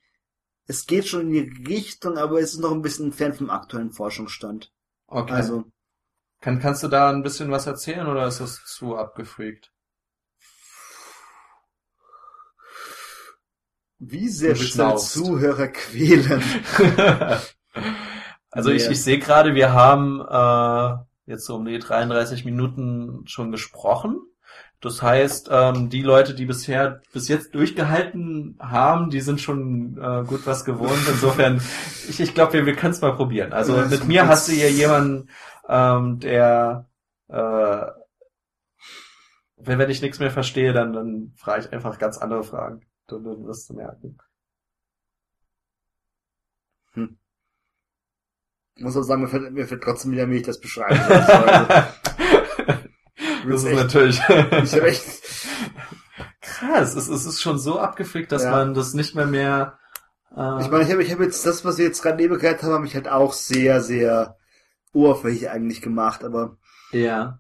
es 0.67 0.87
geht 0.87 1.07
schon 1.07 1.23
in 1.23 1.33
die 1.33 1.65
Richtung, 1.67 2.19
aber 2.19 2.41
es 2.41 2.53
ist 2.55 2.61
noch 2.61 2.73
ein 2.73 2.83
bisschen 2.83 3.07
entfernt 3.07 3.37
vom 3.37 3.51
aktuellen 3.51 3.93
Forschungsstand. 3.93 4.73
Okay. 5.07 5.33
Also, 5.33 5.65
Kann, 6.41 6.61
kannst 6.61 6.83
du 6.83 6.89
da 6.89 7.11
ein 7.11 7.23
bisschen 7.23 7.51
was 7.51 7.67
erzählen 7.67 8.07
oder 8.07 8.27
ist 8.27 8.41
das 8.41 8.65
zu 8.65 8.97
abgefreakt? 8.97 9.73
wie 14.01 14.29
sehr 14.29 14.51
willst 14.51 14.63
du 14.63 14.67
schnaufst. 14.69 15.13
Zuhörer 15.13 15.69
quälen? 15.69 16.43
also 18.51 18.71
ich, 18.71 18.87
Nee. 18.87 18.93
ich 18.93 19.03
sehe 19.03 19.19
gerade, 19.19 19.55
wir 19.55 19.73
haben 19.73 20.21
äh, 20.21 21.31
jetzt 21.31 21.45
so 21.45 21.57
um 21.57 21.67
die 21.67 21.79
33 21.79 22.45
Minuten 22.45 23.27
schon 23.27 23.53
gesprochen. 23.53 24.21
Das 24.81 25.03
heißt, 25.03 25.49
ähm, 25.53 25.91
die 25.91 26.03
Leute, 26.03 26.35
die 26.35 26.47
bisher 26.47 27.03
bis 27.13 27.29
jetzt 27.29 27.55
durchgehalten 27.55 28.57
haben, 28.61 29.11
die 29.11 29.21
sind 29.21 29.41
schon 29.41 29.99
äh, 29.99 30.25
gut 30.25 30.47
was 30.47 30.65
gewohnt. 30.65 31.07
Insofern, 31.07 31.61
ich, 32.09 32.19
ich 32.19 32.35
glaube, 32.35 32.55
wir, 32.55 32.67
wir 32.67 32.75
können 32.75 32.95
es 32.95 33.03
mal 33.03 33.15
probieren. 33.15 33.53
Also 33.53 33.77
Ja, 33.77 33.87
mit 33.87 34.07
mir 34.07 34.27
hast 34.27 34.49
du 34.49 34.53
hier 34.53 34.71
jemanden, 34.71 35.29
ähm, 35.69 36.19
der 36.21 36.87
äh, 37.29 37.87
wenn, 39.57 39.79
wenn 39.79 39.91
ich 39.91 40.01
nichts 40.01 40.19
mehr 40.19 40.31
verstehe, 40.31 40.73
dann, 40.73 40.93
dann 40.93 41.33
frage 41.37 41.67
ich 41.67 41.73
einfach 41.73 41.99
ganz 41.99 42.19
andere 42.19 42.43
Fragen. 42.43 42.81
Dann, 43.07 43.25
dann 43.25 43.47
wirst 43.47 43.69
du 43.69 43.75
merken. 43.75 44.19
Ich 48.77 48.85
muss 48.85 48.97
auch 48.97 49.03
sagen, 49.03 49.21
mir 49.21 49.29
fällt, 49.29 49.53
mir 49.53 49.67
fällt 49.67 49.83
trotzdem 49.83 50.13
wieder, 50.13 50.29
wie 50.31 50.37
ich 50.37 50.43
das 50.43 50.59
beschreiben 50.59 50.97
soll. 51.27 51.85
Das 53.49 53.65
ist 53.65 53.73
natürlich 53.75 54.19
ich 54.19 54.75
hab 54.75 54.83
echt, 54.83 55.05
krass. 56.41 56.95
Es, 56.95 57.09
es 57.09 57.27
ist 57.27 57.41
schon 57.41 57.59
so 57.59 57.79
abgefickt, 57.79 58.33
dass 58.33 58.45
Ja. 58.45 58.51
man 58.51 58.75
das 58.75 58.95
nicht 58.95 59.15
mehr 59.15 59.27
mehr. 59.27 59.79
Äh, 60.37 60.61
ich 60.63 60.71
meine, 60.71 60.85
ich 60.85 60.91
habe 60.93 61.03
ich 61.03 61.13
hab 61.13 61.21
jetzt 61.21 61.45
das, 61.47 61.65
was 61.65 61.79
wir 61.79 61.85
jetzt 61.87 62.03
gerade 62.03 62.23
eben 62.23 62.39
gehört 62.39 62.63
haben, 62.63 62.73
habe 62.73 62.87
ich 62.87 62.95
halt 62.95 63.09
auch 63.09 63.33
sehr, 63.33 63.81
sehr 63.83 64.37
oberflächlich 64.93 65.51
eigentlich 65.51 65.83
gemacht, 65.83 66.25
aber 66.25 66.57
ja, 66.93 67.39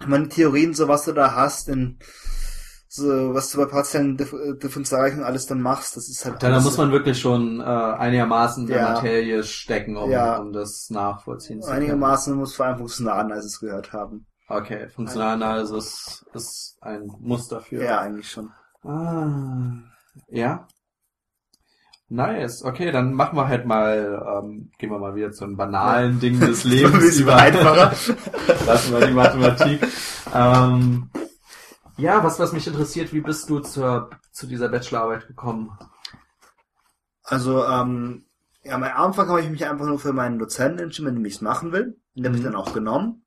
ich 0.00 0.06
meine, 0.06 0.28
Theorien, 0.28 0.74
so 0.74 0.88
was 0.88 1.04
du 1.04 1.12
da 1.12 1.34
hast, 1.34 1.68
in 1.68 1.98
so 2.90 3.34
was 3.34 3.50
du 3.50 3.58
bei 3.58 3.66
partiellen 3.66 4.16
Dif 4.16 4.34
Differentialrechnungen 4.62 5.26
alles 5.26 5.46
dann 5.46 5.60
machst, 5.60 5.96
das 5.96 6.08
ist 6.08 6.24
halt 6.24 6.42
da, 6.42 6.50
da 6.50 6.60
muss 6.60 6.78
man 6.78 6.90
wirklich 6.90 7.20
schon 7.20 7.60
äh, 7.60 7.64
einigermaßen 7.64 8.62
in 8.64 8.68
der 8.70 8.78
Ja. 8.78 8.92
Materie 8.94 9.44
stecken, 9.44 9.96
um, 9.96 10.10
Ja. 10.10 10.38
um 10.38 10.52
das 10.52 10.88
nachvollziehen 10.90 11.60
zu 11.60 11.68
können. 11.68 11.82
einigermaßen 11.82 12.34
muss 12.34 12.54
vor 12.56 12.66
allem 12.66 12.78
funktional 12.78 13.30
als 13.30 13.44
es 13.44 13.60
gehört 13.60 13.92
haben. 13.92 14.26
Okay, 14.48 14.88
Funktionalanalyse 14.88 15.76
ist, 15.76 16.24
ist 16.32 16.78
ein 16.80 17.10
Muss 17.20 17.48
dafür. 17.48 17.82
Ja, 17.84 18.00
eigentlich 18.00 18.30
schon. 18.30 18.50
Ah, 18.82 19.82
ja. 20.28 20.66
Nice, 22.10 22.62
okay, 22.64 22.90
dann 22.90 23.12
machen 23.12 23.36
wir 23.36 23.46
halt 23.48 23.66
mal, 23.66 24.24
ähm, 24.42 24.70
gehen 24.78 24.90
wir 24.90 24.98
mal 24.98 25.14
wieder 25.14 25.30
zu 25.32 25.44
einem 25.44 25.58
banalen 25.58 26.18
Ding 26.20 26.40
des 26.40 26.64
Ein 26.64 26.70
Lebens 26.70 27.18
über. 27.18 27.36
einfacher. 27.36 27.92
Lassen 28.66 28.92
wir 28.94 29.06
die 29.06 29.12
Mathematik. 29.12 29.86
ähm, 30.34 31.10
ja, 31.98 32.24
was, 32.24 32.38
was 32.38 32.52
mich 32.52 32.66
interessiert, 32.66 33.12
wie 33.12 33.20
bist 33.20 33.50
du 33.50 33.58
zur, 33.58 34.08
zu 34.32 34.46
dieser 34.46 34.70
Bachelorarbeit 34.70 35.26
gekommen? 35.26 35.76
Also, 37.24 37.62
ähm, 37.66 38.24
ja, 38.64 38.74
am 38.76 38.84
Anfang 38.84 39.28
habe 39.28 39.42
ich 39.42 39.50
mich 39.50 39.66
einfach 39.66 39.84
nur 39.86 39.98
für 39.98 40.14
meinen 40.14 40.38
Dozenten 40.38 40.78
entschieden, 40.78 41.14
wenn 41.16 41.24
ich 41.26 41.34
es 41.34 41.40
machen 41.42 41.72
will. 41.72 42.00
Den 42.14 42.24
habe 42.24 42.36
ich 42.36 42.40
Mhm. 42.40 42.46
dann 42.46 42.56
auch 42.56 42.72
genommen. 42.72 43.24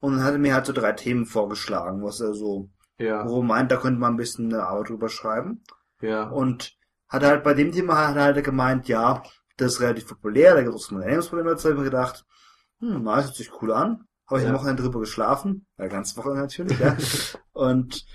Und 0.00 0.16
dann 0.16 0.24
hat 0.24 0.32
er 0.32 0.38
mir 0.38 0.54
halt 0.54 0.66
so 0.66 0.72
drei 0.72 0.92
Themen 0.92 1.26
vorgeschlagen, 1.26 2.02
was 2.02 2.20
er 2.20 2.34
so, 2.34 2.70
Ja, 2.98 3.28
wo 3.28 3.40
er 3.40 3.44
meint, 3.44 3.70
da 3.70 3.76
könnte 3.76 4.00
man 4.00 4.14
ein 4.14 4.16
bisschen 4.16 4.52
eine 4.52 4.64
Arbeit 4.66 4.88
drüber 4.90 5.08
schreiben. 5.08 5.62
ja. 6.00 6.28
Und 6.28 6.76
hat 7.08 7.22
halt 7.24 7.42
bei 7.44 7.54
dem 7.54 7.72
Thema 7.72 8.08
hat 8.08 8.16
halt 8.16 8.44
gemeint, 8.44 8.86
ja, 8.88 9.22
das 9.56 9.74
ist 9.74 9.80
relativ 9.80 10.06
populär, 10.06 10.54
da 10.54 10.62
gibt 10.62 10.74
es 10.76 10.90
Millenniumsprobleme 10.92 11.50
dazu, 11.50 11.68
hab 11.68 11.72
ich 11.74 11.78
mir 11.78 11.84
gedacht, 11.84 12.24
hm, 12.78 13.02
na, 13.02 13.16
das 13.16 13.26
hört 13.26 13.34
sich 13.36 13.50
cool 13.60 13.72
an. 13.72 14.04
Habe 14.28 14.38
ich 14.40 14.44
Ja. 14.46 14.50
eine 14.50 14.58
Woche 14.58 14.74
drüber 14.76 15.00
geschlafen, 15.00 15.66
ja, 15.76 15.88
ganz 15.88 16.16
Woche 16.16 16.30
natürlich, 16.34 16.78
ja. 16.78 16.96
Und 17.52 18.06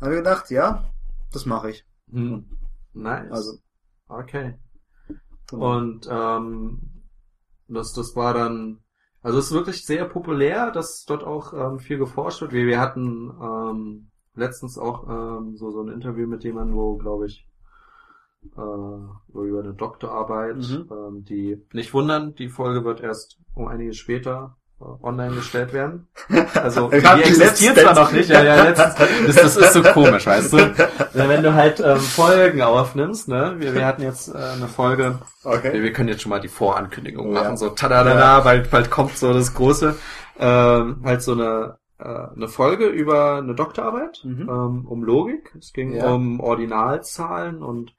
habe 0.00 0.12
ich 0.12 0.18
gedacht, 0.18 0.50
ja, 0.50 0.88
das 1.32 1.46
mache 1.46 1.70
ich. 1.70 1.84
Hm. 2.10 2.48
Nice. 2.92 3.30
Also, 3.32 3.58
okay. 4.08 4.56
genau. 5.50 5.76
Und 5.78 6.06
ähm, 6.08 7.02
das, 7.66 7.92
das 7.92 8.14
war 8.14 8.34
dann, 8.34 8.83
also 9.24 9.38
es 9.38 9.46
ist 9.46 9.52
wirklich 9.52 9.84
sehr 9.84 10.04
populär, 10.04 10.70
dass 10.70 11.04
dort 11.06 11.24
auch 11.24 11.52
ähm, 11.52 11.78
viel 11.80 11.98
geforscht 11.98 12.42
wird. 12.42 12.52
Wir, 12.52 12.66
wir 12.66 12.80
hatten 12.80 13.32
ähm, 13.42 14.10
letztens 14.34 14.78
auch 14.78 15.08
ähm, 15.08 15.56
so, 15.56 15.70
so 15.70 15.82
ein 15.82 15.88
Interview 15.88 16.26
mit 16.28 16.44
jemandem, 16.44 16.76
wo, 16.76 16.96
glaube 16.96 17.26
ich, 17.26 17.48
äh, 18.44 18.58
wo 18.58 19.42
über 19.44 19.60
eine 19.60 19.74
Doktorarbeit, 19.74 20.56
Mhm. 20.58 20.88
ähm, 20.92 21.24
die 21.24 21.60
nicht 21.72 21.94
wundern, 21.94 22.34
die 22.34 22.48
Folge 22.48 22.84
wird 22.84 23.00
erst 23.00 23.38
um 23.54 23.66
einiges 23.66 23.96
später 23.96 24.56
online 24.80 25.34
gestellt 25.36 25.72
werden. 25.72 26.08
Also 26.54 26.88
die 26.90 26.96
existiert 26.96 27.78
zwar 27.78 27.94
noch 27.94 28.12
nicht, 28.12 28.28
ja, 28.28 28.42
ja, 28.42 28.62
letztens, 28.64 28.94
das, 29.26 29.36
das 29.36 29.56
ist 29.56 29.72
so 29.72 29.82
komisch, 29.82 30.26
weißt 30.26 30.52
du? 30.52 30.58
Ja, 31.14 31.28
Wenn 31.28 31.42
du 31.42 31.54
halt 31.54 31.80
ähm, 31.80 31.98
Folgen 31.98 32.60
aufnimmst, 32.60 33.28
ne? 33.28 33.54
Wir, 33.58 33.72
wir 33.74 33.86
hatten 33.86 34.02
jetzt 34.02 34.28
äh, 34.34 34.36
eine 34.36 34.66
Folge, 34.68 35.20
Okay. 35.44 35.72
wir, 35.72 35.82
wir 35.84 35.92
können 35.92 36.08
jetzt 36.08 36.22
schon 36.22 36.30
mal 36.30 36.40
die 36.40 36.48
Vorankündigung 36.48 37.32
Ja. 37.34 37.42
machen, 37.44 37.56
so 37.56 37.70
tadadada, 37.70 38.40
bald, 38.40 38.70
bald 38.70 38.90
kommt 38.90 39.16
so 39.16 39.32
das 39.32 39.54
große, 39.54 39.94
ähm, 40.40 41.02
halt 41.04 41.22
so 41.22 41.32
eine, 41.32 41.78
äh, 42.00 42.04
eine 42.34 42.48
Folge 42.48 42.86
über 42.86 43.36
eine 43.36 43.54
Doktorarbeit, 43.54 44.20
Mhm. 44.24 44.48
ähm, 44.48 44.86
um 44.88 45.04
Logik. 45.04 45.54
Es 45.58 45.72
ging 45.72 45.94
Ja. 45.94 46.12
um 46.12 46.40
Ordinalzahlen 46.40 47.62
und 47.62 47.94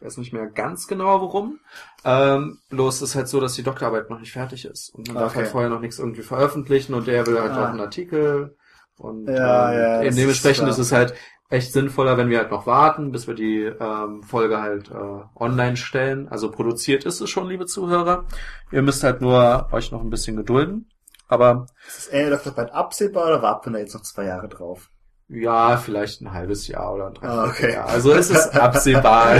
ich 0.00 0.06
weiß 0.06 0.16
nicht 0.16 0.32
mehr 0.32 0.46
ganz 0.46 0.86
genau 0.86 1.20
worum. 1.20 1.60
Ähm, 2.04 2.58
bloß 2.70 3.02
ist 3.02 3.14
halt 3.14 3.28
so, 3.28 3.38
dass 3.40 3.54
die 3.54 3.62
Doktorarbeit 3.62 4.08
noch 4.10 4.18
nicht 4.18 4.32
fertig 4.32 4.64
ist 4.64 4.94
und 4.94 5.08
man 5.08 5.16
darf 5.16 5.32
Okay. 5.32 5.40
halt 5.40 5.48
vorher 5.48 5.70
noch 5.70 5.80
nichts 5.80 5.98
irgendwie 5.98 6.22
veröffentlichen 6.22 6.94
und 6.94 7.06
der 7.06 7.26
will 7.26 7.38
halt 7.40 7.52
Ah. 7.52 7.64
auch 7.64 7.68
einen 7.68 7.80
Artikel 7.80 8.56
und 8.96 9.26
Ja, 9.28 9.72
ähm, 9.72 9.78
ja, 9.78 10.02
eben 10.02 10.16
dementsprechend 10.16 10.68
ist 10.68 10.78
ist 10.78 10.86
es 10.86 10.92
halt 10.92 11.14
echt 11.50 11.72
sinnvoller, 11.72 12.16
wenn 12.16 12.30
wir 12.30 12.38
halt 12.38 12.50
noch 12.50 12.66
warten, 12.66 13.12
bis 13.12 13.26
wir 13.26 13.34
die 13.34 13.62
ähm, 13.64 14.22
Folge 14.22 14.60
halt 14.62 14.90
äh, 14.90 14.94
online 15.34 15.76
stellen. 15.76 16.28
Also 16.28 16.50
produziert 16.50 17.04
ist 17.04 17.20
es 17.20 17.28
schon, 17.28 17.48
liebe 17.48 17.66
Zuhörer. 17.66 18.24
Ihr 18.70 18.82
müsst 18.82 19.02
halt 19.02 19.20
nur 19.20 19.68
euch 19.72 19.90
noch 19.92 20.00
ein 20.00 20.10
bisschen 20.10 20.36
gedulden. 20.36 20.88
Aber 21.28 21.66
Ist 21.86 21.96
das 21.98 22.06
Ende 22.08 22.30
der 22.30 22.38
Doktorarbeit 22.38 22.72
absehbar 22.72 23.26
oder 23.26 23.42
warten 23.42 23.70
wir 23.70 23.74
da 23.74 23.78
jetzt 23.80 23.94
noch 23.94 24.02
zwei 24.02 24.24
Jahre 24.24 24.48
drauf? 24.48 24.90
Ja, 25.32 25.76
vielleicht 25.76 26.20
ein 26.22 26.32
halbes 26.32 26.66
Jahr 26.66 26.92
oder 26.94 27.06
ein 27.06 27.12
Ah, 27.22 27.46
Dreivierteljahr. 27.46 27.48
okay. 27.48 27.72
Jahr. 27.74 27.88
Also 27.88 28.12
es 28.12 28.30
ist 28.30 28.58
absehbar. 28.58 29.36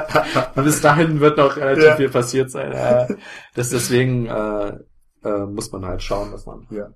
Bis 0.56 0.80
dahin 0.80 1.20
wird 1.20 1.36
noch 1.36 1.56
relativ 1.56 1.84
Ja. 1.84 1.96
viel 1.96 2.08
passiert 2.08 2.50
sein. 2.50 2.72
Äh, 2.72 3.14
das 3.54 3.70
deswegen 3.70 4.26
äh, 4.26 4.78
äh, 5.24 5.46
muss 5.46 5.70
man 5.72 5.84
halt 5.86 6.02
schauen, 6.02 6.30
dass 6.32 6.46
man 6.46 6.66
Ja. 6.70 6.88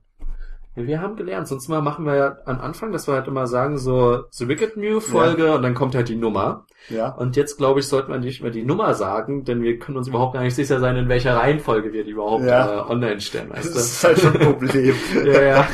Ja, 0.76 0.86
wir 0.86 1.00
haben 1.02 1.16
gelernt, 1.16 1.48
sonst 1.48 1.68
mal 1.68 1.82
machen 1.82 2.06
wir 2.06 2.14
ja 2.14 2.36
am 2.46 2.60
Anfang, 2.60 2.92
dass 2.92 3.06
wir 3.08 3.14
halt 3.14 3.26
immer 3.26 3.46
sagen, 3.48 3.78
so 3.78 4.22
The 4.30 4.46
Wicked 4.48 4.76
New 4.76 5.00
Folge 5.00 5.52
und 5.54 5.62
dann 5.62 5.74
kommt 5.74 5.94
halt 5.96 6.08
die 6.08 6.14
Nummer. 6.16 6.66
Ja. 6.88 7.08
Und 7.08 7.34
jetzt, 7.36 7.58
glaube 7.58 7.80
ich, 7.80 7.86
sollten 7.88 8.12
wir 8.12 8.18
nicht 8.20 8.42
mehr 8.42 8.52
die 8.52 8.62
Nummer 8.64 8.94
sagen, 8.94 9.44
denn 9.44 9.60
wir 9.62 9.78
können 9.80 9.96
uns 9.98 10.06
überhaupt 10.08 10.34
gar 10.34 10.42
nicht 10.42 10.54
sicher 10.54 10.78
sein, 10.78 10.96
in 10.96 11.08
welcher 11.08 11.36
Reihenfolge 11.36 11.92
wir 11.92 12.04
die 12.04 12.12
überhaupt 12.12 12.44
Ja. 12.44 12.76
äh, 12.86 12.90
online 12.90 13.20
stellen, 13.20 13.48
Das 13.52 13.66
weißt 13.66 13.76
ist 13.76 14.04
halt 14.04 14.20
schon 14.20 14.36
ein 14.36 14.46
Problem. 14.52 14.94
du? 15.14 15.20
ja, 15.32 15.42
ja. 15.42 15.66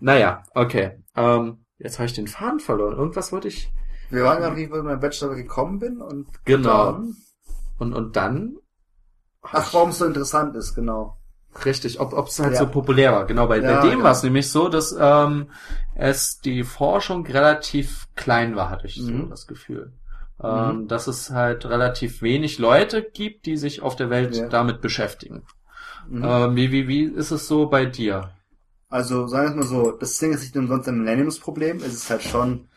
Naja, 0.00 0.44
okay. 0.54 1.02
Ähm, 1.16 1.64
jetzt 1.78 1.98
habe 1.98 2.06
ich 2.06 2.12
den 2.12 2.28
Faden 2.28 2.60
verloren. 2.60 2.96
Irgendwas 2.96 3.32
wollte 3.32 3.48
ich. 3.48 3.72
Wir 4.10 4.24
waren 4.24 4.38
gerade, 4.38 4.56
wie 4.56 4.64
ich 4.64 4.70
bei 4.70 4.82
meinem 4.82 5.00
Bachelor 5.00 5.34
gekommen 5.34 5.78
bin 5.78 6.00
und 6.00 6.26
Genau. 6.44 6.92
dann, 6.92 7.16
Und, 7.78 7.92
und 7.94 8.16
dann 8.16 8.56
ach, 9.42 9.72
warum 9.72 9.90
es 9.90 9.98
so 9.98 10.04
interessant 10.06 10.54
ist, 10.56 10.74
genau. 10.74 11.16
Richtig, 11.64 11.98
ob 12.00 12.12
ob 12.12 12.28
es 12.28 12.38
halt 12.38 12.52
Ja. 12.52 12.58
so 12.60 12.66
populär 12.68 13.12
war. 13.12 13.24
Genau, 13.26 13.46
bei, 13.48 13.58
Ja, 13.58 13.74
bei 13.76 13.80
dem 13.82 13.90
genau. 13.92 14.04
war 14.04 14.12
es 14.12 14.22
nämlich 14.22 14.50
so, 14.50 14.68
dass 14.68 14.94
ähm, 14.98 15.50
es 15.96 16.38
die 16.40 16.62
Forschung 16.62 17.26
relativ 17.26 18.06
klein 18.14 18.54
war, 18.56 18.70
hatte 18.70 18.86
ich 18.86 18.96
so 19.02 19.10
Mhm. 19.10 19.30
das 19.30 19.46
Gefühl. 19.46 19.92
Ähm, 20.42 20.88
Dass 20.88 21.06
es 21.06 21.30
halt 21.30 21.66
relativ 21.66 22.22
wenig 22.22 22.58
Leute 22.58 23.02
gibt, 23.02 23.44
die 23.46 23.56
sich 23.58 23.82
auf 23.82 23.94
der 23.96 24.08
Welt 24.10 24.34
Ja. 24.36 24.48
damit 24.48 24.80
beschäftigen. 24.80 25.42
Mhm. 26.08 26.24
Ähm, 26.24 26.56
wie, 26.56 26.72
wie, 26.72 26.88
wie 26.88 27.04
ist 27.04 27.30
es 27.30 27.46
so 27.46 27.66
bei 27.68 27.84
dir? 27.84 28.30
Also 28.90 29.26
sagen 29.28 29.54
wir 29.54 29.62
es 29.62 29.70
mal 29.70 29.76
so, 29.84 29.92
das 29.92 30.18
Ding 30.18 30.32
ist 30.32 30.42
nicht 30.42 30.56
umsonst 30.56 30.88
ein 30.88 30.98
Millenniumsproblem. 30.98 31.78
Es 31.78 31.94
ist 31.94 32.10
halt 32.10 32.22
schon, 32.22 32.68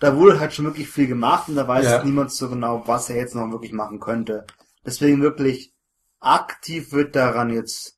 da 0.00 0.16
wurde 0.16 0.40
halt 0.40 0.52
schon 0.52 0.64
wirklich 0.64 0.88
viel 0.88 1.06
gemacht 1.06 1.48
und 1.48 1.54
da 1.56 1.66
weiß 1.66 1.84
Ja. 1.84 2.04
niemand 2.04 2.32
so 2.32 2.48
genau, 2.50 2.82
was 2.86 3.08
er 3.10 3.16
jetzt 3.16 3.34
noch 3.34 3.50
wirklich 3.52 3.72
machen 3.72 4.00
könnte. 4.00 4.44
Deswegen 4.84 5.22
wirklich 5.22 5.72
aktiv 6.20 6.92
wird 6.92 7.14
daran 7.14 7.50
jetzt, 7.50 7.96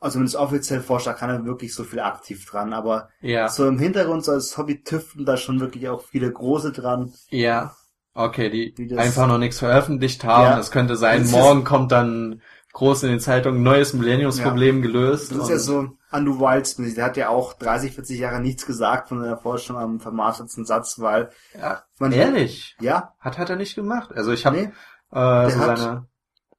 also 0.00 0.18
wenn 0.18 0.26
es 0.26 0.34
offiziell 0.34 0.80
forscht, 0.80 1.06
da 1.06 1.12
kann 1.12 1.30
er 1.30 1.44
wirklich 1.44 1.74
so 1.74 1.84
viel 1.84 2.00
aktiv 2.00 2.44
dran, 2.44 2.72
aber 2.72 3.08
Ja. 3.20 3.48
so 3.48 3.66
im 3.68 3.78
Hintergrund 3.78 4.24
so 4.24 4.32
als 4.32 4.58
Hobby 4.58 4.82
tüften 4.82 5.24
da 5.24 5.36
schon 5.36 5.60
wirklich 5.60 5.88
auch 5.88 6.02
viele 6.04 6.30
große 6.32 6.72
dran. 6.72 7.12
Ja. 7.30 7.76
Okay, 8.14 8.50
die 8.50 8.88
das- 8.88 8.98
einfach 8.98 9.26
noch 9.28 9.38
nichts 9.38 9.60
veröffentlicht 9.60 10.24
haben. 10.24 10.42
Ja. 10.44 10.58
Es 10.58 10.70
könnte 10.72 10.96
sein, 10.96 11.30
morgen 11.30 11.62
kommt 11.64 11.92
dann 11.92 12.42
groß 12.72 13.04
in 13.04 13.10
den 13.10 13.20
Zeitungen 13.20 13.62
neues 13.62 13.92
Millenniumsproblem 13.94 14.82
gelöst. 14.82 15.30
Das 15.30 15.44
ist 15.44 15.48
ja 15.50 15.58
so 15.58 15.90
Andrew 16.12 16.38
Wildsmith, 16.40 16.94
der 16.94 17.04
hat 17.06 17.16
ja 17.16 17.28
auch 17.28 17.54
30, 17.54 17.92
40 17.94 18.18
Jahre 18.20 18.40
nichts 18.40 18.66
gesagt 18.66 19.08
von 19.08 19.20
seiner 19.20 19.36
Forschung 19.38 19.76
am 19.78 19.98
vermarkteten 20.00 20.64
Satz, 20.64 20.98
weil 21.00 21.30
ja, 21.58 21.82
man 21.98 22.12
ehrlich. 22.12 22.76
ja, 22.80 23.14
Hat, 23.18 23.38
hat 23.38 23.50
er 23.50 23.56
nicht 23.56 23.74
gemacht. 23.74 24.12
Also 24.14 24.32
ich 24.32 24.44
habe 24.46 24.56
nee, 24.56 24.62
äh, 25.10 25.50
so 25.50 25.58
hat- 25.60 25.78
seine 25.78 26.06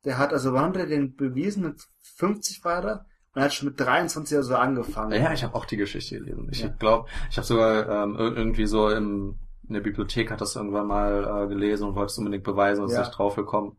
Der 0.06 0.18
hat, 0.18 0.34
also 0.34 0.54
wann 0.54 0.66
hat 0.70 0.78
er 0.78 0.86
den 0.88 1.16
bewiesen? 1.16 1.64
Mit 1.64 1.82
50 2.18 2.64
war 2.66 2.84
er? 2.84 3.06
Und 3.36 3.41
er 3.41 3.45
hat 3.45 3.54
schon 3.54 3.70
mit 3.70 3.80
23 3.80 4.38
oder 4.38 4.43
so 4.43 4.56
angefangen. 4.56 5.12
Ja, 5.20 5.32
ich 5.34 5.43
habe 5.43 5.56
auch 5.56 5.66
die 5.66 5.78
Geschichte 5.78 6.20
gelesen. 6.20 6.47
Ich 6.51 6.60
Ja. 6.62 6.68
glaube, 6.68 7.10
ich 7.32 7.38
habe 7.38 7.47
sogar 7.47 7.88
ähm, 8.04 8.16
ir- 8.18 8.36
irgendwie 8.36 8.66
so 8.68 8.89
im, 8.89 9.39
in 9.68 9.74
der 9.74 9.82
Bibliothek 9.82 10.30
hat 10.30 10.41
das 10.41 10.56
irgendwann 10.56 10.88
mal 10.88 11.45
äh, 11.45 11.47
gelesen 11.47 11.88
und 11.88 11.95
wollte 11.95 12.12
es 12.12 12.18
unbedingt 12.18 12.43
beweisen 12.43 12.82
und 12.82 12.89
ist 12.89 12.95
Ja. 12.95 12.99
nicht 13.01 13.18
drauf 13.18 13.36
gekommen. 13.36 13.78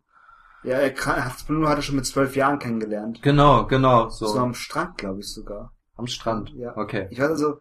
Ja, 0.64 0.78
er 0.78 0.92
kann, 0.92 1.24
hat 1.24 1.46
Bruno 1.46 1.68
hat 1.68 1.76
er 1.78 1.82
schon 1.82 1.96
mit 1.96 2.06
12 2.06 2.36
Jahren 2.36 2.58
kennengelernt. 2.58 3.20
Genau, 3.22 3.66
genau, 3.66 4.08
so, 4.08 4.26
So 4.26 4.38
am 4.38 4.54
Strand, 4.54 4.96
glaube 4.98 5.20
ich 5.20 5.32
sogar. 5.32 5.72
am 5.96 6.06
Strand. 6.06 6.52
Ja. 6.54 6.76
Okay. 6.76 7.06
Ich 7.10 7.18
weiß 7.20 7.28
also, 7.30 7.58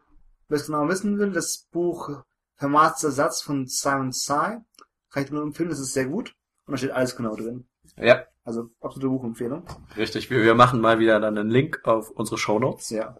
wer 0.47 0.55
es 0.57 0.65
genau 0.65 0.87
wissen 0.87 1.19
will, 1.19 1.31
das 1.31 1.67
Buch 1.71 2.23
Vermaßter 2.55 3.11
Satz 3.11 3.41
von 3.41 3.67
Simon 3.67 4.11
kann 5.09 5.23
ich 5.23 5.31
nur 5.31 5.43
empfehlen, 5.43 5.69
das 5.69 5.79
ist 5.79 5.93
sehr 5.93 6.05
gut. 6.05 6.33
Und 6.65 6.71
da 6.71 6.77
steht 6.77 6.91
alles 6.91 7.15
genau 7.17 7.35
drin. 7.35 7.67
Ja, 7.97 8.23
Also, 8.45 8.69
absolute 8.79 9.09
Buchempfehlung. 9.09 9.65
richtig. 9.97 10.29
Wir, 10.29 10.41
wir 10.41 10.55
machen 10.55 10.79
mal 10.79 10.97
wieder 10.99 11.19
dann 11.19 11.37
einen 11.37 11.49
Link 11.49 11.81
auf 11.83 12.09
unsere 12.09 12.37
Shownotes. 12.37 12.89
Ja. 12.89 13.17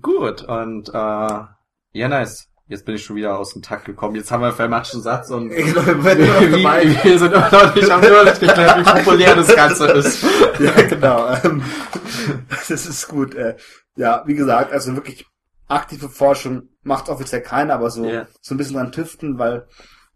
Gut, 0.00 0.42
und 0.42 0.88
äh, 0.88 0.92
ja, 0.92 2.08
nice. 2.08 2.51
Jetzt 2.72 2.86
bin 2.86 2.94
ich 2.94 3.04
schon 3.04 3.16
wieder 3.16 3.38
aus 3.38 3.52
dem 3.52 3.60
Takt 3.60 3.84
gekommen. 3.84 4.14
Jetzt 4.16 4.30
haben 4.30 4.40
wir 4.40 4.50
Vermatschen 4.54 5.02
Satz 5.02 5.28
und 5.28 5.50
Genau, 5.54 5.86
wir 5.86 7.18
sind 7.18 7.32
immer 7.34 7.50
noch 7.50 7.74
nicht, 7.74 7.90
haben 7.90 8.02
immer 8.02 8.16
noch 8.16 8.24
nicht 8.24 8.40
geklärt, 8.40 8.78
wie 8.78 8.82
populär 8.82 9.36
das 9.36 9.54
Ganze 9.54 9.86
ist. 9.88 10.22
ja, 10.58 10.72
genau. 10.88 11.34
Ähm, 11.44 11.62
das 12.48 12.70
ist 12.70 13.08
gut. 13.08 13.34
Äh, 13.34 13.56
ja, 13.96 14.22
wie 14.26 14.34
gesagt, 14.34 14.72
also 14.72 14.96
wirklich 14.96 15.26
aktive 15.68 16.08
Forschung 16.08 16.70
macht 16.82 17.10
offiziell 17.10 17.42
keiner, 17.42 17.74
aber 17.74 17.90
so, 17.90 18.06
Ja. 18.06 18.26
so 18.40 18.54
ein 18.54 18.58
bisschen 18.58 18.76
dran 18.76 18.90
tüften, 18.90 19.38
weil 19.38 19.66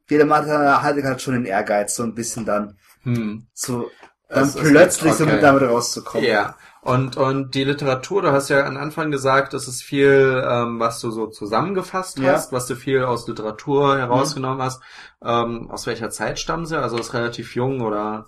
jeder 0.09 0.25
Mathe 0.25 0.83
hat 0.83 0.97
halt 0.97 1.21
schon 1.21 1.35
den 1.35 1.45
Ehrgeiz, 1.45 1.95
so 1.95 2.05
ein 2.05 2.15
bisschen 2.15 2.47
dann 2.47 2.79
Hm. 3.03 3.49
so 3.53 3.91
dann 4.29 4.45
ist 4.45 4.57
plötzlich 4.59 5.13
so 5.15 5.25
okay. 5.25 5.35
mit 5.35 5.43
damit 5.43 5.63
rauszukommen. 5.63 6.27
Ja. 6.27 6.57
Und, 6.83 7.17
und 7.17 7.55
die 7.57 7.65
Literatur, 7.65 8.23
du 8.23 8.31
hast 8.31 8.49
ja 8.49 8.65
am 8.65 8.77
Anfang 8.77 9.11
gesagt, 9.11 9.55
das 9.55 9.67
ist 9.67 9.83
viel, 9.83 10.41
ähm, 10.49 10.79
was 10.79 11.01
du 11.01 11.11
so 11.11 11.27
zusammengefasst 11.27 12.19
Ja. 12.19 12.35
hast, 12.35 12.53
was 12.53 12.67
du 12.69 12.77
viel 12.77 13.03
aus 13.05 13.27
Literatur 13.27 13.99
herausgenommen 13.99 14.63
hast. 14.63 14.81
Ähm, 15.21 15.69
aus 15.71 15.87
welcher 15.89 16.11
Zeit 16.11 16.39
stammen 16.39 16.65
sie? 16.67 16.79
Also 16.81 16.97
ist 16.97 17.13
relativ 17.13 17.57
jung 17.57 17.81
oder? 17.81 18.27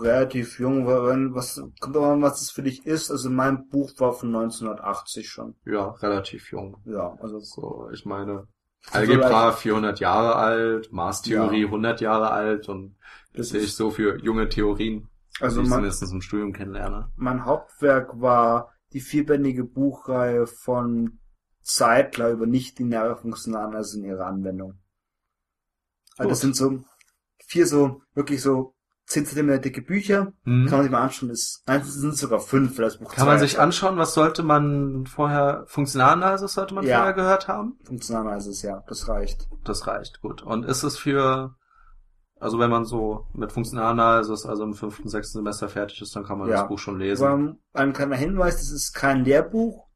Relativ 0.00 0.58
jung, 0.60 0.86
weil- 0.86 1.34
was 1.34 1.60
kommt 1.80 1.96
auch 1.96 2.10
an, 2.12 2.22
was 2.22 2.40
es 2.40 2.50
für 2.50 2.62
dich 2.62 2.86
ist. 2.86 3.10
Also 3.10 3.30
mein 3.30 3.68
Buch 3.68 3.90
war 3.98 4.12
von 4.12 4.30
1980 4.30 5.28
schon. 5.28 5.54
Ja, 5.64 5.90
relativ 6.00 6.52
jung. 6.52 6.76
Ja, 6.84 7.16
also 7.20 7.40
So, 7.40 7.88
ich 7.92 8.04
meine, 8.06 8.46
Algebra 8.90 9.52
400 9.52 10.00
Jahre 10.00 10.36
alt, 10.36 10.92
Maßtheorie 10.92 11.62
ja. 11.62 11.66
100 11.66 12.00
Jahre 12.00 12.30
alt 12.30 12.68
und 12.68 12.96
das 13.34 13.50
sehe 13.50 13.60
ich 13.60 13.74
so 13.74 13.90
für 13.90 14.18
junge 14.20 14.48
Theorien, 14.48 15.08
also 15.40 15.60
die 15.60 15.66
ich 15.66 15.72
zumindest 15.72 16.12
im 16.12 16.22
Studium 16.22 16.52
kennenlerne. 16.52 17.12
Mein 17.16 17.44
Hauptwerk 17.44 18.20
war 18.20 18.72
die 18.92 19.00
vierbändige 19.00 19.64
Buchreihe 19.64 20.46
von 20.46 21.18
Zeitler 21.62 22.30
über 22.30 22.46
nicht-lineare 22.46 23.16
Funktionalanalyse 23.16 23.98
in 23.98 24.04
ihrer 24.04 24.26
Anwendung. 24.26 24.78
Also 26.16 26.30
das 26.30 26.40
sind 26.40 26.56
so 26.56 26.82
vier 27.44 27.66
so, 27.66 28.02
wirklich 28.14 28.42
so 28.42 28.74
10 29.08 29.24
cm 29.24 29.62
dicke 29.62 29.80
Bücher. 29.80 30.32
Mhm. 30.44 30.66
Kann 30.66 30.78
man 30.78 30.82
sich 30.82 30.92
mal 30.92 31.00
anschauen. 31.00 31.30
Ist, 31.30 31.62
nein, 31.66 31.80
es 31.80 31.94
sind 31.94 32.16
sogar 32.16 32.40
fünf 32.40 32.76
für 32.76 32.82
das 32.82 32.98
Buch. 32.98 33.10
Kann 33.14 33.26
man 33.26 33.38
sich 33.38 33.58
anschauen, 33.58 33.96
was 33.96 34.12
sollte 34.12 34.42
man 34.42 35.06
vorher, 35.06 35.64
Funktionalanalysis 35.66 36.52
sollte 36.52 36.74
man 36.74 36.84
ja. 36.84 36.98
vorher 36.98 37.14
gehört 37.14 37.48
haben? 37.48 37.78
Funktionalanalysis, 37.84 38.62
ja, 38.62 38.84
das 38.86 39.08
reicht. 39.08 39.48
Das 39.64 39.86
reicht, 39.86 40.20
gut. 40.20 40.42
Und 40.42 40.66
ist 40.66 40.82
es 40.82 40.98
für, 40.98 41.56
also 42.38 42.58
wenn 42.58 42.68
man 42.68 42.84
so 42.84 43.26
mit 43.32 43.50
Funktionalanalysis, 43.50 44.44
also 44.44 44.64
im 44.64 44.74
fünften, 44.74 45.08
sechsten 45.08 45.38
Semester 45.38 45.70
fertig 45.70 46.02
ist, 46.02 46.14
dann 46.14 46.24
kann 46.24 46.38
man 46.38 46.50
ja. 46.50 46.58
das 46.58 46.68
Buch 46.68 46.78
schon 46.78 46.98
lesen. 46.98 47.24
Aber 47.26 47.56
ein 47.72 47.94
kleiner 47.94 48.16
Hinweis, 48.16 48.56
das 48.56 48.70
ist 48.70 48.92
kein 48.92 49.24
Lehrbuch. 49.24 49.88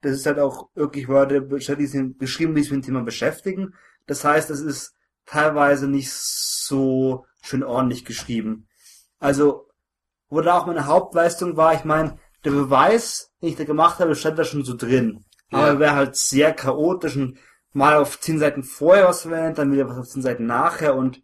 Das 0.00 0.12
ist 0.12 0.24
halt 0.24 0.38
auch 0.38 0.70
wirklich 0.74 1.08
Wörter 1.08 1.40
beschrieben, 1.40 1.80
die 1.80 1.86
sich 1.86 2.40
mit 2.40 2.70
dem 2.70 2.82
Thema 2.82 3.02
beschäftigen. 3.02 3.74
Das 4.06 4.24
heißt, 4.24 4.48
es 4.50 4.60
ist 4.60 4.94
teilweise 5.26 5.86
nicht 5.86 6.12
so 6.12 7.24
schön 7.44 7.62
ordentlich 7.62 8.04
geschrieben. 8.04 8.68
Also, 9.18 9.68
wo 10.28 10.40
da 10.40 10.58
auch 10.58 10.66
meine 10.66 10.86
Hauptleistung 10.86 11.56
war, 11.56 11.74
ich 11.74 11.84
meine, 11.84 12.18
der 12.44 12.50
Beweis, 12.50 13.32
den 13.40 13.50
ich 13.50 13.56
da 13.56 13.64
gemacht 13.64 14.00
habe, 14.00 14.14
stand 14.14 14.38
da 14.38 14.44
schon 14.44 14.64
so 14.64 14.76
drin. 14.76 15.24
Ja. 15.50 15.58
Aber 15.58 15.66
er 15.68 15.78
wäre 15.78 15.94
halt 15.94 16.16
sehr 16.16 16.52
chaotisch 16.52 17.16
und 17.16 17.38
mal 17.72 17.96
auf 17.96 18.20
zehn 18.20 18.38
Seiten 18.38 18.64
vorher 18.64 19.08
was 19.08 19.22
verwendet, 19.22 19.58
dann 19.58 19.72
wieder 19.72 19.88
was 19.88 19.98
auf 19.98 20.08
zehn 20.08 20.22
Seiten 20.22 20.46
nachher 20.46 20.96
und 20.96 21.22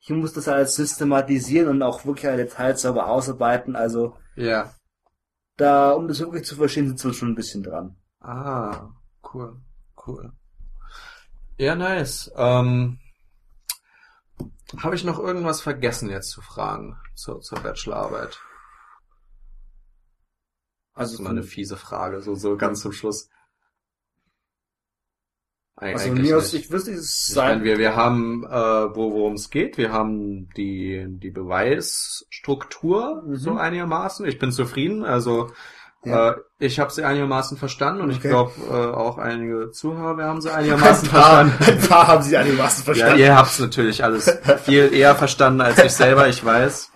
ich 0.00 0.10
muss 0.10 0.32
das 0.32 0.48
alles 0.48 0.74
systematisieren 0.74 1.68
und 1.68 1.82
auch 1.82 2.04
wirklich 2.04 2.26
alle 2.26 2.44
Details 2.44 2.82
sauber 2.82 3.06
ausarbeiten, 3.06 3.76
also. 3.76 4.16
Ja. 4.34 4.74
Da, 5.56 5.92
um 5.92 6.08
das 6.08 6.18
wirklich 6.18 6.44
zu 6.44 6.56
verstehen, 6.56 6.88
sind 6.88 7.04
wir 7.04 7.14
schon 7.14 7.30
ein 7.30 7.34
bisschen 7.36 7.62
dran. 7.62 7.96
Ah, 8.20 8.88
cool, 9.32 9.60
cool. 10.06 10.32
Ja, 11.56 11.76
nice. 11.76 12.32
Ähm, 12.36 12.98
habe 14.78 14.94
ich 14.94 15.04
noch 15.04 15.18
irgendwas 15.18 15.60
vergessen 15.60 16.10
jetzt 16.10 16.30
zu 16.30 16.40
fragen 16.40 16.96
zur, 17.14 17.40
zur 17.40 17.60
Bachelorarbeit? 17.60 18.40
Also 20.94 21.12
das 21.12 21.20
ist 21.20 21.20
mal 21.20 21.30
eine 21.30 21.42
fiese 21.42 21.76
Frage, 21.76 22.20
so, 22.20 22.34
so 22.34 22.56
ganz 22.56 22.80
zum 22.80 22.92
Schluss. 22.92 23.28
Eig 25.76 25.94
also 25.94 26.12
mir 26.12 26.36
aus, 26.36 26.52
ich 26.52 26.70
wüsste 26.70 26.92
es 26.92 27.30
ich 27.30 27.36
meine, 27.36 27.64
wir, 27.64 27.78
wir 27.78 27.96
haben, 27.96 28.44
äh, 28.44 28.50
wo, 28.50 29.12
worum 29.12 29.34
es 29.34 29.48
geht, 29.48 29.78
wir 29.78 29.90
haben 29.90 30.50
die, 30.50 31.06
die 31.08 31.30
Beweisstruktur 31.30 33.22
mhm. 33.26 33.36
so 33.36 33.56
einigermaßen. 33.56 34.26
Ich 34.26 34.38
bin 34.38 34.52
zufrieden, 34.52 35.04
also 35.04 35.50
ja. 36.04 36.30
Äh, 36.30 36.34
ich 36.58 36.80
habe 36.80 36.92
sie 36.92 37.04
einigermaßen 37.04 37.56
verstanden 37.56 38.02
und 38.02 38.08
okay. 38.08 38.16
ich 38.16 38.22
glaube 38.22 38.52
äh, 38.70 38.94
auch 38.94 39.18
einige 39.18 39.70
Zuhörer 39.70 40.22
haben 40.24 40.40
sie 40.40 40.52
einigermaßen 40.52 41.08
ein 41.08 41.12
paar, 41.12 41.46
verstanden. 41.46 41.64
Ein 41.64 41.88
paar 41.88 42.06
haben 42.08 42.22
sie 42.22 42.36
einigermaßen 42.36 42.84
verstanden. 42.84 43.18
Ja, 43.18 43.26
ihr 43.26 43.36
habt 43.36 43.50
es 43.50 43.58
natürlich 43.58 44.04
alles 44.04 44.38
viel 44.64 44.92
eher 44.92 45.14
verstanden 45.14 45.60
als 45.60 45.78
ich 45.78 45.92
selber, 45.92 46.28
ich 46.28 46.44
weiß. 46.44 46.90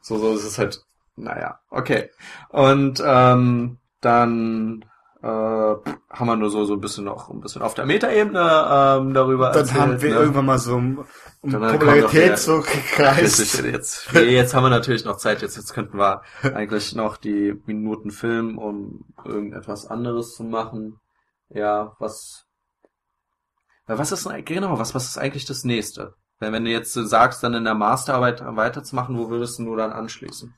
So, 0.00 0.18
so 0.18 0.34
ist 0.34 0.44
es 0.44 0.58
halt, 0.58 0.82
naja, 1.16 1.60
okay. 1.70 2.10
Und 2.48 3.02
ähm, 3.04 3.78
dann 4.00 4.84
äh, 5.22 5.26
haben 5.26 6.26
wir 6.26 6.36
nur 6.36 6.50
so 6.50 6.64
so 6.64 6.74
ein 6.74 6.80
bisschen 6.80 7.04
noch 7.04 7.28
ein 7.28 7.40
bisschen 7.40 7.60
auf 7.60 7.74
der 7.74 7.84
Metaebene 7.84 8.38
ähm, 8.40 9.12
darüber 9.12 9.50
Dann 9.50 9.60
erzählt, 9.60 9.80
haben 9.80 10.02
wir 10.02 10.10
ne? 10.10 10.16
irgendwann 10.16 10.46
mal 10.46 10.58
so 10.58 10.76
um, 10.76 11.04
um 11.42 11.50
Popularität 11.50 12.38
so 12.38 12.60
gekreist. 12.62 13.62
Jetzt, 13.62 14.12
jetzt 14.12 14.54
haben 14.54 14.64
wir 14.64 14.70
natürlich 14.70 15.04
noch 15.04 15.18
Zeit. 15.18 15.42
Jetzt 15.42 15.56
jetzt 15.56 15.74
könnten 15.74 15.98
wir 15.98 16.22
eigentlich 16.42 16.94
noch 16.94 17.18
die 17.18 17.54
Minuten 17.66 18.10
filmen, 18.10 18.56
um 18.56 19.04
irgendetwas 19.24 19.86
anderes 19.86 20.34
zu 20.34 20.44
machen. 20.44 20.98
Ja, 21.50 21.96
was 21.98 22.46
was 23.86 24.12
ist 24.12 24.28
genau 24.46 24.78
was 24.78 24.94
was 24.94 25.04
ist 25.06 25.18
eigentlich 25.18 25.44
das 25.44 25.64
nächste? 25.64 26.14
Wenn, 26.38 26.54
wenn 26.54 26.64
du 26.64 26.70
jetzt 26.70 26.94
sagst, 26.94 27.42
dann 27.42 27.52
in 27.52 27.64
der 27.64 27.74
Masterarbeit 27.74 28.42
weiterzumachen, 28.42 29.18
wo 29.18 29.28
würdest 29.28 29.58
du 29.58 29.76
dann 29.76 29.92
anschließen? 29.92 30.54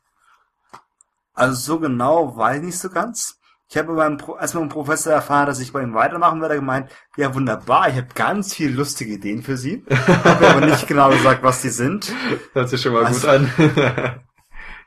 Also 1.35 1.55
so 1.55 1.81
genau 1.81 2.37
weiß 2.37 2.59
ich 2.59 2.67
nicht 2.67 2.79
so 2.79 2.91
ganz. 2.91 3.41
Ich 3.73 3.79
habe 3.79 3.95
beim, 3.95 4.19
als 4.37 4.53
beim 4.53 4.69
Professor 4.69 5.15
erfahren, 5.15 5.47
dass 5.47 5.59
ich 5.59 5.73
bei 5.73 5.83
ihm 5.83 5.95
weitermachen 5.95 6.43
werde, 6.43 6.57
gemeint, 6.57 6.91
ja 7.17 7.35
wunderbar, 7.35 7.89
ich 7.89 7.97
habe 7.97 8.09
ganz 8.15 8.53
viele 8.53 8.75
lustige 8.75 9.15
Ideen 9.15 9.43
für 9.43 9.57
Sie. 9.57 9.83
habe 10.25 10.47
aber 10.47 10.67
nicht 10.67 10.87
genau 10.87 11.09
gesagt, 11.09 11.43
was 11.43 11.63
die 11.63 11.71
sind. 11.71 12.13
Hört 12.53 12.69
sich 12.69 12.83
schon 12.83 12.93
mal 12.93 13.07
also, 13.07 13.21
gut 13.23 13.31
an. 13.31 13.51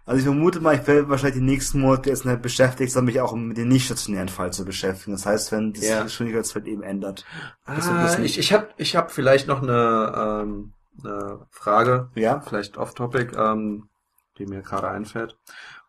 also 0.05 0.19
ich 0.19 0.23
vermute 0.23 0.59
mal, 0.59 0.75
ich 0.75 0.85
werde 0.85 1.09
wahrscheinlich 1.09 1.39
die 1.39 1.45
nächsten 1.45 1.79
Monate 1.79 2.11
jetzt 2.11 2.27
nicht 2.27 2.43
beschäftigt, 2.43 2.91
sondern 2.91 3.11
mich 3.11 3.21
auch 3.21 3.33
mit 3.33 3.57
dem 3.57 3.69
nicht 3.69 3.85
stationären 3.85 4.29
Fall 4.29 4.53
zu 4.53 4.65
beschäftigen. 4.65 5.13
Das 5.13 5.25
heißt, 5.25 5.51
wenn 5.51 5.73
das 5.73 5.83
ja. 5.83 6.03
Geschwindigkeitsfeld 6.03 6.67
eben 6.67 6.83
ändert. 6.83 7.25
Ah, 7.65 7.77
ich 8.21 8.37
ich 8.37 8.53
habe 8.53 8.67
ich 8.77 8.95
hab 8.95 9.11
vielleicht 9.11 9.47
noch 9.47 9.63
eine, 9.63 10.43
ähm, 10.43 10.73
eine 11.03 11.39
Frage, 11.49 12.11
ja? 12.13 12.39
vielleicht 12.39 12.77
off-topic, 12.77 13.35
ähm, 13.35 13.89
die 14.37 14.45
mir 14.45 14.61
gerade 14.61 14.89
einfällt. 14.89 15.37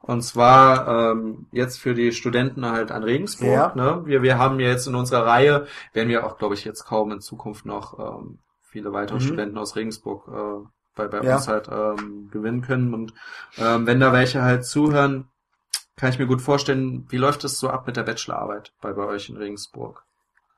Und 0.07 0.23
zwar 0.23 1.13
ähm, 1.13 1.47
jetzt 1.51 1.81
für 1.81 1.95
die 1.95 2.13
Studenten 2.13 2.65
halt 2.65 2.93
an 2.93 3.03
Regensburg. 3.03 3.51
Ja. 3.51 3.73
Ne? 3.75 4.03
Wir, 4.05 4.23
wir 4.23 4.39
haben 4.39 4.61
jetzt 4.61 4.87
in 4.87 4.95
unserer 4.95 5.27
Reihe, 5.27 5.67
werden 5.93 6.09
wir 6.09 6.25
auch, 6.25 6.39
glaube 6.39 6.55
ich, 6.55 6.65
jetzt 6.65 6.85
kaum 6.85 7.11
in 7.11 7.21
Zukunft 7.21 7.67
noch 7.67 7.99
ähm, 7.99 8.39
viele 8.63 8.93
weitere 8.93 9.19
mhm. 9.19 9.23
Studenten 9.23 9.59
aus 9.59 9.75
Regensburg 9.75 10.29
äh, 10.29 10.67
bei, 10.95 11.09
bei 11.09 11.23
ja. 11.23 11.37
uns 11.37 11.49
halt 11.49 11.69
ähm, 11.69 12.29
gewinnen 12.31 12.63
können. 12.63 12.95
Und 12.95 13.15
ähm, 13.59 13.87
wenn 13.87 13.99
da 13.99 14.13
welche 14.13 14.43
halt 14.43 14.65
zuhören, 14.65 15.27
kann 15.97 16.11
ich 16.11 16.19
mir 16.19 16.27
gut 16.27 16.43
vorstellen, 16.43 17.07
wie 17.09 17.17
läuft 17.17 17.43
es 17.45 17.59
so 17.59 17.69
ab 17.69 17.87
mit 17.87 17.97
der 17.97 18.03
Bachelorarbeit 18.03 18.73
bei, 18.81 18.93
bei 18.93 19.07
euch 19.07 19.29
in 19.29 19.37
Regensburg? 19.37 20.05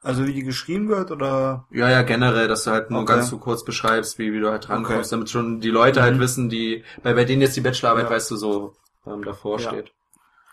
Also 0.02 0.26
wie 0.26 0.32
die 0.32 0.44
geschrieben 0.44 0.88
wird 0.88 1.10
oder? 1.10 1.66
Ja, 1.70 1.90
ja, 1.90 2.02
generell, 2.02 2.48
dass 2.48 2.64
du 2.64 2.70
halt 2.70 2.90
nur 2.90 3.02
okay. 3.02 3.14
ganz 3.14 3.30
so 3.30 3.38
kurz 3.38 3.64
beschreibst, 3.64 4.18
wie, 4.18 4.32
wie 4.32 4.40
du 4.40 4.50
halt 4.50 4.68
rankommst, 4.68 5.12
okay. 5.12 5.16
damit 5.16 5.30
schon 5.30 5.60
die 5.60 5.70
Leute 5.70 6.02
halt 6.02 6.14
mhm. 6.14 6.18
halt 6.18 6.22
wissen, 6.22 6.48
die, 6.48 6.84
bei, 7.02 7.14
bei 7.14 7.24
denen 7.24 7.42
jetzt 7.42 7.56
die 7.56 7.60
Bachelorarbeit, 7.60 8.04
ja. 8.04 8.10
weißt 8.10 8.30
du, 8.30 8.36
so 8.36 8.74
ähm, 9.10 9.22
davor 9.22 9.58
ja. 9.60 9.68
steht. 9.68 9.92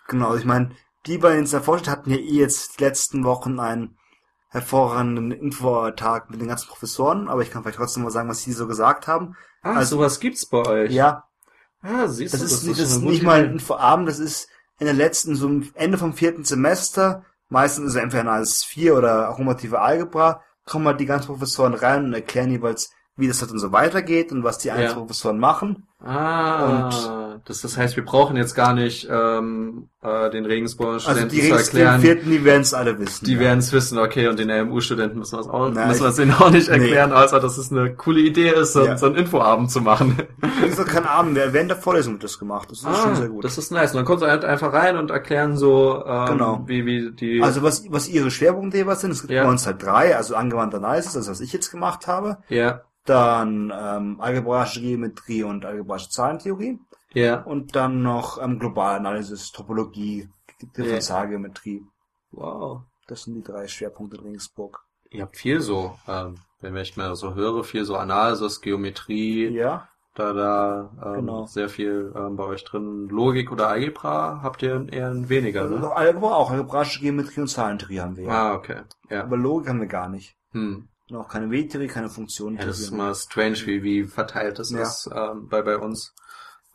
Genau, 0.07 0.27
also 0.27 0.39
ich 0.39 0.45
meine, 0.45 0.71
die 1.05 1.17
bei 1.17 1.37
uns 1.37 1.51
davor 1.51 1.77
steht, 1.77 1.89
hatten 1.89 2.11
ja 2.11 2.17
eh 2.17 2.39
jetzt 2.39 2.79
die 2.79 2.83
letzten 2.83 3.23
Wochen 3.23 3.59
einen 3.59 3.97
hervorragenden 4.49 5.31
Infotag 5.31 6.29
mit 6.29 6.39
den 6.39 6.47
ganzen 6.47 6.67
Professoren, 6.67 7.27
aber 7.27 7.41
ich 7.41 7.51
kann 7.51 7.63
vielleicht 7.63 7.77
trotzdem 7.77 8.03
mal 8.03 8.11
sagen, 8.11 8.29
was 8.29 8.41
sie 8.41 8.53
so 8.53 8.67
gesagt 8.67 9.07
haben. 9.07 9.35
Ah, 9.61 9.73
also 9.73 9.97
sowas 9.97 10.19
gibt's 10.19 10.45
bei 10.45 10.65
euch. 10.65 10.91
Ja. 10.91 11.25
Ah, 11.81 12.07
siehst 12.07 12.33
das 12.33 12.39
du, 12.39 12.45
ist, 12.45 12.53
das 12.53 12.69
ist, 12.69 12.79
das 12.79 12.91
ist 12.91 13.01
nicht 13.01 13.23
mal 13.23 13.43
ein 13.43 13.51
Infoabend, 13.51 14.07
das 14.07 14.19
ist 14.19 14.47
in 14.79 14.85
der 14.85 14.95
letzten, 14.95 15.35
so 15.35 15.49
Ende 15.73 15.97
vom 15.97 16.13
vierten 16.13 16.43
Semester, 16.43 17.25
meistens 17.49 17.87
ist 17.87 17.95
es 17.95 18.01
entweder 18.01 18.31
als 18.31 18.63
vier 18.63 18.97
oder 18.97 19.27
aromative 19.27 19.81
Algebra, 19.81 20.41
kommen 20.65 20.87
halt 20.87 20.99
die 20.99 21.05
ganzen 21.05 21.27
Professoren 21.27 21.73
rein 21.73 22.05
und 22.05 22.13
erklären 22.13 22.51
jeweils, 22.51 22.91
wie 23.17 23.27
das 23.27 23.41
halt 23.41 23.51
dann 23.51 23.59
so 23.59 23.71
weitergeht 23.71 24.31
und 24.31 24.43
was 24.43 24.57
die 24.57 24.71
einzelnen 24.71 24.91
ja. 24.91 24.97
Professoren 24.97 25.39
machen. 25.39 25.87
Ah, 26.03 26.87
und 26.87 27.45
das, 27.45 27.61
das 27.61 27.77
heißt, 27.77 27.95
wir 27.95 28.03
brauchen 28.03 28.37
jetzt 28.37 28.55
gar 28.55 28.73
nicht 28.73 29.07
ähm, 29.09 29.89
äh, 30.01 30.29
den 30.29 30.45
Regensburger 30.45 30.99
Studenten 30.99 31.29
also 31.29 31.41
die 31.41 31.49
zu 31.49 31.55
erklären. 31.55 32.01
Die 32.01 32.07
Vierten, 32.07 32.29
die 32.29 32.43
werden 32.43 32.61
es 32.61 32.73
alle 32.73 32.99
wissen. 32.99 33.25
Die 33.25 33.33
ja. 33.33 33.39
werden 33.39 33.59
es 33.59 33.71
wissen, 33.71 33.97
okay, 33.97 34.27
und 34.27 34.37
den 34.37 34.49
RMU-Studenten 34.51 35.19
müssen 35.19 35.37
wir 35.37 35.41
es 35.41 35.47
auch, 35.47 35.69
müssen 35.69 36.01
wir 36.01 36.09
es 36.09 36.15
denen 36.15 36.33
auch 36.33 36.49
nicht 36.49 36.67
erklären, 36.67 37.11
nee. 37.11 37.15
außer 37.15 37.39
dass 37.39 37.57
es 37.57 37.71
eine 37.71 37.93
coole 37.95 38.19
Idee 38.19 38.49
ist, 38.49 38.73
so, 38.73 38.85
ja. 38.85 38.97
so 38.97 39.05
einen 39.05 39.15
Infoabend 39.15 39.71
zu 39.71 39.81
machen. 39.81 40.17
Wie 40.61 40.67
gesagt, 40.67 40.89
kein 40.89 41.05
Abend 41.05 41.33
mehr, 41.33 41.53
während 41.53 41.69
der 41.69 41.77
Vorlesung 41.77 42.19
das 42.19 42.39
gemacht. 42.39 42.69
Das 42.69 42.79
ist 42.79 42.85
ah, 42.85 42.95
schon 42.95 43.15
sehr 43.15 43.29
gut. 43.29 43.43
Das 43.43 43.57
ist 43.57 43.71
nice. 43.71 43.91
Und 43.91 43.97
dann 43.97 44.05
kommt 44.05 44.21
halt 44.21 44.43
einfach 44.43 44.73
rein 44.73 44.97
und 44.97 45.11
erklären 45.11 45.55
so, 45.55 46.03
ähm, 46.05 46.25
genau. 46.25 46.63
wie, 46.65 46.85
wie 46.85 47.11
die. 47.11 47.41
Also 47.41 47.63
was, 47.63 47.85
was 47.89 48.07
ihre 48.07 48.31
Schwerpunkte 48.31 48.77
jeweils 48.77 49.01
sind, 49.01 49.11
es 49.11 49.21
gibt 49.21 49.33
ja. 49.33 49.43
bei 49.43 49.49
uns 49.49 49.65
halt 49.65 49.81
drei, 49.81 50.15
also 50.15 50.35
angewandter 50.35 50.77
Analysis, 50.77 51.15
also 51.15 51.31
was 51.31 51.41
ich 51.41 51.53
jetzt 51.53 51.71
gemacht 51.71 52.07
habe. 52.07 52.37
Ja 52.49 52.81
dann 53.05 53.71
ähm, 53.75 54.19
algebraische 54.19 54.81
Geometrie 54.81 55.43
und 55.43 55.65
algebraische 55.65 56.09
Zahlentheorie. 56.09 56.79
Ja. 57.13 57.43
Und 57.43 57.75
dann 57.75 58.01
noch 58.01 58.41
ähm, 58.41 58.59
globale 58.59 58.97
Analysis, 58.97 59.51
Topologie, 59.51 60.29
Differentialgeometrie. 60.77 61.83
Wow. 62.31 62.81
Das 63.07 63.23
sind 63.23 63.35
die 63.35 63.43
drei 63.43 63.67
Schwerpunkte 63.67 64.17
in 64.17 64.23
Regensburg. 64.23 64.83
Ihr 65.11 65.21
habt 65.21 65.37
viel 65.37 65.61
so, 65.61 65.97
ähm, 66.07 66.35
wenn 66.59 66.75
ich 66.75 66.97
mal 66.97 67.15
so 67.15 67.35
höre, 67.35 67.63
viel 67.63 67.85
so 67.85 67.95
Analysis, 67.95 68.61
Geometrie. 68.61 69.47
Ja. 69.47 69.87
Da, 70.15 70.31
da 70.33 70.91
ähm, 71.05 71.13
genau. 71.25 71.45
sehr 71.45 71.69
viel 71.69 72.13
ähm, 72.15 72.37
bei 72.37 72.45
euch 72.45 72.63
drin. 72.63 73.09
Logik 73.09 73.51
oder 73.51 73.67
Algebra 73.67 74.39
habt 74.41 74.63
ihr 74.63 74.87
eher 74.89 75.29
weniger, 75.29 75.69
ne? 75.69 75.91
Algebra 75.93 76.35
auch, 76.35 76.51
algebraische 76.51 77.01
Geometrie 77.01 77.41
und 77.41 77.47
Zahlentheorie 77.47 77.99
haben 77.99 78.17
wir. 78.17 78.29
Ah, 78.29 78.55
okay. 78.55 78.81
Ja. 79.09 79.23
Aber 79.23 79.35
Logik 79.35 79.69
haben 79.69 79.81
wir 79.81 79.87
gar 79.87 80.07
nicht. 80.07 80.37
Hm. 80.51 80.87
Noch 81.09 81.27
keine 81.29 81.51
W-Theorie, 81.51 81.87
keine 81.87 82.09
Funktion. 82.09 82.57
Ja, 82.57 82.65
das 82.65 82.79
ist 82.79 82.91
mal 82.91 83.13
strange, 83.13 83.57
wie, 83.65 83.83
wie 83.83 84.03
verteilt 84.05 84.57
das 84.59 84.71
ja. 84.71 84.81
ist 84.81 85.07
ähm, 85.13 85.47
bei, 85.49 85.61
bei 85.61 85.77
uns. 85.77 86.13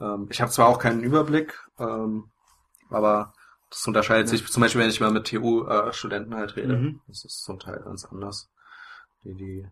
Ähm, 0.01 0.28
ich 0.31 0.41
habe 0.41 0.53
zwar 0.53 0.68
auch 0.68 0.78
keinen 0.78 1.03
Überblick, 1.03 1.59
ähm, 1.78 2.31
aber 2.91 3.35
das 3.70 3.87
unterscheidet 3.87 4.26
ja. 4.26 4.31
sich 4.37 4.47
zum 4.47 4.61
Beispiel, 4.62 4.81
wenn 4.83 4.91
ich 4.91 5.01
mal 5.01 5.11
mit 5.11 5.26
TU-Studenten 5.26 6.33
äh, 6.33 6.37
halt 6.37 6.57
rede. 6.57 6.76
Mhm. 6.76 7.01
Das 7.09 7.24
ist 7.24 7.43
zum 7.43 7.59
Teil 7.59 7.81
ganz 7.85 8.05
anders. 8.05 8.49
die, 9.24 9.35
die 9.35 9.68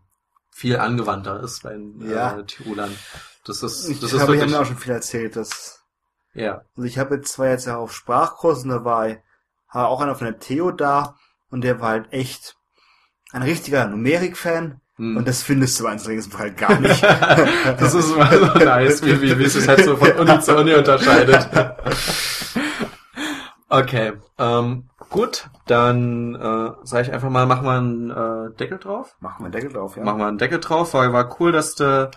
viel 0.51 0.77
angewandter 0.77 1.41
ist 1.41 1.63
bei 1.63 1.73
den 1.73 2.01
Ja. 2.11 2.37
äh, 2.39 2.45
Tirolern. 2.45 2.93
Das 3.45 3.63
ist, 3.63 3.89
Ich 3.89 4.01
das 4.01 4.11
habe 4.13 4.13
ist 4.13 4.13
ich 4.15 4.21
hab 4.21 4.29
wirklich, 4.29 4.51
mir 4.51 4.61
auch 4.61 4.67
schon 4.67 4.77
viel 4.77 4.93
erzählt, 4.93 5.37
dass 5.37 5.85
ja, 6.35 6.63
Also 6.77 6.83
ich 6.83 6.99
habe 6.99 7.15
jetzt 7.17 7.33
zwar 7.33 7.49
jetzt 7.49 7.69
auf 7.69 7.95
Sprachkursen 7.95 8.71
dabei, 8.71 9.23
war 9.73 9.89
auch 9.89 10.01
einer 10.01 10.17
von 10.17 10.27
der 10.27 10.39
Theo 10.41 10.73
da 10.73 11.17
und 11.51 11.63
der 11.63 11.81
war 11.81 11.91
halt 11.91 12.13
echt 12.13 12.57
ein 13.33 13.43
richtiger 13.43 13.87
Numerik-Fan 13.87 14.81
Hm. 14.99 15.17
und 15.17 15.29
das 15.29 15.45
findest 15.45 15.79
du 15.79 15.85
bei 15.85 15.93
uns 15.93 16.09
halt 16.39 16.57
gar 16.57 16.79
nicht. 16.81 17.03
das 17.79 17.95
ist 17.95 18.13
immer 18.13 18.27
so 18.27 18.59
nice, 18.59 19.05
wie, 19.05 19.23
wie, 19.23 19.39
wie 19.39 19.45
es 19.45 19.53
sich 19.53 19.69
halt 19.69 19.85
so 19.85 19.97
von 19.97 20.11
Uni 20.13 20.41
zu 20.41 20.57
Uni 20.57 20.75
unterscheidet. 20.75 21.49
okay, 23.69 24.15
ähm, 24.39 24.91
gut, 25.09 25.49
dann 25.67 26.35
äh, 26.35 26.71
sage 26.83 27.07
ich 27.07 27.13
einfach 27.13 27.31
mal, 27.31 27.47
machen 27.47 27.65
wir 27.65 27.73
einen 27.73 28.11
äh, 28.11 28.57
Deckel 28.57 28.79
drauf. 28.79 29.15
Machen 29.21 29.43
wir 29.43 29.45
einen 29.45 29.53
Deckel 29.53 29.73
drauf, 29.73 29.97
ja. 29.97 30.03
Machen 30.03 30.19
wir 30.19 30.27
einen 30.27 30.39
Deckel 30.39 30.59
drauf, 30.59 30.95
weil 30.95 31.13
war 31.13 31.41
cool, 31.41 31.53
dass 31.53 31.77
du, 31.77 32.11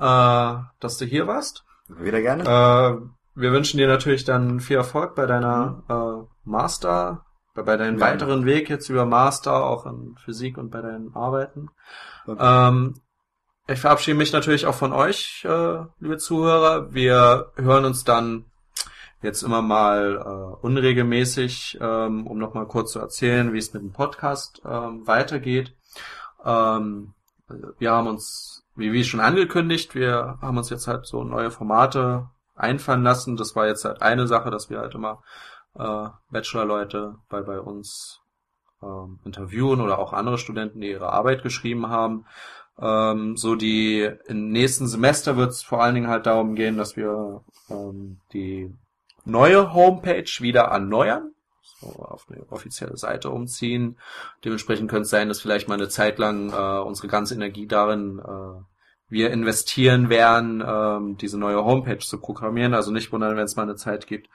äh, 0.00 0.54
dass 0.80 0.96
du 0.96 1.04
hier 1.04 1.26
warst. 1.26 1.64
Wieder 1.88 2.22
gerne. 2.22 2.44
Äh, 2.44 3.06
wir 3.34 3.52
wünschen 3.52 3.76
dir 3.76 3.88
natürlich 3.88 4.24
dann 4.24 4.60
viel 4.60 4.78
Erfolg 4.78 5.14
bei 5.14 5.26
deiner 5.26 5.82
äh, 5.90 6.26
Master, 6.44 7.26
bei, 7.54 7.62
bei 7.62 7.76
deinem 7.76 7.98
Ja. 7.98 8.06
weiteren 8.06 8.44
Weg 8.44 8.68
jetzt 8.70 8.88
über 8.88 9.04
Master, 9.06 9.64
auch 9.64 9.86
in 9.86 10.16
Physik 10.24 10.58
und 10.58 10.70
bei 10.70 10.80
deinen 10.80 11.14
Arbeiten. 11.14 11.70
Okay. 12.26 12.38
Ähm, 12.40 12.94
ich 13.68 13.80
verabschiede 13.80 14.16
mich 14.16 14.32
natürlich 14.32 14.66
auch 14.66 14.74
von 14.74 14.92
euch, 14.92 15.44
äh, 15.48 15.78
liebe 16.00 16.18
Zuhörer. 16.18 16.92
Wir 16.92 17.52
hören 17.56 17.84
uns 17.84 18.04
dann 18.04 18.44
jetzt 19.22 19.42
immer 19.42 19.62
mal 19.62 20.16
äh, 20.16 20.66
unregelmäßig, 20.66 21.78
ähm, 21.80 22.26
um 22.26 22.38
nochmal 22.38 22.66
kurz 22.66 22.92
zu 22.92 22.98
erzählen, 22.98 23.52
wie 23.52 23.58
es 23.58 23.72
mit 23.72 23.82
dem 23.82 23.92
Podcast 23.92 24.60
ähm, 24.64 25.06
weitergeht. 25.06 25.74
Ähm, 26.44 27.14
wir 27.78 27.92
haben 27.92 28.08
uns, 28.08 28.64
wie, 28.74 28.92
wie 28.92 29.04
schon 29.04 29.20
angekündigt, 29.20 29.94
wir 29.94 30.38
haben 30.40 30.56
uns 30.58 30.70
jetzt 30.70 30.88
halt 30.88 31.06
so 31.06 31.22
neue 31.22 31.50
Formate 31.50 32.30
einfallen 32.56 33.04
lassen. 33.04 33.36
Das 33.36 33.54
war 33.54 33.66
jetzt 33.66 33.84
halt 33.84 34.02
eine 34.02 34.26
Sache, 34.26 34.50
dass 34.50 34.70
wir 34.70 34.80
halt 34.80 34.94
immer 34.94 35.22
äh, 35.78 36.08
Bachelor-Leute 36.30 37.16
bei, 37.28 37.42
bei 37.42 37.60
uns 37.60 38.20
ähm, 38.82 39.20
interviewen 39.24 39.80
oder 39.80 39.98
auch 39.98 40.12
andere 40.12 40.38
Studenten, 40.38 40.80
die 40.80 40.90
ihre 40.90 41.12
Arbeit 41.12 41.42
geschrieben 41.42 41.88
haben. 41.88 42.26
Ähm, 42.78 43.36
so 43.36 43.54
die 43.54 44.10
im 44.26 44.48
nächsten 44.50 44.86
Semester 44.86 45.36
wird 45.36 45.50
es 45.50 45.62
vor 45.62 45.82
allen 45.82 45.94
Dingen 45.94 46.08
halt 46.08 46.26
darum 46.26 46.54
gehen, 46.54 46.76
dass 46.76 46.96
wir 46.96 47.44
ähm, 47.70 48.20
die 48.32 48.74
neue 49.24 49.72
Homepage 49.72 50.30
wieder 50.40 50.62
erneuern, 50.62 51.32
so 51.62 51.88
auf 51.88 52.26
eine 52.28 52.44
offizielle 52.50 52.96
Seite 52.96 53.30
umziehen. 53.30 53.98
Dementsprechend 54.44 54.90
könnte 54.90 55.02
es 55.02 55.10
sein, 55.10 55.28
dass 55.28 55.40
vielleicht 55.40 55.68
mal 55.68 55.74
eine 55.74 55.88
Zeit 55.88 56.18
lang 56.18 56.50
äh, 56.50 56.82
unsere 56.82 57.08
ganze 57.08 57.34
Energie 57.34 57.66
darin 57.66 58.18
äh, 58.18 58.62
wir 59.12 59.30
investieren 59.30 60.08
werden, 60.08 60.64
ähm, 60.66 61.18
diese 61.18 61.38
neue 61.38 61.62
Homepage 61.64 61.98
zu 61.98 62.18
programmieren. 62.18 62.72
Also 62.72 62.90
nicht 62.90 63.12
wundern, 63.12 63.36
wenn 63.36 63.44
es 63.44 63.56
mal 63.56 63.64
eine 63.64 63.76
Zeit 63.76 64.06
gibt, 64.06 64.28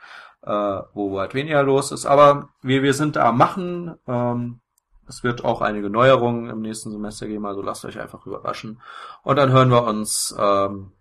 äh, 0.43 0.51
wo 0.93 1.19
halt 1.19 1.33
weniger 1.33 1.63
los 1.63 1.91
ist. 1.91 2.05
Aber 2.05 2.49
wir, 2.61 2.83
wir 2.83 2.93
sind 2.93 3.15
da 3.15 3.29
am 3.29 3.37
Machen. 3.37 3.95
Ähm, 4.07 4.59
es 5.07 5.23
wird 5.23 5.43
auch 5.43 5.61
einige 5.61 5.89
Neuerungen 5.89 6.49
im 6.49 6.61
nächsten 6.61 6.91
Semester 6.91 7.27
geben, 7.27 7.45
also 7.45 7.61
lasst 7.61 7.85
euch 7.85 7.99
einfach 7.99 8.25
überraschen. 8.25 8.79
Und 9.23 9.37
dann 9.37 9.51
hören 9.51 9.71
wir 9.71 9.83
uns 9.83 10.35
ähm, 10.37 10.91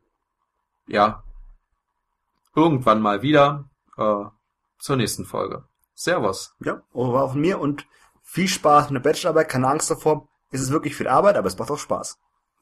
ja 0.87 1.23
irgendwann 2.55 3.03
mal 3.03 3.21
wieder 3.21 3.69
äh, 3.99 4.25
zur 4.79 4.97
nächsten 4.97 5.27
Folge. 5.27 5.65
Servus. 5.95 6.55
Ja, 6.61 6.81
war 6.93 7.25
auch 7.25 7.33
von 7.33 7.41
mir 7.41 7.61
und 7.61 7.87
viel 8.23 8.49
Spaß 8.49 8.91
mit 8.91 9.05
der 9.05 9.11
Bachelorarbeit, 9.11 9.49
keine 9.51 9.69
Angst 9.69 9.91
davor. 9.91 10.29
Es 10.51 10.63
ist 10.63 10.71
wirklich 10.71 10.97
viel 10.97 11.09
Arbeit, 11.09 11.37
aber 11.37 11.49
es 11.49 11.59
macht 11.59 11.71
auch 11.71 11.79
Spaß. 11.79 12.19